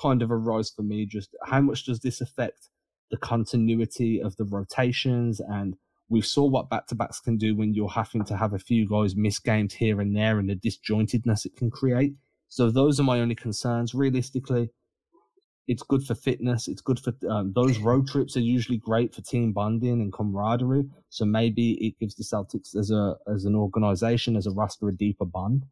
kind 0.00 0.22
of 0.22 0.30
arise 0.30 0.70
for 0.70 0.82
me. 0.82 1.04
Just 1.04 1.34
how 1.44 1.60
much 1.60 1.84
does 1.84 2.00
this 2.00 2.20
affect 2.20 2.68
the 3.12 3.16
continuity 3.18 4.20
of 4.20 4.34
the 4.36 4.44
rotations? 4.44 5.40
And 5.40 5.76
we 6.08 6.20
saw 6.20 6.46
what 6.46 6.68
back 6.68 6.88
to 6.88 6.96
backs 6.96 7.20
can 7.20 7.36
do 7.36 7.54
when 7.54 7.74
you're 7.74 7.88
having 7.88 8.24
to 8.24 8.36
have 8.36 8.52
a 8.52 8.58
few 8.58 8.88
guys 8.88 9.14
miss 9.14 9.38
games 9.38 9.74
here 9.74 10.00
and 10.00 10.16
there 10.16 10.40
and 10.40 10.48
the 10.48 10.56
disjointedness 10.56 11.46
it 11.46 11.54
can 11.56 11.70
create. 11.70 12.14
So 12.48 12.70
those 12.70 12.98
are 12.98 13.04
my 13.04 13.20
only 13.20 13.36
concerns. 13.36 13.94
Realistically, 13.94 14.70
it's 15.68 15.82
good 15.82 16.02
for 16.02 16.14
fitness. 16.14 16.68
It's 16.68 16.82
good 16.82 16.98
for 16.98 17.14
um, 17.30 17.52
those 17.54 17.78
road 17.78 18.08
trips 18.08 18.36
are 18.36 18.40
usually 18.40 18.78
great 18.78 19.14
for 19.14 19.22
team 19.22 19.52
bonding 19.52 20.00
and 20.02 20.12
camaraderie. 20.12 20.88
So 21.08 21.24
maybe 21.24 21.72
it 21.86 21.98
gives 21.98 22.14
the 22.16 22.24
Celtics 22.24 22.76
as 22.76 22.90
a 22.90 23.16
as 23.32 23.44
an 23.44 23.54
organization, 23.54 24.36
as 24.36 24.46
a 24.46 24.50
roster, 24.50 24.88
a 24.88 24.92
deeper 24.92 25.24
bond. 25.24 25.64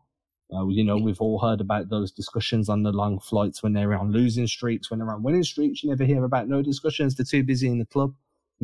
Uh, 0.53 0.67
you 0.69 0.85
know, 0.85 0.97
we've 0.97 1.21
all 1.21 1.39
heard 1.39 1.61
about 1.61 1.89
those 1.89 2.11
discussions 2.11 2.69
on 2.69 2.83
the 2.83 2.93
long 2.93 3.21
flights 3.21 3.63
when 3.63 3.73
they're 3.73 3.95
on 3.95 4.11
losing 4.13 4.47
streaks, 4.47 4.91
when 4.91 4.99
they're 4.99 5.11
on 5.11 5.23
winning 5.23 5.45
streaks. 5.45 5.83
You 5.83 5.91
never 5.91 6.05
hear 6.05 6.25
about 6.25 6.49
no 6.49 6.63
discussions. 6.63 7.15
They're 7.15 7.25
too 7.25 7.45
busy 7.45 7.69
in 7.69 7.79
the 7.79 7.87
club. 7.87 8.15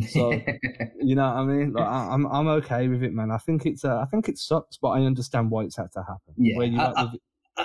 So, 0.08 0.32
you 1.00 1.14
know 1.14 1.26
what 1.26 1.36
I 1.36 1.44
mean? 1.44 1.72
Like, 1.72 1.86
I, 1.86 2.14
am 2.14 2.26
I'm, 2.26 2.32
I'm 2.32 2.48
okay 2.58 2.88
with 2.88 3.02
it, 3.02 3.12
man. 3.12 3.30
I 3.30 3.38
think 3.38 3.66
it's 3.66 3.84
uh, 3.84 4.00
I 4.00 4.04
think 4.06 4.28
it 4.28 4.38
sucks, 4.38 4.76
but 4.76 4.88
I 4.88 5.00
understand 5.02 5.50
why 5.50 5.62
it's 5.64 5.76
had 5.76 5.92
to 5.92 6.00
happen. 6.02 6.34
Yeah, 6.36 6.92
I, 6.96 7.08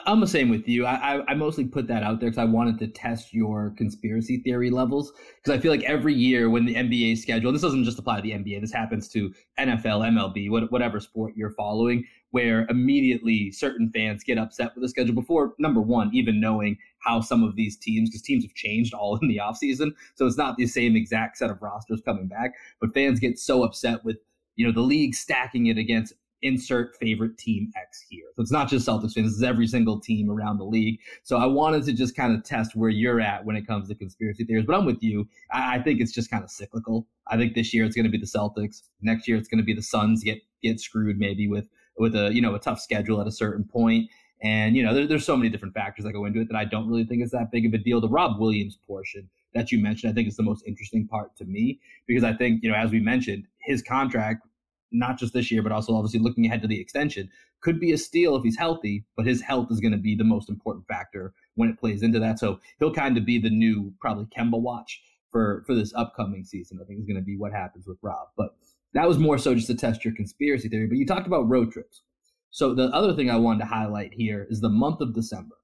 I'm 0.06 0.22
the 0.22 0.28
same 0.28 0.50
with 0.50 0.68
you. 0.68 0.86
I, 0.86 1.18
I, 1.18 1.32
I 1.32 1.34
mostly 1.34 1.66
put 1.66 1.88
that 1.88 2.02
out 2.02 2.22
there 2.22 2.30
because 2.30 2.42
I 2.42 2.46
wanted 2.46 2.80
to 2.80 2.88
test 2.88 3.34
your 3.34 3.74
conspiracy 3.78 4.38
theory 4.38 4.70
levels. 4.70 5.12
Because 5.36 5.58
I 5.58 5.62
feel 5.62 5.72
like 5.72 5.84
every 5.84 6.14
year 6.14 6.50
when 6.50 6.66
the 6.66 6.76
NBA 6.76 7.18
schedule, 7.18 7.52
this 7.52 7.62
doesn't 7.62 7.84
just 7.84 8.00
apply 8.00 8.18
to 8.18 8.22
the 8.22 8.32
NBA, 8.32 8.62
this 8.62 8.72
happens 8.72 9.10
to 9.10 9.34
NFL, 9.60 9.84
MLB, 9.84 10.70
whatever 10.72 11.00
sport 11.02 11.34
you're 11.36 11.52
following, 11.52 12.06
where 12.32 12.66
immediately 12.70 13.52
certain 13.52 13.90
fans 13.94 14.24
get 14.24 14.38
upset 14.38 14.72
with 14.74 14.84
the 14.84 14.90
schedule 14.90 15.14
before, 15.14 15.54
number 15.60 15.82
one, 15.82 16.10
even 16.14 16.40
knowing 16.40 16.78
how 17.00 17.22
some 17.22 17.44
of 17.44 17.56
these 17.56 17.78
teams, 17.78 18.10
because 18.10 18.22
teams 18.22 18.44
have 18.44 18.54
changed 18.54 18.94
all 18.94 19.18
in 19.22 19.28
the 19.28 19.38
offseason. 19.38 19.92
So 20.16 20.26
it's 20.26 20.38
not 20.38 20.58
the 20.58 20.68
same 20.68 20.96
exact 20.96 21.38
set 21.38 21.50
of 21.50 21.62
rosters 21.62 22.02
coming 22.02 22.28
back, 22.28 22.54
but 22.80 22.94
fans 22.94 23.20
get 23.20 23.38
so 23.38 23.64
upset 23.64 24.04
with 24.04 24.18
you 24.56 24.66
know 24.66 24.74
the 24.74 24.82
league 24.82 25.16
stacking 25.16 25.68
it 25.68 25.78
against 25.78 26.14
insert 26.42 26.96
favorite 26.98 27.38
team 27.38 27.72
X 27.76 28.04
here. 28.10 28.26
So 28.36 28.42
it's 28.42 28.52
not 28.52 28.70
just 28.70 28.88
Celtics 28.88 29.14
fans, 29.14 29.34
it's 29.34 29.44
every 29.44 29.68
single 29.68 30.00
team 30.00 30.30
around 30.30 30.58
the 30.58 30.66
league. 30.66 31.00
So 31.24 31.38
I 31.38 31.46
wanted 31.46 31.86
to 31.86 31.94
just 31.94 32.16
kind 32.16 32.36
of 32.36 32.44
test 32.44 32.76
where 32.76 32.90
you're 32.90 33.22
at 33.22 33.46
when 33.46 33.56
it 33.56 33.68
comes 33.68 33.88
to 33.90 33.96
conspiracy 33.96 34.44
theories. 34.44 34.66
But 34.66 34.76
I'm 34.76 34.86
with 34.86 35.02
you. 35.02 35.28
I, 35.52 35.76
I 35.76 35.82
think 35.82 36.02
it's 36.02 36.12
just 36.12 36.32
kind 36.32 36.44
of 36.44 36.50
cyclical. 36.50 37.08
I 37.28 37.38
think 37.38 37.54
this 37.54 37.74
year 37.74 37.86
it's 37.86 37.96
going 37.96 38.06
to 38.06 38.12
be 38.12 38.18
the 38.18 38.26
Celtics. 38.26 38.82
Next 39.02 39.28
year 39.28 39.38
it's 39.38 39.48
going 39.48 39.60
to 39.60 39.64
be 39.64 39.74
the 39.74 39.84
Suns 39.84 40.24
get 40.24 40.40
get 40.64 40.80
screwed 40.80 41.18
maybe 41.18 41.48
with 41.48 41.66
with 41.98 42.16
a 42.16 42.34
you 42.34 42.42
know 42.42 42.56
a 42.56 42.60
tough 42.60 42.80
schedule 42.80 43.22
at 43.22 43.28
a 43.28 43.32
certain 43.32 43.64
point. 43.64 44.10
And 44.44 44.76
you 44.76 44.84
know 44.84 44.94
there, 44.94 45.08
there's 45.08 45.26
so 45.26 45.38
many 45.38 45.50
different 45.50 45.74
factors 45.74 46.06
that 46.06 46.14
go 46.14 46.26
into 46.26 46.42
it 46.42 46.48
that 46.50 46.58
I 46.58 46.66
don't 46.66 46.88
really 46.88 47.06
think 47.06 47.24
is 47.24 47.32
that 47.32 47.52
big 47.52 47.66
of 47.66 47.74
a 47.74 47.78
deal. 47.78 48.02
The 48.02 48.10
Rob 48.10 48.40
Williams 48.40 48.78
portion 48.88 49.30
that 49.54 49.72
you 49.72 49.80
mentioned, 49.80 50.12
I 50.12 50.14
think 50.16 50.28
is 50.28 50.38
the 50.38 50.44
most 50.44 50.64
interesting 50.66 51.08
part 51.08 51.36
to 51.38 51.46
me 51.46 51.80
because 52.08 52.24
I 52.24 52.34
think 52.34 52.64
you 52.64 52.72
know 52.72 52.78
as 52.78 52.92
we 52.92 53.00
mentioned 53.00 53.46
his 53.62 53.82
contract 53.82 54.46
not 54.92 55.18
just 55.18 55.34
this 55.34 55.52
year, 55.52 55.62
but 55.62 55.72
also 55.72 55.96
obviously 55.96 56.20
looking 56.20 56.46
ahead 56.46 56.62
to 56.62 56.68
the 56.68 56.80
extension, 56.80 57.30
could 57.62 57.80
be 57.80 57.92
a 57.92 57.98
steal 57.98 58.36
if 58.36 58.44
he's 58.44 58.58
healthy, 58.58 59.06
but 59.16 59.26
his 59.26 59.42
health 59.42 59.68
is 59.72 59.80
going 59.80 59.92
to 59.92 59.98
be 59.98 60.16
the 60.16 60.24
most 60.24 60.50
important 60.50 60.86
factor 60.88 61.34
when 61.56 61.70
it 61.70 61.80
plays 61.80 62.04
into 62.04 62.20
that. 62.20 62.40
So 62.40 62.60
he'll 62.80 62.94
kind 62.94 63.18
of 63.18 63.26
be 63.26 63.40
the 63.40 63.50
new 63.50 63.94
probably 64.02 64.26
Kemba 64.26 64.60
watch 64.60 65.02
for 65.32 65.64
for 65.66 65.74
this 65.76 65.94
upcoming 65.96 66.44
season. 66.44 66.80
I 66.82 66.86
think 66.86 67.00
is 67.00 67.06
going 67.06 67.16
to 67.16 67.22
be 67.22 67.38
what 67.38 67.54
happens 67.54 67.88
with 67.88 67.98
Rob. 68.02 68.28
But 68.36 68.56
that 68.94 69.08
was 69.08 69.18
more 69.18 69.38
so 69.38 69.56
just 69.56 69.68
to 69.68 69.76
test 69.76 70.04
your 70.04 70.14
conspiracy 70.16 70.70
theory. 70.70 70.88
But 70.88 70.98
you 70.98 71.06
talked 71.06 71.28
about 71.28 71.50
road 71.50 71.72
trips. 71.72 72.02
So 72.50 72.76
the 72.76 72.88
other 72.88 73.16
thing 73.16 73.30
I 73.30 73.38
wanted 73.38 73.60
to 73.60 73.66
highlight 73.66 74.14
here 74.14 74.46
is 74.50 74.60
the 74.60 74.70
month 74.70 75.00
of 75.02 75.14
December. 75.14 75.56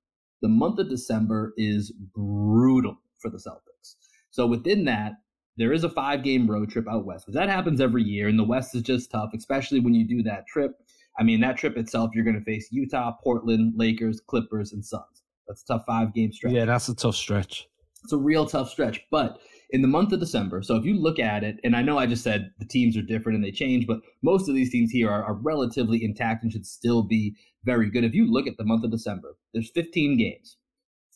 The 0.42 0.48
month 0.48 0.80
of 0.80 0.90
December 0.90 1.54
is 1.58 1.92
brutal 1.92 2.98
for 3.20 3.30
the 3.30 3.38
Celtics. 3.38 3.96
So 4.30 4.46
within 4.48 4.86
that, 4.86 5.14
there 5.58 5.74
is 5.74 5.84
a 5.84 5.90
five 5.90 6.24
game 6.24 6.50
road 6.50 6.70
trip 6.70 6.86
out 6.90 7.06
west. 7.06 7.26
That 7.28 7.50
happens 7.50 7.82
every 7.82 8.04
year, 8.04 8.28
and 8.28 8.38
the 8.38 8.44
West 8.44 8.76
is 8.76 8.84
just 8.84 9.10
tough, 9.10 9.32
especially 9.36 9.80
when 9.80 9.96
you 9.96 10.08
do 10.08 10.22
that 10.24 10.46
trip. 10.48 10.74
I 11.20 11.24
mean, 11.24 11.42
that 11.42 11.58
trip 11.58 11.78
itself, 11.78 12.12
you're 12.14 12.24
going 12.24 12.38
to 12.38 12.44
face 12.44 12.68
Utah, 12.72 13.14
Portland, 13.24 13.74
Lakers, 13.76 14.22
Clippers, 14.22 14.72
and 14.72 14.86
Suns. 14.86 15.24
That's 15.48 15.64
a 15.64 15.66
tough 15.66 15.84
five 15.88 16.14
game 16.14 16.32
stretch. 16.32 16.54
Yeah, 16.54 16.66
that's 16.66 16.90
a 16.90 16.96
tough 16.96 17.16
stretch. 17.16 17.68
It's 18.04 18.14
a 18.14 18.18
real 18.18 18.46
tough 18.46 18.70
stretch. 18.70 19.02
But 19.10 19.40
in 19.70 19.82
the 19.82 19.88
month 19.88 20.14
of 20.14 20.20
December, 20.20 20.62
so 20.62 20.76
if 20.76 20.86
you 20.86 20.98
look 20.98 21.20
at 21.20 21.44
it, 21.44 21.60
and 21.64 21.76
I 21.76 21.82
know 21.82 21.98
I 21.98 22.06
just 22.06 22.24
said 22.24 22.52
the 22.58 22.66
teams 22.66 22.96
are 22.96 23.02
different 23.02 23.36
and 23.36 23.44
they 23.44 23.52
change, 23.52 23.86
but 23.86 24.00
most 24.22 24.48
of 24.48 24.56
these 24.56 24.72
teams 24.72 24.92
here 24.92 25.10
are, 25.10 25.24
are 25.24 25.34
relatively 25.34 26.04
intact 26.04 26.44
and 26.44 26.52
should 26.52 26.66
still 26.66 27.04
be 27.04 27.36
very 27.66 27.90
good. 27.90 28.06
If 28.06 28.14
you 28.14 28.32
look 28.32 28.48
at 28.48 28.58
the 28.58 28.64
month 28.64 28.86
of 28.86 28.92
December, 28.92 29.36
there's 29.54 29.70
15 29.72 30.18
games. 30.18 30.58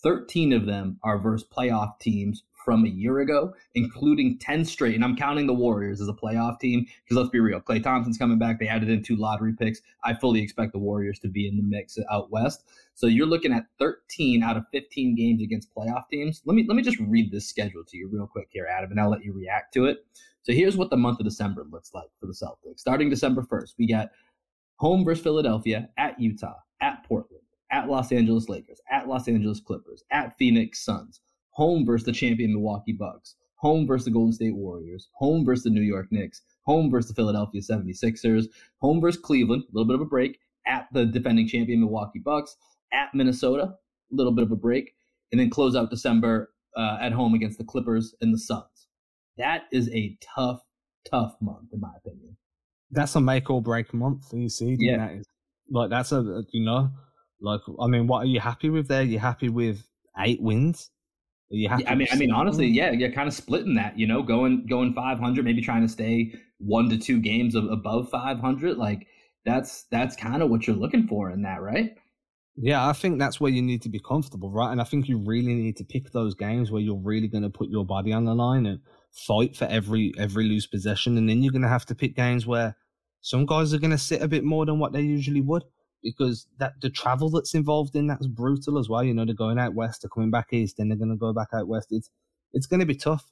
13 0.04 0.52
of 0.52 0.66
them 0.66 1.00
are 1.04 1.20
versus 1.20 1.48
playoff 1.48 2.00
teams 2.00 2.44
from 2.64 2.86
a 2.86 2.90
year 2.90 3.20
ago, 3.20 3.54
including 3.76 4.38
10 4.40 4.66
straight. 4.66 4.96
And 4.96 5.04
I'm 5.04 5.16
counting 5.16 5.48
the 5.48 5.54
Warriors 5.54 6.02
as 6.02 6.08
a 6.08 6.14
playoff 6.14 6.60
team 6.60 6.86
because 7.04 7.18
let's 7.18 7.30
be 7.30 7.40
real. 7.40 7.60
Klay 7.60 7.82
Thompson's 7.82 8.18
coming 8.18 8.40
back. 8.40 8.60
They 8.60 8.68
added 8.68 8.90
in 8.90 9.04
two 9.04 9.16
lottery 9.16 9.54
picks. 9.54 9.82
I 10.04 10.14
fully 10.14 10.42
expect 10.42 10.74
the 10.74 10.80
Warriors 10.80 11.20
to 11.20 11.28
be 11.28 11.48
in 11.48 11.58
the 11.58 11.64
mix 11.64 11.98
out 12.12 12.32
west. 12.32 12.64
So 12.94 13.08
you're 13.08 13.28
looking 13.28 13.54
at 13.54 13.66
13 13.80 14.44
out 14.44 14.58
of 14.58 14.64
15 14.72 15.16
games 15.16 15.42
against 15.42 15.74
playoff 15.76 16.04
teams. 16.10 16.42
Let 16.46 16.56
me 16.56 16.66
let 16.68 16.76
me 16.76 16.84
just 16.84 17.00
read 17.00 17.32
this 17.32 17.48
schedule 17.48 17.84
to 17.88 17.98
you 17.98 18.10
real 18.12 18.28
quick 18.28 18.48
here, 18.52 18.68
Adam, 18.68 18.92
and 18.92 19.00
I'll 19.00 19.10
let 19.10 19.24
you 19.24 19.34
react 19.34 19.74
to 19.76 19.86
it. 19.86 20.06
So 20.44 20.54
here's 20.54 20.78
what 20.78 20.90
the 20.90 20.98
month 20.98 21.20
of 21.20 21.26
December 21.26 21.66
looks 21.70 21.94
like 21.94 22.10
for 22.20 22.26
the 22.26 22.34
Celtics. 22.34 22.80
Starting 22.80 23.10
December 23.10 23.44
1st, 23.44 23.76
we 23.78 23.88
got 23.88 24.10
home 24.78 25.06
versus 25.06 25.24
Philadelphia, 25.24 25.88
at 25.98 26.20
Utah, 26.20 26.58
at 26.82 27.04
Portland, 27.04 27.44
at 27.72 27.88
Los 27.88 28.12
Angeles 28.12 28.50
Lakers, 28.50 28.82
at 28.92 29.08
Los 29.08 29.28
Angeles 29.28 29.60
Clippers, 29.60 30.04
at 30.12 30.36
Phoenix 30.38 30.84
Suns, 30.84 31.22
home 31.52 31.86
versus 31.86 32.06
the 32.06 32.12
champion 32.12 32.54
Milwaukee 32.54 32.94
Bucks, 32.94 33.36
home 33.56 33.86
versus 33.86 34.06
the 34.06 34.12
Golden 34.12 34.34
State 34.34 34.56
Warriors, 34.56 35.10
home 35.14 35.46
versus 35.46 35.64
the 35.64 35.70
New 35.70 35.82
York 35.82 36.08
Knicks, 36.12 36.42
home 36.66 36.90
versus 36.90 37.10
the 37.10 37.16
Philadelphia 37.16 37.62
76ers, 37.62 38.46
home 38.80 39.00
versus 39.00 39.22
Cleveland, 39.22 39.64
a 39.64 39.72
little 39.74 39.88
bit 39.88 39.96
of 39.96 40.02
a 40.02 40.06
break, 40.06 40.40
at 40.68 40.88
the 40.94 41.06
defending 41.06 41.48
champion 41.48 41.80
Milwaukee 41.80 42.20
Bucks, 42.20 42.56
at 42.94 43.14
Minnesota, 43.14 43.64
a 43.64 44.16
little 44.16 44.34
bit 44.34 44.44
of 44.44 44.52
a 44.52 44.56
break, 44.56 44.94
and 45.32 45.40
then 45.40 45.50
close 45.50 45.76
out 45.76 45.90
December 45.90 46.52
uh, 46.76 46.98
at 47.02 47.12
home 47.12 47.34
against 47.34 47.58
the 47.58 47.64
Clippers 47.64 48.16
and 48.22 48.34
the 48.34 48.40
Suns. 48.40 48.88
That 49.38 49.64
is 49.72 49.90
a 49.90 50.18
tough, 50.36 50.62
tough 51.10 51.36
month, 51.42 51.70
in 51.74 51.80
my 51.80 51.92
opinion. 51.98 52.38
That's 52.92 53.16
a 53.16 53.22
make 53.22 53.50
or 53.50 53.62
break 53.62 53.94
month 53.94 54.30
for 54.30 54.38
you 54.38 54.50
see. 54.50 54.76
Yeah. 54.78 54.98
That 54.98 55.12
is, 55.14 55.26
like, 55.70 55.90
that's 55.90 56.12
a, 56.12 56.44
you 56.52 56.66
know, 56.66 56.92
like, 57.40 57.62
I 57.80 57.88
mean, 57.88 58.08
what 58.08 58.24
are 58.24 58.26
you 58.28 58.40
happy 58.40 58.70
with 58.70 58.88
there? 58.88 59.04
You're 59.04 59.22
happy 59.22 59.50
with 59.50 59.84
eight 60.20 60.42
wins? 60.42 60.90
You 61.52 61.70
have 61.70 61.82
yeah, 61.82 61.92
I 61.92 61.96
mean, 61.96 62.08
I 62.12 62.16
mean, 62.16 62.32
honestly, 62.32 62.68
yeah, 62.68 62.92
you're 62.92 63.12
kind 63.12 63.28
of 63.28 63.34
splitting 63.34 63.76
that. 63.76 64.00
You 64.00 64.08
know, 64.08 64.24
going 64.24 64.66
going 64.68 64.94
500, 64.94 65.44
maybe 65.44 65.62
trying 65.62 65.82
to 65.82 65.92
stay 65.92 66.34
one 66.60 66.90
to 66.90 66.98
two 66.98 67.20
games 67.20 67.56
of, 67.56 67.66
above 67.66 68.10
500. 68.10 68.78
Like 68.78 69.08
that's 69.46 69.84
that's 69.92 70.16
kind 70.16 70.42
of 70.42 70.50
what 70.50 70.66
you're 70.66 70.76
looking 70.76 71.08
for 71.08 71.30
in 71.30 71.44
that, 71.44 71.62
right? 71.62 71.92
Yeah, 72.56 72.88
I 72.88 72.94
think 72.94 73.20
that's 73.20 73.40
where 73.40 73.52
you 73.52 73.62
need 73.62 73.82
to 73.84 73.90
be 73.90 74.00
comfortable, 74.00 74.52
right? 74.52 74.72
And 74.72 74.82
I 74.82 74.84
think 74.84 75.08
you 75.08 75.18
really 75.18 75.54
need 75.54 75.78
to 75.78 75.84
pick 75.84 76.12
those 76.12 76.36
games 76.36 76.72
where 76.72 76.82
you're 76.82 77.02
really 77.02 77.28
going 77.28 77.44
to 77.44 77.50
put 77.50 77.70
your 77.70 77.86
body 77.86 78.14
on 78.14 78.26
the 78.26 78.36
line 78.36 78.66
and 78.66 78.80
fight 79.12 79.56
for 79.56 79.66
every 79.66 80.14
every 80.18 80.46
loose 80.46 80.68
possession. 80.68 81.18
And 81.18 81.28
then 81.28 81.44
you're 81.44 81.52
going 81.52 81.64
to 81.64 81.68
have 81.68 81.86
to 81.88 81.96
pick 81.96 82.16
games 82.16 82.48
where 82.48 82.78
some 83.22 83.46
guys 83.46 83.74
are 83.74 83.80
going 83.80 83.92
to 83.92 83.98
sit 83.98 84.22
a 84.22 84.28
bit 84.28 84.44
more 84.44 84.66
than 84.66 84.80
what 84.80 84.94
they 84.94 85.02
usually 85.02 85.42
would 85.42 85.64
because 86.04 86.48
that 86.60 86.74
the 86.82 86.90
travel 86.90 87.30
that's 87.30 87.54
involved 87.54 87.96
in 87.96 88.08
that's 88.08 88.28
brutal 88.28 88.78
as 88.78 88.90
well. 88.90 89.04
You 89.04 89.14
know, 89.14 89.26
they're 89.26 89.36
going 89.36 89.60
out 89.60 89.76
west, 89.76 90.02
they're 90.02 90.10
coming 90.10 90.32
back 90.32 90.52
east, 90.52 90.78
then 90.78 90.90
they're 90.90 90.98
going 90.98 91.12
to 91.12 91.16
go 91.16 91.34
back 91.34 91.50
out 91.54 91.68
west. 91.68 91.88
It's 91.92 92.10
it's 92.54 92.68
going 92.68 92.80
to 92.80 92.86
be 92.86 92.96
tough. 92.96 93.26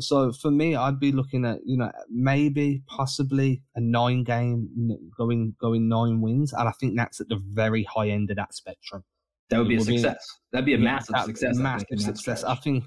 So 0.00 0.32
for 0.32 0.50
me, 0.50 0.74
I'd 0.74 0.98
be 0.98 1.12
looking 1.12 1.44
at 1.44 1.60
you 1.64 1.76
know 1.76 1.90
maybe 2.10 2.82
possibly 2.86 3.62
a 3.76 3.80
nine 3.80 4.24
game 4.24 4.68
going 5.16 5.54
going 5.60 5.88
nine 5.88 6.20
wins, 6.20 6.52
and 6.52 6.68
I 6.68 6.72
think 6.72 6.96
that's 6.96 7.20
at 7.20 7.28
the 7.28 7.40
very 7.52 7.84
high 7.84 8.08
end 8.08 8.30
of 8.30 8.36
that 8.36 8.54
spectrum. 8.54 9.04
That 9.50 9.58
would 9.58 9.68
be 9.68 9.76
a 9.76 9.80
success. 9.80 10.26
That'd 10.52 10.66
be 10.66 10.74
a 10.74 10.78
yeah, 10.78 10.84
massive 10.84 11.16
success. 11.24 11.56
Massive 11.56 11.86
I 11.92 11.96
success. 11.96 12.44
I 12.44 12.56
think 12.56 12.84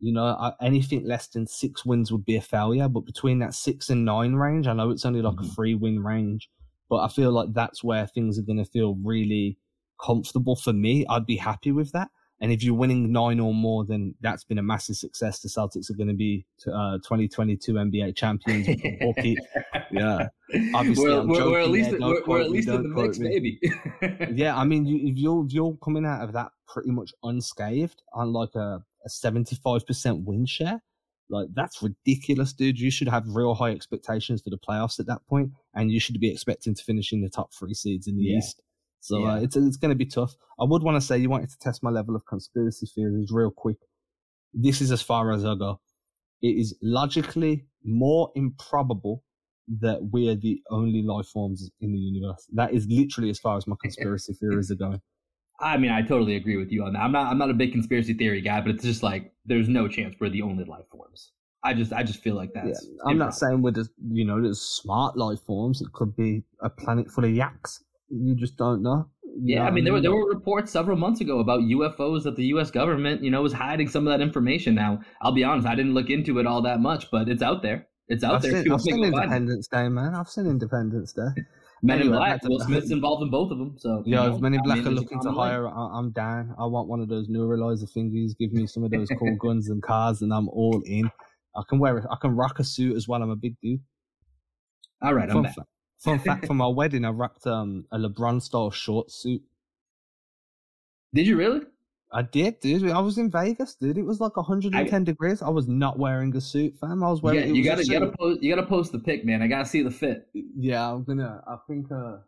you 0.00 0.12
know 0.12 0.52
anything 0.60 1.04
less 1.04 1.28
than 1.28 1.46
six 1.46 1.84
wins 1.84 2.10
would 2.10 2.24
be 2.24 2.36
a 2.36 2.40
failure, 2.40 2.88
but 2.88 3.02
between 3.02 3.38
that 3.40 3.54
six 3.54 3.90
and 3.90 4.04
nine 4.04 4.34
range, 4.34 4.66
I 4.66 4.72
know 4.72 4.90
it's 4.90 5.04
only 5.04 5.22
like 5.22 5.34
mm-hmm. 5.34 5.50
a 5.50 5.54
three 5.54 5.74
win 5.76 6.02
range, 6.02 6.50
but 6.90 6.96
I 6.96 7.08
feel 7.08 7.30
like 7.30 7.54
that's 7.54 7.82
where 7.82 8.06
things 8.06 8.38
are 8.38 8.42
going 8.42 8.58
to 8.58 8.64
feel 8.64 8.96
really 9.02 9.56
comfortable 10.04 10.56
for 10.56 10.72
me. 10.72 11.06
I'd 11.08 11.24
be 11.24 11.36
happy 11.36 11.72
with 11.72 11.92
that. 11.92 12.08
And 12.42 12.50
if 12.50 12.62
you're 12.62 12.74
winning 12.74 13.12
nine 13.12 13.38
or 13.38 13.52
more, 13.52 13.84
then 13.84 14.14
that's 14.22 14.44
been 14.44 14.58
a 14.58 14.62
massive 14.62 14.96
success. 14.96 15.40
The 15.40 15.48
Celtics 15.48 15.90
are 15.90 15.94
going 15.94 16.08
to 16.08 16.14
be 16.14 16.46
uh, 16.66 16.96
2022 16.98 17.74
NBA 17.74 18.16
champions. 18.16 18.66
yeah, 19.92 20.28
obviously, 20.74 21.04
we're, 21.04 21.26
we're, 21.26 21.50
we're 21.50 21.60
at 21.60 21.68
least 21.68 21.90
we're, 22.00 22.22
we're, 22.26 22.40
at 22.40 22.50
least 22.50 22.68
in 22.68 22.82
the 22.82 22.88
mix, 22.88 23.18
maybe. 23.18 23.60
yeah, 24.32 24.56
I 24.56 24.64
mean, 24.64 24.86
you, 24.86 25.10
if 25.10 25.18
you're 25.18 25.44
if 25.44 25.52
you're 25.52 25.76
coming 25.84 26.06
out 26.06 26.22
of 26.22 26.32
that 26.32 26.48
pretty 26.66 26.90
much 26.90 27.12
unscathed 27.22 28.02
on 28.14 28.32
like 28.32 28.54
a, 28.54 28.82
a 29.04 29.08
75% 29.08 30.24
win 30.24 30.46
share, 30.46 30.80
like 31.30 31.48
that's 31.54 31.82
ridiculous, 31.82 32.52
dude. 32.52 32.78
You 32.78 32.90
should 32.90 33.08
have 33.08 33.24
real 33.28 33.54
high 33.54 33.70
expectations 33.70 34.42
for 34.42 34.50
the 34.50 34.58
playoffs 34.58 34.98
at 34.98 35.06
that 35.06 35.26
point, 35.28 35.52
and 35.74 35.90
you 35.90 36.00
should 36.00 36.18
be 36.20 36.30
expecting 36.30 36.74
to 36.74 36.82
finish 36.82 37.12
in 37.12 37.22
the 37.22 37.30
top 37.30 37.50
three 37.54 37.74
seeds 37.74 38.06
in 38.06 38.16
the 38.16 38.24
yeah. 38.24 38.38
East. 38.38 38.60
So 39.00 39.20
yeah. 39.20 39.32
uh, 39.32 39.36
it's 39.36 39.56
it's 39.56 39.76
going 39.76 39.90
to 39.90 39.96
be 39.96 40.06
tough. 40.06 40.34
I 40.60 40.64
would 40.64 40.82
want 40.82 40.96
to 40.96 41.00
say 41.00 41.16
you 41.18 41.30
wanted 41.30 41.50
to 41.50 41.58
test 41.58 41.82
my 41.82 41.90
level 41.90 42.16
of 42.16 42.26
conspiracy 42.26 42.86
theories 42.86 43.30
real 43.30 43.50
quick. 43.50 43.78
This 44.52 44.80
is 44.80 44.90
as 44.92 45.00
far 45.00 45.32
as 45.32 45.44
I 45.44 45.54
go. 45.54 45.80
It 46.42 46.56
is 46.58 46.76
logically 46.82 47.66
more 47.84 48.30
improbable 48.34 49.22
that 49.80 50.08
we 50.12 50.28
are 50.28 50.34
the 50.34 50.60
only 50.70 51.02
life 51.02 51.26
forms 51.26 51.70
in 51.80 51.92
the 51.92 51.98
universe. 51.98 52.46
That 52.52 52.72
is 52.74 52.86
literally 52.88 53.30
as 53.30 53.38
far 53.38 53.56
as 53.56 53.66
my 53.66 53.76
conspiracy 53.82 54.34
theories 54.34 54.70
are 54.70 54.76
going. 54.76 55.00
I 55.60 55.76
mean, 55.76 55.90
I 55.90 56.02
totally 56.02 56.36
agree 56.36 56.56
with 56.56 56.72
you 56.72 56.84
on 56.84 56.94
that. 56.94 57.00
I'm 57.00 57.12
not 57.12 57.30
I'm 57.30 57.38
not 57.38 57.50
a 57.50 57.54
big 57.54 57.72
conspiracy 57.72 58.14
theory 58.14 58.40
guy, 58.40 58.60
but 58.60 58.70
it's 58.70 58.84
just 58.84 59.02
like 59.02 59.32
there's 59.44 59.68
no 59.68 59.88
chance 59.88 60.14
we're 60.20 60.30
the 60.30 60.42
only 60.42 60.64
life 60.64 60.86
forms. 60.90 61.32
I 61.62 61.74
just 61.74 61.92
I 61.92 62.02
just 62.02 62.22
feel 62.22 62.34
like 62.34 62.52
that's. 62.54 62.86
Yeah, 62.86 63.10
I'm 63.10 63.18
not 63.18 63.34
saying 63.34 63.60
we're 63.62 63.72
just 63.72 63.90
you 64.10 64.24
know 64.24 64.40
there's 64.40 64.60
smart 64.60 65.16
life 65.16 65.40
forms. 65.40 65.80
It 65.80 65.92
could 65.92 66.16
be 66.16 66.44
a 66.62 66.70
planet 66.70 67.10
full 67.10 67.24
of 67.24 67.30
yaks 67.30 67.84
you 68.10 68.34
just 68.34 68.56
don't 68.56 68.82
know. 68.82 69.08
You 69.22 69.54
yeah, 69.54 69.60
know 69.60 69.66
I 69.66 69.70
mean, 69.70 69.84
there 69.84 69.92
were 69.92 70.00
there 70.00 70.12
were 70.12 70.28
reports 70.28 70.72
several 70.72 70.96
months 70.96 71.20
ago 71.20 71.38
about 71.38 71.60
UFOs 71.60 72.24
that 72.24 72.36
the 72.36 72.46
U.S. 72.46 72.70
government, 72.70 73.22
you 73.22 73.30
know, 73.30 73.42
was 73.42 73.52
hiding 73.52 73.88
some 73.88 74.06
of 74.06 74.12
that 74.12 74.20
information. 74.20 74.74
Now, 74.74 75.00
I'll 75.22 75.32
be 75.32 75.44
honest, 75.44 75.66
I 75.66 75.74
didn't 75.76 75.94
look 75.94 76.10
into 76.10 76.38
it 76.40 76.46
all 76.46 76.62
that 76.62 76.80
much, 76.80 77.10
but 77.10 77.28
it's 77.28 77.42
out 77.42 77.62
there. 77.62 77.86
It's 78.08 78.24
out 78.24 78.36
I've 78.36 78.42
there. 78.42 78.50
Seen, 78.62 78.72
I've 78.72 78.80
seen 78.80 79.04
Independence 79.04 79.68
Day, 79.68 79.88
man. 79.88 80.14
I've 80.14 80.28
seen 80.28 80.46
Independence 80.46 81.12
Day. 81.12 81.28
Men 81.82 82.02
in 82.02 82.08
Black. 82.08 82.42
Will 82.44 82.60
Smith's 82.60 82.90
involved 82.90 83.22
in 83.22 83.30
both 83.30 83.50
of 83.50 83.58
them. 83.58 83.74
So 83.78 84.02
yeah, 84.06 84.26
know, 84.26 84.34
if 84.34 84.40
Men 84.40 84.54
in 84.54 84.62
Black 84.62 84.78
I 84.78 84.80
mean, 84.82 84.88
are 84.88 84.90
looking 84.90 85.20
to 85.20 85.32
hire, 85.32 85.66
I, 85.66 85.98
am 85.98 86.10
down. 86.10 86.54
I 86.58 86.66
want 86.66 86.88
one 86.88 87.00
of 87.00 87.08
those 87.08 87.28
neuralizer 87.28 87.90
thingies. 87.90 88.36
Give 88.38 88.52
me 88.52 88.66
some 88.66 88.84
of 88.84 88.90
those 88.90 89.08
cool 89.18 89.34
guns 89.40 89.68
and 89.70 89.82
cars, 89.82 90.22
and 90.22 90.32
I'm 90.32 90.48
all 90.50 90.82
in. 90.84 91.10
I 91.56 91.62
can 91.68 91.78
wear 91.78 91.98
it. 91.98 92.04
I 92.10 92.16
can 92.20 92.36
rock 92.36 92.58
a 92.58 92.64
suit 92.64 92.96
as 92.96 93.08
well. 93.08 93.22
I'm 93.22 93.30
a 93.30 93.36
big 93.36 93.56
dude. 93.62 93.80
All 95.02 95.14
right, 95.14 95.30
I'm 95.30 95.42
back. 95.42 95.56
Fun 95.98 96.18
fact: 96.24 96.46
for 96.46 96.54
my 96.54 96.66
wedding, 96.68 97.04
I 97.04 97.10
wrapped 97.10 97.46
um, 97.46 97.86
a 97.90 97.98
LeBron 97.98 98.42
style 98.42 98.70
short 98.70 99.10
suit. 99.10 99.42
Did 101.14 101.26
you 101.26 101.36
really? 101.36 101.62
I 102.12 102.22
did, 102.22 102.58
dude. 102.60 102.90
I 102.90 102.98
was 102.98 103.18
in 103.18 103.30
Vegas, 103.30 103.76
dude. 103.76 103.96
It 103.96 104.02
was 104.02 104.20
like 104.20 104.36
110 104.36 105.02
I, 105.02 105.04
degrees. 105.04 105.42
I 105.42 105.48
was 105.48 105.68
not 105.68 105.98
wearing 105.98 106.34
a 106.36 106.40
suit, 106.40 106.76
fam. 106.80 107.04
I 107.04 107.10
was 107.10 107.22
wearing. 107.22 107.40
Yeah, 107.40 107.46
you 107.46 107.64
gotta, 107.64 107.84
you 107.84 107.92
gotta 107.92 108.12
post. 108.18 108.42
You 108.42 108.54
gotta 108.54 108.66
post 108.66 108.92
the 108.92 108.98
pic, 108.98 109.24
man. 109.24 109.42
I 109.42 109.46
gotta 109.46 109.66
see 109.66 109.82
the 109.82 109.90
fit. 109.90 110.28
Yeah, 110.34 110.92
I'm 110.92 111.04
gonna. 111.04 111.42
I 111.46 111.56
think. 111.68 111.90
uh 111.92 112.18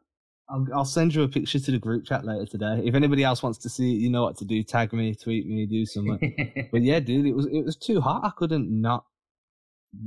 I'll, 0.48 0.66
I'll 0.74 0.84
send 0.84 1.14
you 1.14 1.22
a 1.22 1.28
picture 1.28 1.58
to 1.58 1.70
the 1.70 1.78
group 1.78 2.04
chat 2.04 2.24
later 2.26 2.44
today. 2.44 2.82
If 2.84 2.94
anybody 2.94 3.24
else 3.24 3.42
wants 3.42 3.58
to 3.58 3.68
see 3.70 3.94
it, 3.94 4.00
you 4.00 4.10
know 4.10 4.24
what 4.24 4.36
to 4.38 4.44
do. 4.44 4.62
Tag 4.62 4.92
me, 4.92 5.14
tweet 5.14 5.46
me, 5.46 5.66
do 5.66 5.86
something. 5.86 6.68
but 6.70 6.82
yeah, 6.82 7.00
dude, 7.00 7.26
it 7.26 7.34
was 7.34 7.46
it 7.46 7.64
was 7.64 7.76
too 7.76 8.00
hot. 8.00 8.22
I 8.24 8.30
couldn't 8.36 8.68
not 8.70 9.04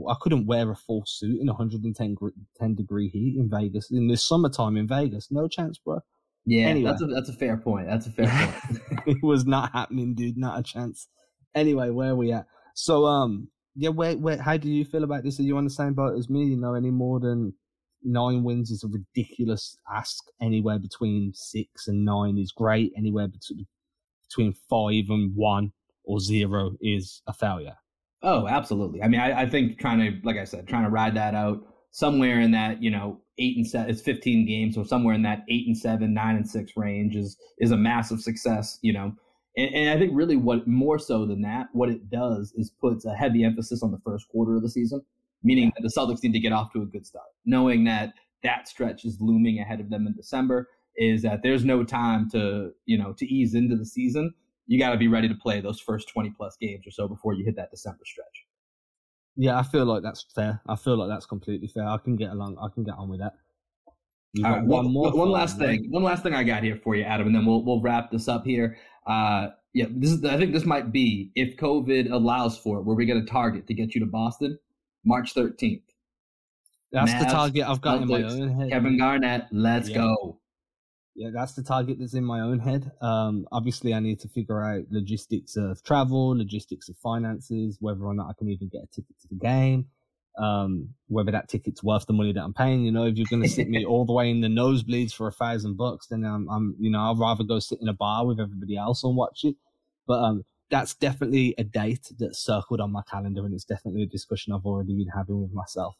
I 0.10 0.16
couldn't 0.20 0.46
wear 0.46 0.72
a 0.72 0.76
full 0.76 1.04
suit 1.06 1.40
in 1.40 1.48
110 1.48 2.16
10 2.60 2.76
degree 2.76 3.10
heat 3.10 3.36
in 3.38 3.50
Vegas 3.50 3.92
in 3.92 4.08
the 4.08 4.18
summertime 4.18 4.78
in 4.78 4.88
Vegas. 4.88 5.32
No 5.32 5.48
chance, 5.48 5.78
bro. 5.78 6.02
Yeah, 6.46 6.68
anyway. 6.68 6.92
that's 6.92 7.02
a 7.02 7.08
that's 7.08 7.30
a 7.30 7.34
fair 7.34 7.58
point. 7.58 7.88
That's 7.88 8.08
a 8.08 8.12
fair 8.12 8.28
point. 8.28 8.82
it 9.08 9.24
was 9.24 9.46
not 9.46 9.72
happening, 9.74 10.14
dude. 10.14 10.38
Not 10.38 10.60
a 10.60 10.64
chance. 10.64 11.08
Anyway, 11.56 11.90
where 11.90 12.12
are 12.12 12.16
we 12.16 12.32
at? 12.32 12.46
So, 12.76 13.06
um, 13.06 13.48
yeah, 13.76 13.90
where 13.90 14.16
where 14.16 14.42
how 14.42 14.58
do 14.58 14.70
you 14.70 14.86
feel 14.86 15.04
about 15.04 15.24
this? 15.24 15.40
Are 15.40 15.44
you 15.44 15.58
on 15.58 15.64
the 15.64 15.70
same 15.70 15.94
boat 15.94 16.18
as 16.18 16.30
me? 16.30 16.46
You 16.46 16.58
know, 16.58 16.76
any 16.76 16.92
more 16.92 17.20
than 17.20 17.54
nine 18.04 18.44
wins 18.44 18.70
is 18.70 18.84
a 18.84 18.88
ridiculous 18.88 19.78
ask. 19.92 20.24
Anywhere 20.42 20.78
between 20.78 21.34
six 21.34 21.88
and 21.88 22.06
nine 22.06 22.38
is 22.38 22.52
great. 22.52 22.94
Anywhere 22.96 23.28
between 23.28 23.66
between 24.30 24.54
five 24.70 25.06
and 25.10 25.36
one 25.36 25.72
or 26.04 26.20
zero 26.20 26.76
is 26.82 27.22
a 27.28 27.34
failure. 27.34 27.76
Oh, 28.22 28.48
absolutely. 28.48 29.04
I 29.04 29.08
mean, 29.08 29.20
I, 29.20 29.42
I 29.42 29.50
think 29.50 29.80
trying 29.80 30.00
to, 30.00 30.20
like 30.24 30.38
I 30.38 30.46
said, 30.46 30.68
trying 30.68 30.84
to 30.84 30.90
ride 30.90 31.16
that 31.16 31.36
out 31.36 31.60
somewhere 31.96 32.42
in 32.42 32.52
that, 32.52 32.84
you 32.84 32.92
know, 32.92 33.22
eight 33.38 33.56
and 33.56 33.66
seven, 33.66 33.90
it's 33.90 34.02
15 34.02 34.46
games. 34.46 34.76
So 34.76 34.84
somewhere 34.84 35.16
in 35.16 35.22
that 35.22 35.46
eight 35.50 35.66
and 35.66 35.78
seven, 35.78 36.14
nine 36.14 36.36
and 36.36 36.46
six 36.46 36.74
range 36.76 37.16
is, 37.16 37.38
is 37.60 37.72
a 37.72 37.78
massive 37.78 38.20
success, 38.20 38.78
you 38.82 38.92
know. 38.92 39.14
And, 39.56 39.74
and 39.74 39.90
I 39.90 39.98
think 39.98 40.12
really 40.14 40.36
what 40.36 40.68
more 40.68 41.00
so 41.00 41.26
than 41.26 41.42
that, 41.44 41.68
what 41.72 41.88
it 41.88 42.10
does 42.10 42.52
is 42.58 42.70
puts 42.70 43.06
a 43.06 43.16
heavy 43.16 43.46
emphasis 43.46 43.82
on 43.82 43.92
the 43.92 44.02
first 44.04 44.28
quarter 44.28 44.58
of 44.58 44.62
the 44.62 44.70
season, 44.70 45.04
meaning 45.42 45.72
that 45.74 45.84
the 45.84 45.94
Celtics 45.98 46.22
need 46.22 46.34
to 46.34 46.40
get 46.40 46.52
off 46.52 46.74
to 46.74 46.82
a 46.82 46.86
good 46.86 47.06
start, 47.06 47.28
knowing 47.46 47.86
that 47.86 48.12
that 48.44 48.68
stretch 48.68 49.06
is 49.06 49.22
looming 49.22 49.60
ahead 49.60 49.80
of 49.80 49.90
them 49.90 50.06
in 50.06 50.14
December 50.14 50.68
is 50.98 51.22
that 51.22 51.44
there's 51.44 51.64
no 51.64 51.86
time 51.86 52.30
to, 52.32 52.72
you 52.86 52.98
know, 52.98 53.14
to 53.14 53.26
ease 53.26 53.56
into 53.56 53.78
the 53.78 53.86
season 53.86 54.34
you 54.68 54.80
got 54.80 54.92
to 54.92 54.98
be 54.98 55.08
ready 55.08 55.28
to 55.28 55.36
play 55.36 55.62
those 55.62 55.80
first 55.80 56.10
20 56.10 56.32
plus 56.32 56.58
games 56.60 56.88
or 56.88 56.92
so 56.92 57.08
before 57.08 57.34
you 57.34 57.46
hit 57.46 57.56
that 57.56 57.72
December 57.72 58.04
stretch. 58.06 58.45
Yeah, 59.38 59.60
I 59.60 59.63
feel 59.63 59.86
like 59.86 60.04
that's 60.04 60.26
fair. 60.34 60.62
I 60.67 60.76
feel 60.76 60.98
like 60.98 61.10
that's 61.10 61.26
completely 61.26 61.67
fair. 61.67 61.86
I 61.86 61.98
can 61.98 62.15
get 62.15 62.32
along. 62.32 62.58
I 62.62 62.67
can 62.74 62.84
get 62.84 62.95
on 62.95 63.10
with 63.10 63.19
that. 63.19 63.34
All 64.43 64.52
right, 64.52 64.63
one, 64.63 64.91
more. 64.91 65.12
One 65.12 65.30
last 65.30 65.58
thing. 65.58 65.88
One 65.91 66.04
last 66.04 66.24
thing 66.24 66.34
I 66.34 66.43
got 66.43 66.63
here 66.63 66.80
for 66.84 66.95
you, 66.95 67.04
Adam, 67.04 67.28
and 67.28 67.36
then 67.36 67.45
we'll 67.45 67.63
we'll 67.63 67.82
wrap 67.82 68.12
this 68.12 68.28
up 68.28 68.45
here. 68.45 68.78
Uh, 69.08 69.50
yeah, 69.74 69.86
this 69.89 70.12
is. 70.12 70.24
I 70.26 70.38
think 70.38 70.54
this 70.54 70.65
might 70.65 70.91
be 70.91 71.32
if 71.36 71.58
COVID 71.58 72.12
allows 72.12 72.58
for 72.58 72.80
it, 72.80 72.84
where 72.84 72.95
we 72.95 73.06
get 73.06 73.17
a 73.17 73.26
target 73.26 73.67
to 73.67 73.74
get 73.74 73.93
you 73.93 74.02
to 74.02 74.08
Boston, 74.08 74.58
March 75.06 75.34
13th. 75.34 75.82
That's 76.91 77.12
Mavs, 77.12 77.19
the 77.19 77.26
target 77.26 77.67
I've 77.67 77.82
got 77.82 78.02
Celtics, 78.02 78.32
in 78.32 78.39
my 78.39 78.43
own 78.45 78.60
head. 78.60 78.69
Kevin 78.71 78.98
Garnett, 78.98 79.48
let's 79.52 79.89
yeah. 79.89 79.98
go 79.98 80.39
yeah, 81.15 81.30
that's 81.34 81.54
the 81.54 81.63
target 81.63 81.97
that's 81.99 82.13
in 82.13 82.25
my 82.25 82.41
own 82.41 82.60
head. 82.60 82.91
Um, 83.01 83.47
obviously, 83.51 83.93
I 83.93 83.99
need 83.99 84.19
to 84.19 84.28
figure 84.28 84.62
out 84.62 84.84
logistics 84.91 85.56
of 85.56 85.82
travel, 85.82 86.38
logistics 86.38 86.89
of 86.89 86.97
finances, 86.97 87.78
whether 87.80 88.04
or 88.04 88.13
not 88.13 88.28
I 88.30 88.34
can 88.38 88.49
even 88.49 88.67
get 88.67 88.84
a 88.84 88.88
ticket 88.88 89.17
to 89.21 89.28
the 89.30 89.36
game, 89.36 89.86
um, 90.38 90.89
whether 91.08 91.32
that 91.32 91.47
ticket's 91.47 91.82
worth 91.82 92.06
the 92.06 92.13
money 92.13 92.34
that 92.34 92.43
I'm 92.43 92.54
paying. 92.54 92.84
You 92.84 92.91
know, 92.91 93.06
if 93.06 93.15
you're 93.15 93.28
going 93.30 93.43
to 93.43 93.49
sit 93.49 93.69
me 93.69 93.86
all 93.89 94.06
the 94.06 94.12
way 94.12 94.30
in 94.30 94.41
the 94.41 94.49
nosebleeds 94.49 95.13
for 95.13 95.30
a 95.30 95.32
thousand 95.32 95.78
bucks, 95.78 96.08
then 96.08 96.25
I'm, 96.25 96.49
I'm, 96.49 96.75
you 96.80 96.91
know, 96.91 97.10
I'd 97.10 97.17
rather 97.17 97.45
go 97.45 97.60
sit 97.60 97.80
in 97.82 97.88
a 97.88 97.93
bar 97.93 98.25
with 98.25 98.39
everybody 98.41 98.75
else 98.75 99.06
and 99.06 99.15
watch 99.15 99.45
it. 99.45 99.56
But 100.06 100.21
um, 100.21 100.43
that's 100.69 100.93
definitely 100.95 101.56
a 101.58 101.63
date 101.63 102.12
that's 102.19 102.39
circled 102.39 102.82
on 102.82 102.91
my 102.91 103.04
calendar, 103.10 103.45
and 103.45 103.54
it's 103.54 103.63
definitely 103.63 104.04
a 104.04 104.08
discussion 104.08 104.51
I've 104.51 104.65
already 104.65 104.93
been 104.95 105.13
having 105.15 105.41
with 105.41 105.54
myself. 105.54 105.95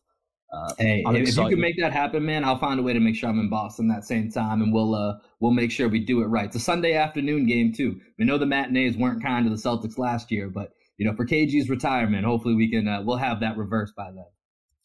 Uh, 0.54 0.74
hey, 0.78 1.04
if 1.08 1.36
you 1.36 1.50
can 1.50 1.60
make 1.60 1.78
that 1.80 1.92
happen, 1.92 2.26
man, 2.26 2.44
I'll 2.44 2.58
find 2.58 2.80
a 2.80 2.84
way 2.84 2.94
to 2.94 3.00
make 3.00 3.16
sure 3.16 3.30
I'm 3.30 3.40
in 3.40 3.50
Boston 3.50 3.88
that 3.90 4.06
same 4.06 4.32
time, 4.32 4.62
and 4.62 4.72
we'll 4.72 4.96
uh 4.96 5.18
we'll 5.40 5.52
make 5.52 5.72
sure 5.72 5.90
we 5.90 6.00
do 6.00 6.22
it 6.22 6.26
right. 6.26 6.46
It's 6.46 6.56
a 6.56 6.60
Sunday 6.60 6.94
afternoon 6.94 7.46
game 7.46 7.74
too. 7.74 8.00
We 8.18 8.26
know 8.26 8.38
the 8.38 8.46
matinees 8.46 8.96
weren't 8.96 9.24
kind 9.24 9.46
to 9.46 9.50
the 9.50 9.58
Celtics 9.58 9.98
last 9.98 10.32
year, 10.32 10.50
but 10.50 10.72
you 10.98 11.06
know 11.06 11.16
for 11.16 11.26
KG's 11.26 11.70
retirement, 11.70 12.26
hopefully 12.26 12.56
we 12.56 12.70
can 12.70 12.88
uh, 12.88 13.02
we'll 13.02 13.18
have 13.18 13.40
that 13.42 13.58
reversed 13.58 13.96
by 13.96 14.12
then. 14.12 14.26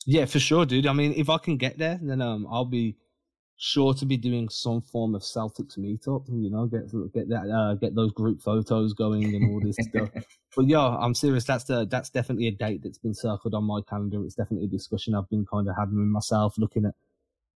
Yeah, 0.07 0.25
for 0.25 0.40
sure, 0.40 0.66
dude. 0.66 0.87
I 0.87 0.92
mean, 0.92 1.12
if 1.16 1.29
I 1.29 1.38
can 1.38 1.57
get 1.57 1.79
there, 1.79 2.01
then 2.03 2.20
um 2.20 2.46
I'll 2.51 2.64
be 2.64 2.96
sure 3.62 3.92
to 3.92 4.07
be 4.07 4.16
doing 4.16 4.49
some 4.49 4.81
form 4.81 5.14
of 5.14 5.20
Celtics 5.20 5.79
meetup. 5.79 6.25
You 6.29 6.51
know, 6.51 6.66
get 6.66 6.90
get 7.13 7.29
that 7.29 7.48
uh, 7.50 7.75
get 7.75 7.94
those 7.94 8.11
group 8.11 8.40
photos 8.40 8.94
going 8.94 9.35
and 9.35 9.50
all 9.50 9.61
this 9.61 9.77
stuff. 9.81 10.11
But 10.56 10.67
yeah, 10.67 10.81
I'm 10.81 11.15
serious. 11.15 11.44
That's 11.44 11.63
the 11.63 11.87
that's 11.87 12.11
definitely 12.11 12.48
a 12.48 12.50
date 12.50 12.83
that's 12.83 12.98
been 12.98 13.15
circled 13.15 13.54
on 13.54 13.63
my 13.63 13.83
calendar. 13.88 14.25
It's 14.25 14.35
definitely 14.35 14.67
a 14.67 14.69
discussion 14.69 15.15
I've 15.15 15.31
been 15.31 15.46
kind 15.46 15.69
of 15.69 15.77
having 15.79 15.96
with 15.96 16.08
myself, 16.08 16.58
looking 16.58 16.87
at 16.87 16.94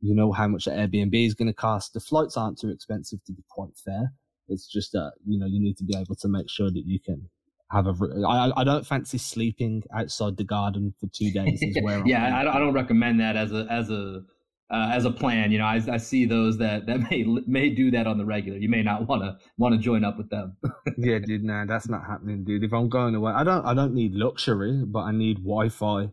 you 0.00 0.14
know 0.14 0.30
how 0.30 0.46
much 0.46 0.66
the 0.66 0.70
Airbnb 0.70 1.26
is 1.26 1.34
going 1.34 1.48
to 1.48 1.54
cost. 1.54 1.94
The 1.94 1.98
flights 1.98 2.36
aren't 2.36 2.60
too 2.60 2.68
expensive 2.68 3.18
to 3.24 3.32
be 3.32 3.42
quite 3.48 3.76
fair. 3.84 4.12
It's 4.46 4.68
just 4.68 4.92
that 4.92 5.14
you 5.26 5.40
know 5.40 5.46
you 5.46 5.60
need 5.60 5.76
to 5.78 5.84
be 5.84 5.96
able 5.96 6.14
to 6.14 6.28
make 6.28 6.48
sure 6.48 6.70
that 6.70 6.84
you 6.86 7.00
can 7.00 7.28
have 7.72 7.88
a. 7.88 7.94
I, 8.24 8.52
I 8.60 8.62
don't 8.62 8.86
fancy 8.86 9.18
sleeping 9.18 9.82
outside 9.92 10.36
the 10.36 10.44
garden 10.44 10.94
for 11.00 11.08
two 11.08 11.32
days. 11.32 11.60
Is 11.62 11.76
where 11.82 12.00
yeah, 12.06 12.38
I 12.38 12.44
don't, 12.44 12.54
I 12.54 12.58
don't 12.60 12.74
recommend 12.74 13.18
that 13.18 13.34
as 13.34 13.50
a 13.50 13.66
as 13.68 13.90
a 13.90 14.22
uh, 14.70 14.90
as 14.92 15.04
a 15.04 15.10
plan. 15.10 15.52
You 15.52 15.58
know, 15.58 15.64
I, 15.64 15.80
I 15.90 15.96
see 15.96 16.24
those 16.24 16.58
that 16.58 16.86
that 16.86 17.00
may 17.10 17.24
may 17.46 17.70
do 17.70 17.90
that 17.92 18.06
on 18.06 18.18
the 18.18 18.24
regular. 18.24 18.58
You 18.58 18.68
may 18.68 18.82
not 18.82 19.08
want 19.08 19.22
to 19.22 19.36
want 19.58 19.74
to 19.74 19.80
join 19.80 20.04
up 20.04 20.16
with 20.18 20.30
them. 20.30 20.56
yeah, 20.98 21.18
dude. 21.18 21.44
Nah, 21.44 21.64
that's 21.66 21.88
not 21.88 22.06
happening, 22.06 22.44
dude. 22.44 22.64
If 22.64 22.72
I'm 22.72 22.88
going 22.88 23.14
away, 23.14 23.32
I 23.32 23.44
don't 23.44 23.64
I 23.64 23.74
don't 23.74 23.94
need 23.94 24.14
luxury, 24.14 24.82
but 24.86 25.00
I 25.00 25.12
need 25.12 25.38
Wi-Fi, 25.38 26.10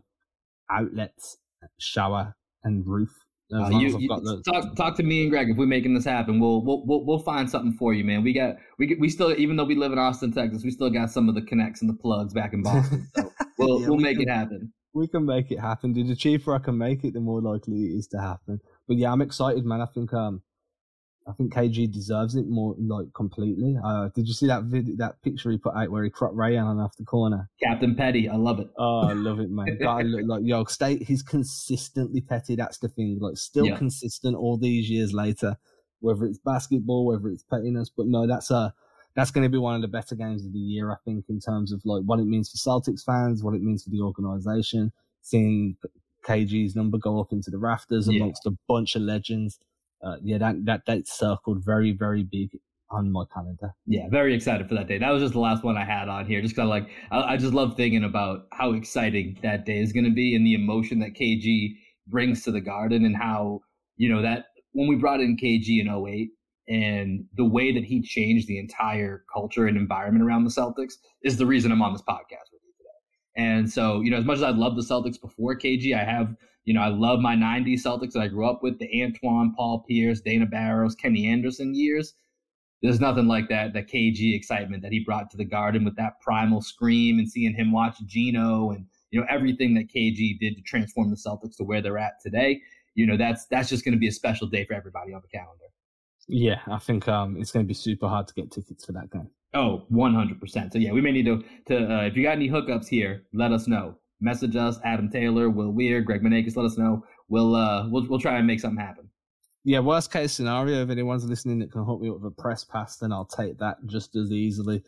outlets, 0.70 1.38
shower, 1.78 2.36
and 2.64 2.86
roof. 2.86 3.10
Uh, 3.54 3.68
you, 3.68 3.98
you 3.98 4.08
talk, 4.46 4.74
talk 4.76 4.96
to 4.96 5.02
me 5.02 5.22
and 5.22 5.30
Greg 5.30 5.50
if 5.50 5.58
we're 5.58 5.66
making 5.66 5.92
this 5.92 6.06
happen. 6.06 6.40
We'll, 6.40 6.64
we'll 6.64 6.86
we'll 6.86 7.04
we'll 7.04 7.18
find 7.18 7.50
something 7.50 7.74
for 7.74 7.92
you, 7.92 8.02
man. 8.02 8.22
We 8.22 8.32
got 8.32 8.56
we 8.78 8.96
we 8.98 9.10
still 9.10 9.38
even 9.38 9.56
though 9.56 9.64
we 9.64 9.74
live 9.74 9.92
in 9.92 9.98
Austin, 9.98 10.32
Texas, 10.32 10.64
we 10.64 10.70
still 10.70 10.88
got 10.88 11.10
some 11.10 11.28
of 11.28 11.34
the 11.34 11.42
connects 11.42 11.82
and 11.82 11.90
the 11.90 11.94
plugs 11.94 12.32
back 12.32 12.54
in 12.54 12.62
Boston. 12.62 13.08
So 13.58 13.66
we'll 13.66 13.80
yeah, 13.82 13.88
we'll 13.88 13.96
we 13.98 14.02
make 14.02 14.16
can, 14.16 14.28
it 14.28 14.32
happen. 14.32 14.72
We 14.94 15.08
can 15.08 15.24
make 15.24 15.50
it 15.50 15.60
happen. 15.60 15.92
Dude, 15.92 16.08
the 16.08 16.16
cheaper 16.16 16.54
I 16.54 16.58
can 16.58 16.76
make 16.76 17.04
it, 17.04 17.14
the 17.14 17.20
more 17.20 17.40
likely 17.40 17.84
it 17.84 17.98
is 17.98 18.06
to 18.08 18.20
happen. 18.20 18.60
But 18.86 18.98
yeah, 18.98 19.12
I'm 19.12 19.22
excited, 19.22 19.64
man. 19.64 19.80
I 19.80 19.86
think 19.86 20.12
um 20.12 20.42
I 21.26 21.32
think 21.32 21.52
KG 21.54 21.92
deserves 21.92 22.34
it 22.34 22.48
more 22.48 22.74
like 22.78 23.06
completely. 23.14 23.76
Uh, 23.82 24.08
did 24.14 24.26
you 24.26 24.34
see 24.34 24.46
that 24.48 24.64
video, 24.64 24.96
that 24.98 25.22
picture 25.22 25.50
he 25.50 25.58
put 25.58 25.74
out 25.76 25.90
where 25.90 26.04
he 26.04 26.10
cropped 26.10 26.36
on 26.36 26.80
off 26.80 26.96
the 26.96 27.04
corner? 27.04 27.48
Captain 27.62 27.94
Petty, 27.94 28.28
I 28.28 28.36
love 28.36 28.58
it. 28.58 28.68
Oh, 28.76 29.02
I 29.02 29.12
love 29.12 29.38
it, 29.40 29.50
man. 29.50 29.78
God, 29.80 30.06
look, 30.06 30.22
like 30.26 30.42
yo, 30.44 30.64
state 30.64 31.02
he's 31.02 31.22
consistently 31.22 32.20
petty. 32.20 32.56
That's 32.56 32.78
the 32.78 32.88
thing. 32.88 33.18
Like 33.20 33.36
still 33.36 33.66
yeah. 33.66 33.76
consistent 33.76 34.36
all 34.36 34.58
these 34.58 34.90
years 34.90 35.12
later, 35.12 35.56
whether 36.00 36.24
it's 36.24 36.38
basketball, 36.38 37.06
whether 37.06 37.28
it's 37.28 37.44
pettiness. 37.44 37.90
But 37.96 38.06
no, 38.06 38.26
that's 38.26 38.50
a 38.50 38.56
uh, 38.56 38.70
that's 39.14 39.30
going 39.30 39.44
to 39.44 39.50
be 39.50 39.58
one 39.58 39.74
of 39.74 39.82
the 39.82 39.88
better 39.88 40.14
games 40.14 40.44
of 40.44 40.52
the 40.52 40.58
year, 40.58 40.90
I 40.90 40.96
think, 41.04 41.26
in 41.28 41.40
terms 41.40 41.72
of 41.72 41.80
like 41.84 42.02
what 42.04 42.18
it 42.18 42.26
means 42.26 42.50
for 42.50 42.56
Celtics 42.56 43.04
fans, 43.04 43.42
what 43.42 43.54
it 43.54 43.62
means 43.62 43.84
for 43.84 43.90
the 43.90 44.00
organization, 44.00 44.92
seeing 45.20 45.76
KG's 46.26 46.76
number 46.76 46.98
go 46.98 47.20
up 47.20 47.32
into 47.32 47.50
the 47.50 47.58
rafters 47.58 48.08
amongst 48.08 48.42
yeah. 48.44 48.52
a 48.52 48.54
bunch 48.68 48.96
of 48.96 49.02
legends 49.02 49.58
uh, 50.02 50.16
yeah, 50.22 50.38
that 50.38 50.64
that 50.64 50.84
date 50.84 51.06
circled 51.06 51.64
very 51.64 51.92
very 51.92 52.24
big 52.24 52.58
on 52.90 53.10
my 53.10 53.24
calendar. 53.32 53.72
Yeah, 53.86 54.08
very 54.10 54.34
excited 54.34 54.68
for 54.68 54.74
that 54.74 54.88
day. 54.88 54.98
That 54.98 55.10
was 55.10 55.22
just 55.22 55.32
the 55.32 55.40
last 55.40 55.64
one 55.64 55.76
I 55.76 55.84
had 55.84 56.08
on 56.08 56.26
here, 56.26 56.42
just 56.42 56.54
because 56.54 56.68
like 56.68 56.88
I, 57.10 57.34
I, 57.34 57.36
just 57.36 57.54
love 57.54 57.76
thinking 57.76 58.04
about 58.04 58.46
how 58.52 58.72
exciting 58.72 59.38
that 59.42 59.64
day 59.64 59.78
is 59.78 59.92
going 59.92 60.04
to 60.04 60.10
be 60.10 60.34
and 60.34 60.44
the 60.44 60.54
emotion 60.54 60.98
that 60.98 61.14
KG 61.14 61.76
brings 62.08 62.42
to 62.44 62.50
the 62.50 62.60
Garden 62.60 63.04
and 63.04 63.16
how 63.16 63.60
you 63.96 64.12
know 64.12 64.22
that 64.22 64.46
when 64.72 64.88
we 64.88 64.96
brought 64.96 65.20
in 65.20 65.36
KG 65.36 65.80
in 65.80 65.88
08 65.88 66.30
and 66.72 67.24
the 67.36 67.44
way 67.44 67.72
that 67.72 67.84
he 67.84 68.00
changed 68.00 68.48
the 68.48 68.58
entire 68.58 69.24
culture 69.32 69.66
and 69.66 69.76
environment 69.76 70.24
around 70.24 70.44
the 70.44 70.50
Celtics 70.50 70.94
is 71.22 71.36
the 71.36 71.46
reason 71.46 71.70
I'm 71.70 71.82
on 71.82 71.92
this 71.92 72.02
podcast 72.02 72.48
with 72.50 72.62
you 72.64 72.72
today. 72.78 73.44
And 73.50 73.70
so, 73.70 74.00
you 74.00 74.10
know, 74.10 74.16
as 74.16 74.24
much 74.24 74.38
as 74.38 74.42
I 74.42 74.50
love 74.50 74.76
the 74.76 74.82
Celtics 74.82 75.20
before 75.20 75.56
KG, 75.58 75.94
I 75.94 76.04
have 76.04 76.34
you 76.64 76.74
know, 76.74 76.80
I 76.80 76.88
love 76.88 77.20
my 77.20 77.34
90s 77.34 77.82
Celtics 77.82 78.12
that 78.12 78.20
I 78.20 78.28
grew 78.28 78.48
up 78.48 78.62
with, 78.62 78.78
the 78.78 79.02
Antoine, 79.02 79.52
Paul 79.56 79.84
Pierce, 79.88 80.20
Dana 80.20 80.46
Barros, 80.46 80.94
Kenny 80.94 81.26
Anderson 81.26 81.74
years. 81.74 82.14
There's 82.82 83.00
nothing 83.00 83.26
like 83.26 83.48
that, 83.48 83.72
that 83.74 83.88
KG 83.88 84.34
excitement 84.34 84.82
that 84.82 84.92
he 84.92 85.00
brought 85.00 85.30
to 85.30 85.36
the 85.36 85.44
garden 85.44 85.84
with 85.84 85.96
that 85.96 86.20
primal 86.20 86.60
scream 86.60 87.18
and 87.18 87.28
seeing 87.28 87.54
him 87.54 87.72
watch 87.72 87.96
Gino 88.06 88.70
and, 88.70 88.86
you 89.10 89.20
know, 89.20 89.26
everything 89.28 89.74
that 89.74 89.88
KG 89.88 90.38
did 90.38 90.56
to 90.56 90.62
transform 90.62 91.10
the 91.10 91.16
Celtics 91.16 91.56
to 91.56 91.64
where 91.64 91.82
they're 91.82 91.98
at 91.98 92.14
today. 92.22 92.60
You 92.94 93.06
know, 93.06 93.16
that's 93.16 93.46
that's 93.46 93.68
just 93.68 93.84
going 93.84 93.94
to 93.94 93.98
be 93.98 94.08
a 94.08 94.12
special 94.12 94.46
day 94.46 94.64
for 94.64 94.74
everybody 94.74 95.14
on 95.14 95.22
the 95.22 95.28
calendar. 95.28 95.64
Yeah, 96.28 96.60
I 96.70 96.78
think 96.78 97.08
um, 97.08 97.36
it's 97.38 97.50
going 97.50 97.64
to 97.64 97.68
be 97.68 97.74
super 97.74 98.08
hard 98.08 98.28
to 98.28 98.34
get 98.34 98.50
tickets 98.50 98.84
for 98.84 98.92
that 98.92 99.10
game. 99.10 99.28
Oh, 99.54 99.82
100%. 99.92 100.72
So, 100.72 100.78
yeah, 100.78 100.92
we 100.92 101.00
may 101.00 101.12
need 101.12 101.26
to, 101.26 101.42
to 101.66 101.94
uh, 101.94 102.02
if 102.02 102.16
you 102.16 102.22
got 102.22 102.32
any 102.32 102.48
hookups 102.48 102.88
here, 102.88 103.24
let 103.32 103.52
us 103.52 103.68
know 103.68 103.96
message 104.22 104.56
us, 104.56 104.78
Adam 104.84 105.10
Taylor, 105.10 105.50
Will 105.50 105.72
Weir, 105.72 106.00
Greg 106.00 106.22
Maneikis, 106.22 106.56
let 106.56 106.64
us 106.64 106.78
know. 106.78 107.04
We'll 107.28 107.54
uh 107.54 107.88
we'll 107.88 108.08
we'll 108.08 108.20
try 108.20 108.38
and 108.38 108.46
make 108.46 108.60
something 108.60 108.82
happen. 108.82 109.08
Yeah, 109.64 109.80
worst 109.80 110.12
case 110.12 110.32
scenario, 110.32 110.82
if 110.82 110.90
anyone's 110.90 111.24
listening 111.24 111.58
that 111.60 111.70
can 111.70 111.84
hook 111.84 112.00
me 112.00 112.08
up 112.08 112.20
with 112.20 112.32
a 112.32 112.42
press 112.42 112.64
pass, 112.64 112.96
then 112.96 113.12
I'll 113.12 113.26
take 113.26 113.58
that 113.58 113.76
just 113.86 114.16
as 114.16 114.30
easily. 114.30 114.82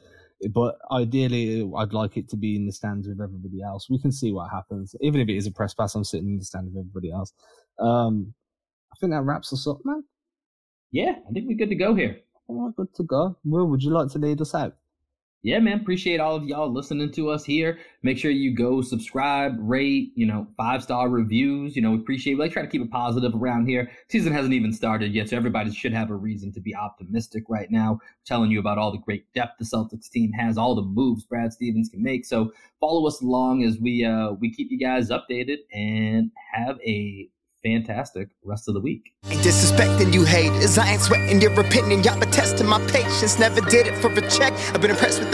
But 0.50 0.76
ideally, 0.90 1.70
I'd 1.76 1.92
like 1.92 2.16
it 2.16 2.28
to 2.30 2.36
be 2.36 2.56
in 2.56 2.66
the 2.66 2.72
stands 2.72 3.06
with 3.06 3.20
everybody 3.20 3.62
else. 3.62 3.88
We 3.88 4.00
can 4.00 4.10
see 4.10 4.32
what 4.32 4.50
happens. 4.50 4.94
Even 5.00 5.20
if 5.20 5.28
it 5.28 5.36
is 5.36 5.46
a 5.46 5.52
press 5.52 5.74
pass, 5.74 5.94
I'm 5.94 6.04
sitting 6.04 6.28
in 6.28 6.38
the 6.38 6.44
stand 6.44 6.66
with 6.66 6.86
everybody 6.86 7.12
else. 7.12 7.32
Um, 7.78 8.34
I 8.92 8.96
think 8.98 9.12
that 9.12 9.22
wraps 9.22 9.52
us 9.52 9.66
up, 9.66 9.78
man. 9.84 10.02
Yeah, 10.94 11.16
I 11.28 11.32
think 11.32 11.48
we're 11.48 11.56
good 11.56 11.70
to 11.70 11.74
go 11.74 11.96
here. 11.96 12.20
Oh, 12.48 12.72
good 12.76 12.94
to 12.94 13.02
go. 13.02 13.36
Will, 13.44 13.66
would 13.66 13.82
you 13.82 13.90
like 13.90 14.12
to 14.12 14.18
lead 14.18 14.40
us 14.40 14.54
out? 14.54 14.76
yeah, 15.44 15.58
man, 15.58 15.78
appreciate 15.78 16.20
all 16.20 16.36
of 16.36 16.44
y'all 16.44 16.72
listening 16.72 17.12
to 17.12 17.28
us 17.28 17.44
here. 17.44 17.78
Make 18.02 18.16
sure 18.16 18.30
you 18.30 18.56
go 18.56 18.80
subscribe, 18.80 19.52
rate, 19.58 20.12
you 20.14 20.24
know, 20.24 20.46
five 20.56 20.82
star 20.82 21.10
reviews. 21.10 21.76
You 21.76 21.82
know, 21.82 21.90
we 21.90 21.98
appreciate. 21.98 22.34
We 22.34 22.40
like 22.40 22.52
try 22.52 22.62
to 22.62 22.68
keep 22.68 22.80
it 22.80 22.90
positive 22.90 23.34
around 23.34 23.66
here. 23.66 23.90
Season 24.08 24.32
hasn't 24.32 24.54
even 24.54 24.72
started 24.72 25.14
yet, 25.14 25.28
so 25.28 25.36
everybody 25.36 25.70
should 25.70 25.92
have 25.92 26.10
a 26.10 26.16
reason 26.16 26.50
to 26.52 26.60
be 26.60 26.74
optimistic 26.74 27.44
right 27.50 27.70
now. 27.70 27.98
telling 28.24 28.50
you 28.50 28.58
about 28.58 28.78
all 28.78 28.90
the 28.90 28.98
great 28.98 29.30
depth 29.34 29.58
the 29.58 29.66
Celtics 29.66 30.08
team 30.08 30.32
has, 30.32 30.56
all 30.56 30.74
the 30.74 30.80
moves 30.80 31.24
Brad 31.24 31.52
Stevens 31.52 31.90
can 31.90 32.02
make. 32.02 32.24
So 32.24 32.50
follow 32.80 33.06
us 33.06 33.20
along 33.20 33.64
as 33.64 33.78
we 33.78 34.02
uh 34.02 34.32
we 34.40 34.50
keep 34.50 34.70
you 34.70 34.78
guys 34.78 35.10
updated 35.10 35.58
and 35.74 36.30
have 36.54 36.78
a 36.80 37.28
fantastic 37.64 38.28
rest 38.44 38.68
of 38.68 38.74
the 38.74 38.80
week. 38.80 39.02
Ain't 39.30 39.40
disrespecting 39.40 40.12
you 40.12 40.24
haters. 40.24 40.78
I 40.78 40.92
ain't 40.92 41.02
sweating 41.02 41.40
your 41.40 41.58
opinion. 41.58 42.02
Y'all 42.02 42.20
been 42.20 42.30
testing 42.30 42.66
my 42.66 42.84
patience. 42.86 43.38
Never 43.38 43.60
did 43.62 43.86
it 43.86 43.96
for 44.00 44.12
a 44.12 44.30
check. 44.30 44.52
I've 44.72 44.80
been 44.80 44.90
impressed 44.90 45.20
with. 45.20 45.33